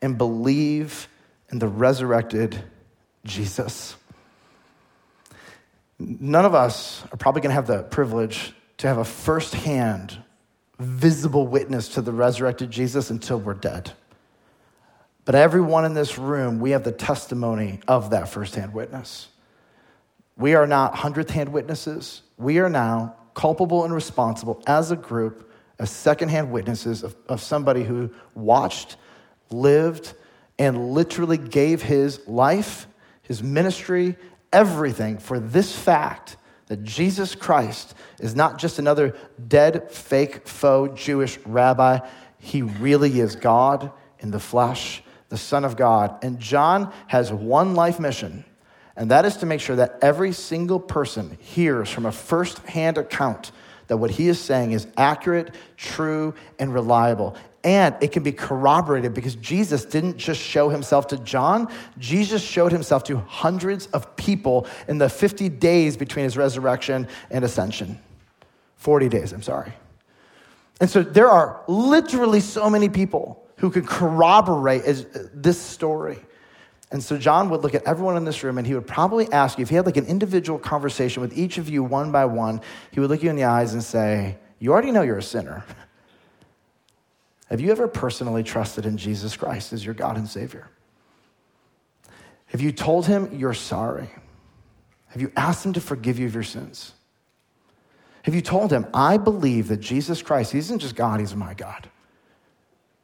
and 0.02 0.18
believe 0.18 1.08
in 1.52 1.60
the 1.60 1.68
resurrected 1.68 2.64
Jesus. 3.26 3.96
None 6.00 6.46
of 6.46 6.56
us 6.56 7.04
are 7.12 7.18
probably 7.18 7.42
going 7.42 7.52
to 7.52 7.56
have 7.56 7.68
the 7.68 7.84
privilege 7.84 8.54
to 8.78 8.88
have 8.88 8.98
a 8.98 9.06
firsthand, 9.06 10.18
visible 10.80 11.48
witness 11.48 11.90
to 11.90 12.02
the 12.02 12.12
resurrected 12.12 12.72
Jesus 12.72 13.10
until 13.10 13.40
we're 13.40 13.54
dead. 13.54 13.94
But 15.24 15.36
everyone 15.36 15.86
in 15.86 15.94
this 15.94 16.18
room, 16.18 16.60
we 16.60 16.72
have 16.72 16.84
the 16.84 16.92
testimony 16.92 17.80
of 17.88 18.12
that 18.12 18.30
firsthand 18.30 18.74
witness. 18.74 19.30
We 20.38 20.54
are 20.54 20.68
not 20.68 20.96
hundredth 20.96 21.32
hand 21.32 21.50
witnesses. 21.52 22.22
We 22.38 22.60
are 22.60 22.70
now 22.70 23.16
culpable 23.34 23.86
and 23.86 23.94
responsible 23.94 24.62
as 24.68 24.92
a 24.92 24.96
group 24.96 25.52
as 25.80 25.90
secondhand 25.90 26.52
witnesses 26.52 27.04
of, 27.04 27.16
of 27.28 27.42
somebody 27.42 27.84
who 27.84 28.10
watched, 28.34 28.98
lived, 29.50 30.14
and 30.58 30.92
literally 30.94 31.38
gave 31.38 31.82
his 31.82 32.26
life, 32.28 32.88
his 33.24 33.44
ministry, 33.44 34.16
everything 34.54 35.18
for 35.18 35.40
this 35.40 35.76
fact 35.76 36.38
that 36.68 36.84
Jesus 36.84 37.36
Christ 37.36 37.94
is 38.20 38.36
not 38.36 38.58
just 38.58 38.80
another 38.80 39.16
dead, 39.48 39.92
fake, 39.92 40.48
faux 40.48 41.02
Jewish 41.02 41.38
rabbi. 41.46 42.00
He 42.40 42.62
really 42.62 43.20
is 43.20 43.36
God 43.36 43.92
in 44.20 44.32
the 44.32 44.40
flesh, 44.40 45.04
the 45.30 45.38
Son 45.38 45.64
of 45.64 45.78
God. 45.78 46.24
And 46.24 46.40
John 46.40 46.92
has 47.08 47.32
one 47.32 47.76
life 47.76 48.00
mission, 48.00 48.46
and 48.96 49.12
that 49.12 49.26
is 49.26 49.38
to 49.38 49.46
make 49.46 49.62
sure 49.62 49.76
that 49.76 50.00
every 50.02 50.32
single 50.32 50.80
person 50.80 51.38
hears 51.40 51.90
from 51.90 52.06
a 52.06 52.12
first 52.12 52.60
hand 52.60 52.98
account 52.98 53.52
that 53.88 53.98
what 53.98 54.12
he 54.12 54.28
is 54.28 54.40
saying 54.40 54.72
is 54.72 54.88
accurate, 54.98 55.54
true, 55.78 56.34
and 56.58 56.74
reliable. 56.74 57.36
And 57.66 57.96
it 58.00 58.12
can 58.12 58.22
be 58.22 58.32
corroborated 58.32 59.16
because 59.16 59.36
Jesus 59.38 59.86
didn't 59.86 60.18
just 60.18 60.40
show 60.40 60.70
himself 60.70 61.08
to 61.08 61.18
John, 61.18 61.68
Jesus 61.98 62.44
showed 62.44 62.72
himself 62.72 63.04
to 63.06 63.18
hundreds 63.18 63.88
of 63.88 64.16
people 64.16 64.68
in 64.88 65.00
the 65.00 65.10
50 65.10 65.50
days 65.50 65.98
between 65.98 66.26
his 66.26 66.38
resurrection 66.38 67.08
and 67.32 67.44
ascension. 67.44 68.00
40 68.78 69.10
days, 69.10 69.34
I'm 69.34 69.42
sorry. 69.42 69.74
And 70.80 70.88
so 70.88 71.02
there 71.02 71.28
are 71.28 71.64
literally 71.68 72.40
so 72.40 72.70
many 72.70 72.88
people 72.88 73.44
who 73.58 73.72
can 73.72 73.84
corroborate 73.84 74.84
uh, 74.86 75.20
this 75.34 75.60
story. 75.60 76.20
And 76.92 77.04
so 77.04 77.18
John 77.18 77.50
would 77.50 77.62
look 77.62 77.74
at 77.74 77.84
everyone 77.86 78.16
in 78.16 78.26
this 78.26 78.44
room 78.44 78.60
and 78.60 78.68
he 78.68 78.76
would 78.76 78.86
probably 78.86 79.32
ask 79.32 79.58
you, 79.58 79.64
if 79.64 79.70
he 79.70 79.76
had 79.76 79.88
like 79.88 79.98
an 79.98 80.06
individual 80.06 80.60
conversation 80.60 81.22
with 81.22 81.36
each 81.36 81.58
of 81.58 81.68
you 81.68 81.84
one 81.84 82.12
by 82.12 82.26
one, 82.26 82.62
he 82.92 83.00
would 83.00 83.10
look 83.10 83.24
you 83.24 83.30
in 83.32 83.36
the 83.36 83.46
eyes 83.46 83.74
and 83.74 83.84
say, 83.84 84.38
You 84.60 84.72
already 84.72 84.92
know 84.92 85.02
you're 85.02 85.18
a 85.18 85.24
sinner. 85.24 85.66
Have 87.50 87.62
you 87.62 87.72
ever 87.72 87.88
personally 87.88 88.44
trusted 88.44 88.86
in 88.86 88.98
Jesus 88.98 89.36
Christ 89.36 89.74
as 89.74 89.86
your 89.86 89.94
God 89.94 90.18
and 90.18 90.28
Savior? 90.28 90.68
Have 92.48 92.62
you 92.62 92.72
told 92.72 93.06
him 93.06 93.30
you're 93.38 93.54
sorry? 93.54 94.10
Have 95.08 95.22
you 95.22 95.32
asked 95.36 95.66
him 95.66 95.74
to 95.74 95.82
forgive 95.82 96.20
you 96.20 96.26
of 96.26 96.34
your 96.34 96.44
sins? 96.44 96.94
Have 98.24 98.34
you 98.34 98.42
told 98.42 98.72
him, 98.72 98.88
I 98.94 99.18
believe 99.18 99.68
that 99.68 99.82
Jesus 99.82 100.22
Christ, 100.22 100.52
he 100.52 100.58
isn't 100.58 100.80
just 100.80 100.96
God, 100.96 101.20
he's 101.20 101.36
my 101.36 101.54
God? 101.54 101.90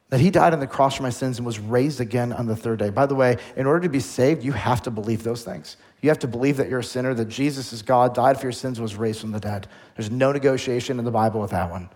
That 0.08 0.20
he 0.20 0.30
died 0.30 0.52
on 0.52 0.60
the 0.60 0.66
cross 0.66 0.96
for 0.96 1.04
my 1.04 1.10
sins 1.10 1.38
and 1.38 1.46
was 1.46 1.58
raised 1.58 2.00
again 2.00 2.32
on 2.32 2.46
the 2.46 2.56
third 2.56 2.80
day. 2.80 2.90
By 2.90 3.06
the 3.06 3.14
way, 3.14 3.38
in 3.56 3.64
order 3.66 3.80
to 3.80 3.88
be 3.88 4.00
saved, 4.00 4.42
you 4.42 4.52
have 4.52 4.82
to 4.82 4.90
believe 4.90 5.22
those 5.22 5.44
things. 5.44 5.76
You 6.02 6.10
have 6.10 6.18
to 6.18 6.28
believe 6.28 6.56
that 6.56 6.68
you're 6.68 6.80
a 6.80 6.84
sinner, 6.84 7.14
that 7.14 7.28
Jesus 7.28 7.72
is 7.72 7.80
God, 7.80 8.14
died 8.14 8.36
for 8.36 8.46
your 8.46 8.52
sins, 8.52 8.80
was 8.80 8.96
raised 8.96 9.20
from 9.20 9.30
the 9.30 9.40
dead. 9.40 9.68
There's 9.96 10.10
no 10.10 10.32
negotiation 10.32 10.98
in 10.98 11.04
the 11.04 11.10
Bible 11.10 11.40
with 11.40 11.52
that 11.52 11.70
one. 11.70 11.88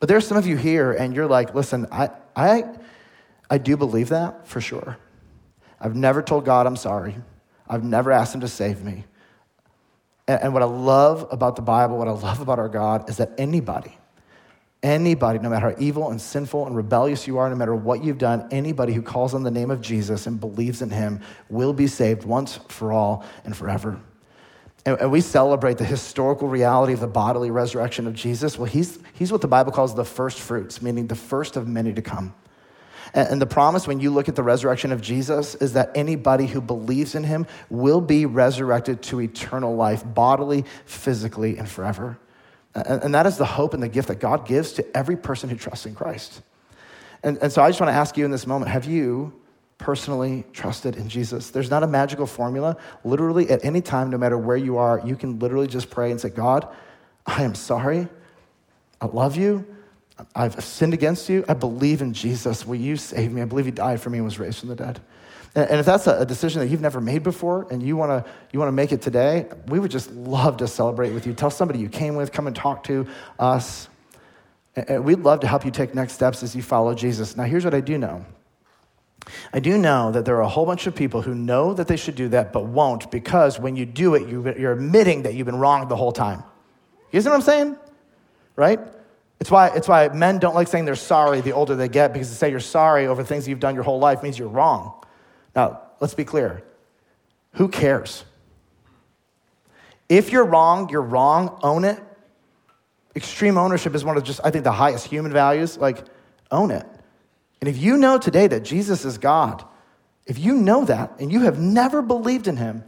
But 0.00 0.08
there's 0.08 0.26
some 0.26 0.38
of 0.38 0.46
you 0.46 0.56
here, 0.56 0.92
and 0.92 1.14
you're 1.14 1.28
like, 1.28 1.54
listen, 1.54 1.86
I, 1.92 2.08
I, 2.34 2.64
I 3.50 3.58
do 3.58 3.76
believe 3.76 4.08
that 4.08 4.48
for 4.48 4.60
sure. 4.60 4.96
I've 5.78 5.94
never 5.94 6.22
told 6.22 6.46
God 6.46 6.66
I'm 6.66 6.76
sorry. 6.76 7.14
I've 7.68 7.84
never 7.84 8.10
asked 8.10 8.34
Him 8.34 8.40
to 8.40 8.48
save 8.48 8.82
me. 8.82 9.04
And, 10.26 10.42
and 10.42 10.54
what 10.54 10.62
I 10.62 10.66
love 10.66 11.28
about 11.30 11.56
the 11.56 11.62
Bible, 11.62 11.98
what 11.98 12.08
I 12.08 12.12
love 12.12 12.40
about 12.40 12.58
our 12.58 12.68
God, 12.68 13.10
is 13.10 13.18
that 13.18 13.32
anybody, 13.36 13.96
anybody, 14.82 15.38
no 15.38 15.50
matter 15.50 15.70
how 15.70 15.76
evil 15.78 16.10
and 16.10 16.18
sinful 16.18 16.66
and 16.66 16.74
rebellious 16.74 17.26
you 17.26 17.36
are, 17.36 17.50
no 17.50 17.56
matter 17.56 17.74
what 17.74 18.02
you've 18.02 18.18
done, 18.18 18.48
anybody 18.50 18.94
who 18.94 19.02
calls 19.02 19.34
on 19.34 19.42
the 19.42 19.50
name 19.50 19.70
of 19.70 19.82
Jesus 19.82 20.26
and 20.26 20.40
believes 20.40 20.80
in 20.80 20.88
Him 20.88 21.20
will 21.50 21.74
be 21.74 21.86
saved 21.86 22.24
once 22.24 22.58
for 22.68 22.90
all 22.90 23.22
and 23.44 23.54
forever. 23.54 24.00
And, 24.86 25.10
we 25.10 25.20
celebrate 25.20 25.78
the 25.78 25.84
historical 25.84 26.48
reality 26.48 26.92
of 26.92 27.00
the 27.00 27.06
bodily 27.06 27.50
resurrection 27.50 28.06
of 28.06 28.14
Jesus. 28.14 28.58
Well, 28.58 28.66
he's, 28.66 28.98
he's 29.14 29.30
what 29.30 29.40
the 29.40 29.48
Bible 29.48 29.72
calls 29.72 29.94
the 29.94 30.04
first 30.04 30.40
fruits, 30.40 30.80
meaning 30.80 31.06
the 31.06 31.14
first 31.14 31.56
of 31.56 31.68
many 31.68 31.92
to 31.92 32.02
come. 32.02 32.34
And, 33.14 33.28
and 33.28 33.42
the 33.42 33.46
promise 33.46 33.86
when 33.86 34.00
you 34.00 34.10
look 34.10 34.28
at 34.28 34.36
the 34.36 34.42
resurrection 34.42 34.92
of 34.92 35.00
Jesus 35.00 35.54
is 35.56 35.74
that 35.74 35.90
anybody 35.94 36.46
who 36.46 36.60
believes 36.60 37.14
in 37.14 37.24
him 37.24 37.46
will 37.68 38.00
be 38.00 38.26
resurrected 38.26 39.02
to 39.02 39.20
eternal 39.20 39.74
life, 39.76 40.02
bodily, 40.04 40.64
physically, 40.86 41.58
and 41.58 41.68
forever. 41.68 42.18
And, 42.74 43.02
and 43.02 43.14
that 43.14 43.26
is 43.26 43.36
the 43.36 43.44
hope 43.44 43.74
and 43.74 43.82
the 43.82 43.88
gift 43.88 44.08
that 44.08 44.20
God 44.20 44.46
gives 44.46 44.72
to 44.74 44.96
every 44.96 45.16
person 45.16 45.50
who 45.50 45.56
trusts 45.56 45.86
in 45.86 45.94
Christ. 45.94 46.42
And, 47.22 47.36
and 47.38 47.52
so 47.52 47.62
I 47.62 47.68
just 47.68 47.80
want 47.80 47.90
to 47.90 47.94
ask 47.96 48.16
you 48.16 48.24
in 48.24 48.30
this 48.30 48.46
moment 48.46 48.70
have 48.70 48.86
you 48.86 49.34
personally 49.80 50.44
trusted 50.52 50.96
in 50.96 51.08
Jesus. 51.08 51.50
There's 51.50 51.70
not 51.70 51.82
a 51.82 51.86
magical 51.86 52.26
formula. 52.26 52.76
Literally, 53.02 53.50
at 53.50 53.64
any 53.64 53.80
time, 53.80 54.10
no 54.10 54.18
matter 54.18 54.38
where 54.38 54.56
you 54.56 54.76
are, 54.76 55.00
you 55.04 55.16
can 55.16 55.38
literally 55.38 55.66
just 55.66 55.90
pray 55.90 56.10
and 56.10 56.20
say, 56.20 56.28
God, 56.28 56.68
I 57.26 57.42
am 57.42 57.54
sorry. 57.54 58.06
I 59.00 59.06
love 59.06 59.36
you. 59.36 59.66
I've 60.36 60.62
sinned 60.62 60.92
against 60.92 61.28
you. 61.28 61.44
I 61.48 61.54
believe 61.54 62.02
in 62.02 62.12
Jesus. 62.12 62.66
Will 62.66 62.76
you 62.76 62.96
save 62.96 63.32
me? 63.32 63.40
I 63.40 63.46
believe 63.46 63.64
he 63.64 63.70
died 63.70 64.00
for 64.00 64.10
me 64.10 64.18
and 64.18 64.24
was 64.24 64.38
raised 64.38 64.60
from 64.60 64.68
the 64.68 64.76
dead. 64.76 65.00
And 65.54 65.80
if 65.80 65.86
that's 65.86 66.06
a 66.06 66.24
decision 66.24 66.60
that 66.60 66.68
you've 66.68 66.80
never 66.80 67.00
made 67.00 67.24
before 67.24 67.66
and 67.72 67.82
you 67.82 67.96
want 67.96 68.10
to 68.24 68.30
you 68.52 68.60
want 68.60 68.68
to 68.68 68.72
make 68.72 68.92
it 68.92 69.02
today, 69.02 69.48
we 69.66 69.80
would 69.80 69.90
just 69.90 70.12
love 70.12 70.58
to 70.58 70.68
celebrate 70.68 71.10
with 71.10 71.26
you. 71.26 71.32
Tell 71.32 71.50
somebody 71.50 71.80
you 71.80 71.88
came 71.88 72.14
with, 72.14 72.30
come 72.30 72.46
and 72.46 72.54
talk 72.54 72.84
to 72.84 73.08
us. 73.38 73.88
And 74.76 75.04
we'd 75.04 75.20
love 75.20 75.40
to 75.40 75.48
help 75.48 75.64
you 75.64 75.72
take 75.72 75.92
next 75.92 76.12
steps 76.12 76.44
as 76.44 76.54
you 76.54 76.62
follow 76.62 76.94
Jesus. 76.94 77.36
Now, 77.36 77.44
here's 77.44 77.64
what 77.64 77.74
I 77.74 77.80
do 77.80 77.98
know 77.98 78.24
I 79.52 79.60
do 79.60 79.76
know 79.78 80.10
that 80.12 80.24
there 80.24 80.36
are 80.36 80.42
a 80.42 80.48
whole 80.48 80.66
bunch 80.66 80.86
of 80.86 80.94
people 80.94 81.22
who 81.22 81.34
know 81.34 81.74
that 81.74 81.88
they 81.88 81.96
should 81.96 82.14
do 82.14 82.28
that 82.30 82.52
but 82.52 82.64
won't 82.66 83.10
because 83.10 83.58
when 83.58 83.76
you 83.76 83.86
do 83.86 84.14
it, 84.14 84.28
you're 84.28 84.72
admitting 84.72 85.22
that 85.22 85.34
you've 85.34 85.46
been 85.46 85.58
wrong 85.58 85.86
the 85.88 85.96
whole 85.96 86.12
time. 86.12 86.42
You 87.12 87.20
see 87.20 87.28
what 87.28 87.36
I'm 87.36 87.42
saying? 87.42 87.76
Right? 88.56 88.80
It's 89.40 89.50
why, 89.50 89.68
it's 89.68 89.88
why 89.88 90.08
men 90.08 90.38
don't 90.38 90.54
like 90.54 90.68
saying 90.68 90.84
they're 90.84 90.94
sorry 90.94 91.40
the 91.40 91.52
older 91.52 91.74
they 91.74 91.88
get 91.88 92.12
because 92.12 92.28
to 92.28 92.34
say 92.34 92.50
you're 92.50 92.60
sorry 92.60 93.06
over 93.06 93.24
things 93.24 93.48
you've 93.48 93.60
done 93.60 93.74
your 93.74 93.84
whole 93.84 93.98
life 93.98 94.22
means 94.22 94.38
you're 94.38 94.48
wrong. 94.48 94.92
Now, 95.56 95.82
let's 95.98 96.14
be 96.14 96.24
clear. 96.24 96.62
Who 97.54 97.68
cares? 97.68 98.24
If 100.08 100.30
you're 100.32 100.44
wrong, 100.44 100.90
you're 100.90 101.02
wrong, 101.02 101.58
own 101.62 101.84
it. 101.84 101.98
Extreme 103.16 103.58
ownership 103.58 103.94
is 103.94 104.04
one 104.04 104.16
of 104.16 104.24
just, 104.24 104.40
I 104.44 104.50
think, 104.50 104.64
the 104.64 104.72
highest 104.72 105.06
human 105.06 105.32
values. 105.32 105.78
Like, 105.78 106.04
own 106.50 106.70
it. 106.70 106.86
And 107.60 107.68
if 107.68 107.76
you 107.78 107.96
know 107.96 108.18
today 108.18 108.46
that 108.46 108.64
Jesus 108.64 109.04
is 109.04 109.18
God, 109.18 109.64
if 110.26 110.38
you 110.38 110.54
know 110.54 110.84
that 110.84 111.12
and 111.18 111.30
you 111.30 111.42
have 111.42 111.58
never 111.58 112.02
believed 112.02 112.48
in 112.48 112.56
him, 112.56 112.84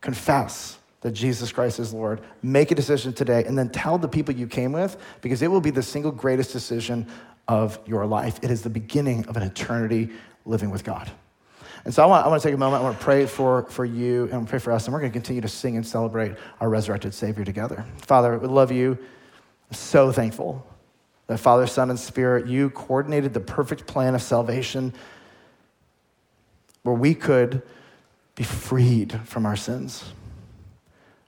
confess 0.00 0.78
that 1.00 1.12
Jesus 1.12 1.52
Christ 1.52 1.78
is 1.78 1.94
Lord. 1.94 2.20
Make 2.42 2.70
a 2.70 2.74
decision 2.74 3.12
today 3.12 3.44
and 3.44 3.56
then 3.56 3.70
tell 3.70 3.98
the 3.98 4.08
people 4.08 4.34
you 4.34 4.46
came 4.46 4.72
with 4.72 4.96
because 5.20 5.42
it 5.42 5.50
will 5.50 5.60
be 5.60 5.70
the 5.70 5.82
single 5.82 6.10
greatest 6.10 6.52
decision 6.52 7.06
of 7.46 7.78
your 7.86 8.04
life. 8.04 8.38
It 8.42 8.50
is 8.50 8.62
the 8.62 8.70
beginning 8.70 9.26
of 9.26 9.36
an 9.36 9.42
eternity 9.42 10.10
living 10.44 10.70
with 10.70 10.84
God. 10.84 11.10
And 11.84 11.94
so 11.94 12.02
I 12.02 12.06
want, 12.06 12.26
I 12.26 12.28
want 12.28 12.42
to 12.42 12.48
take 12.48 12.54
a 12.54 12.58
moment. 12.58 12.82
I 12.82 12.84
want 12.84 12.98
to 12.98 13.04
pray 13.04 13.24
for, 13.24 13.62
for 13.70 13.84
you 13.84 14.28
and 14.32 14.46
pray 14.48 14.58
for 14.58 14.72
us. 14.72 14.86
And 14.86 14.92
we're 14.92 15.00
going 15.00 15.12
to 15.12 15.16
continue 15.16 15.40
to 15.40 15.48
sing 15.48 15.76
and 15.76 15.86
celebrate 15.86 16.34
our 16.60 16.68
resurrected 16.68 17.14
Savior 17.14 17.44
together. 17.44 17.84
Father, 17.98 18.36
we 18.36 18.48
love 18.48 18.72
you. 18.72 18.98
I'm 19.70 19.76
so 19.76 20.12
thankful 20.12 20.66
that 21.28 21.38
Father, 21.38 21.66
Son, 21.66 21.90
and 21.90 21.98
Spirit, 21.98 22.46
you 22.48 22.70
coordinated 22.70 23.34
the 23.34 23.40
perfect 23.40 23.86
plan 23.86 24.14
of 24.14 24.22
salvation 24.22 24.92
where 26.82 26.94
we 26.94 27.14
could 27.14 27.62
be 28.34 28.44
freed 28.44 29.20
from 29.24 29.46
our 29.46 29.56
sins. 29.56 30.04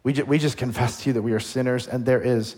We, 0.03 0.15
ju- 0.15 0.25
we 0.25 0.39
just 0.39 0.57
confess 0.57 1.03
to 1.03 1.11
you 1.11 1.13
that 1.15 1.23
we 1.23 1.33
are 1.33 1.41
sinners, 1.41 1.87
and 1.87 2.07
there 2.07 2.21
is 2.21 2.57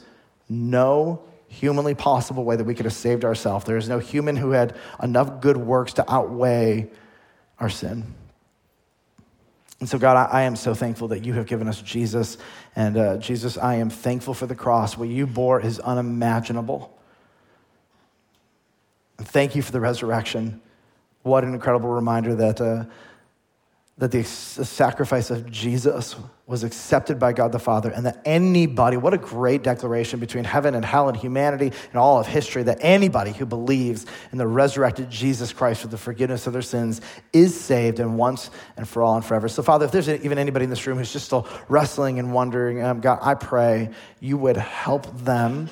no 0.49 1.23
humanly 1.49 1.95
possible 1.95 2.45
way 2.45 2.55
that 2.57 2.65
we 2.65 2.75
could 2.75 2.87
have 2.87 2.95
saved 2.95 3.25
ourselves. 3.25 3.65
There 3.65 3.77
is 3.77 3.89
no 3.89 3.99
human 3.99 4.37
who 4.37 4.53
had 4.53 4.77
enough 5.03 5.41
good 5.41 5.57
works 5.57 5.95
to 5.95 6.13
outweigh 6.13 6.91
our 7.59 7.69
sin. 7.69 8.15
And 9.81 9.89
so, 9.89 9.99
God, 9.99 10.17
I, 10.17 10.41
I 10.41 10.43
am 10.43 10.55
so 10.55 10.75
thankful 10.75 11.09
that 11.09 11.25
you 11.25 11.33
have 11.33 11.47
given 11.47 11.67
us 11.67 11.83
Jesus. 11.83 12.39
And 12.77 12.97
uh, 12.97 13.17
Jesus, 13.17 13.59
I 13.59 13.77
am 13.77 13.91
thankful 13.91 14.33
for 14.33 14.47
the 14.47 14.55
cross. 14.55 14.97
What 14.97 15.09
you 15.09 15.27
bore 15.27 15.61
is 15.61 15.81
unimaginable. 15.81 16.97
And 19.23 19.29
thank 19.29 19.55
you 19.55 19.63
for 19.63 19.71
the 19.71 19.79
resurrection. 19.79 20.61
What 21.23 21.45
an 21.45 21.55
incredible 21.55 21.91
reminder 21.91 22.35
that. 22.35 22.61
Uh, 22.61 22.85
that 23.99 24.11
the 24.11 24.25
sacrifice 24.25 25.31
of 25.31 25.49
Jesus 25.49 26.17
was 26.47 26.65
accepted 26.65 27.21
by 27.21 27.33
God 27.33 27.53
the 27.53 27.61
Father, 27.61 27.91
and 27.91 28.07
that 28.07 28.21
anybody, 28.25 28.97
what 28.97 29.15
a 29.15 29.19
great 29.19 29.63
declaration 29.63 30.19
between 30.19 30.43
heaven 30.43 30.75
and 30.75 30.85
hell 30.85 31.09
and 31.09 31.17
humanity 31.17 31.71
and 31.91 31.97
all 31.97 32.19
of 32.19 32.27
history, 32.27 32.65
that 32.65 32.79
anybody 32.81 33.33
who 33.33 33.47
believes 33.47 34.07
in 34.33 34.39
the 34.39 34.47
resurrected 34.47 35.09
Jesus 35.09 35.53
Christ 35.53 35.83
for 35.83 35.89
the 35.89 35.99
forgiveness 35.99 36.49
of 36.49 36.53
their 36.53 36.63
sins 36.63 37.01
is 37.33 37.55
saved 37.61 38.01
and 38.01 38.19
once 38.19 38.51
and 38.77 38.89
for 38.89 39.03
all 39.03 39.15
and 39.15 39.25
forever. 39.25 39.47
So, 39.47 39.63
Father, 39.63 39.85
if 39.85 39.93
there's 39.93 40.09
even 40.09 40.39
anybody 40.39 40.65
in 40.65 40.71
this 40.71 40.85
room 40.85 40.99
who's 40.99 41.13
just 41.13 41.27
still 41.27 41.47
wrestling 41.69 42.19
and 42.19 42.33
wondering, 42.33 42.83
um, 42.83 43.01
God, 43.01 43.21
I 43.23 43.35
pray 43.35 43.91
you 44.19 44.37
would 44.39 44.57
help 44.57 45.17
them 45.19 45.69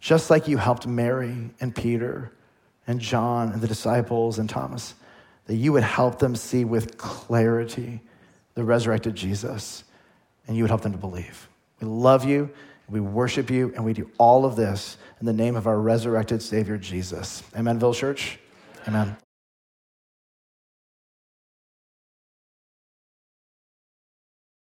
just 0.00 0.30
like 0.30 0.46
you 0.48 0.56
helped 0.56 0.86
Mary 0.86 1.50
and 1.60 1.74
Peter 1.74 2.32
and 2.86 3.00
John 3.00 3.52
and 3.52 3.60
the 3.60 3.66
disciples 3.66 4.38
and 4.38 4.48
Thomas 4.48 4.94
that 5.46 5.54
you 5.56 5.72
would 5.72 5.82
help 5.82 6.18
them 6.18 6.36
see 6.36 6.64
with 6.64 6.98
clarity 6.98 8.00
the 8.54 8.64
resurrected 8.64 9.14
Jesus, 9.14 9.84
and 10.46 10.56
you 10.56 10.62
would 10.62 10.70
help 10.70 10.82
them 10.82 10.92
to 10.92 10.98
believe. 10.98 11.48
We 11.80 11.86
love 11.86 12.24
you, 12.24 12.50
we 12.88 13.00
worship 13.00 13.50
you, 13.50 13.72
and 13.74 13.84
we 13.84 13.92
do 13.92 14.10
all 14.18 14.44
of 14.44 14.56
this 14.56 14.96
in 15.20 15.26
the 15.26 15.32
name 15.32 15.56
of 15.56 15.66
our 15.66 15.78
resurrected 15.78 16.42
Savior, 16.42 16.78
Jesus. 16.78 17.42
Amen, 17.56 17.78
Village 17.78 17.98
Church? 17.98 18.38
Amen. 18.88 19.16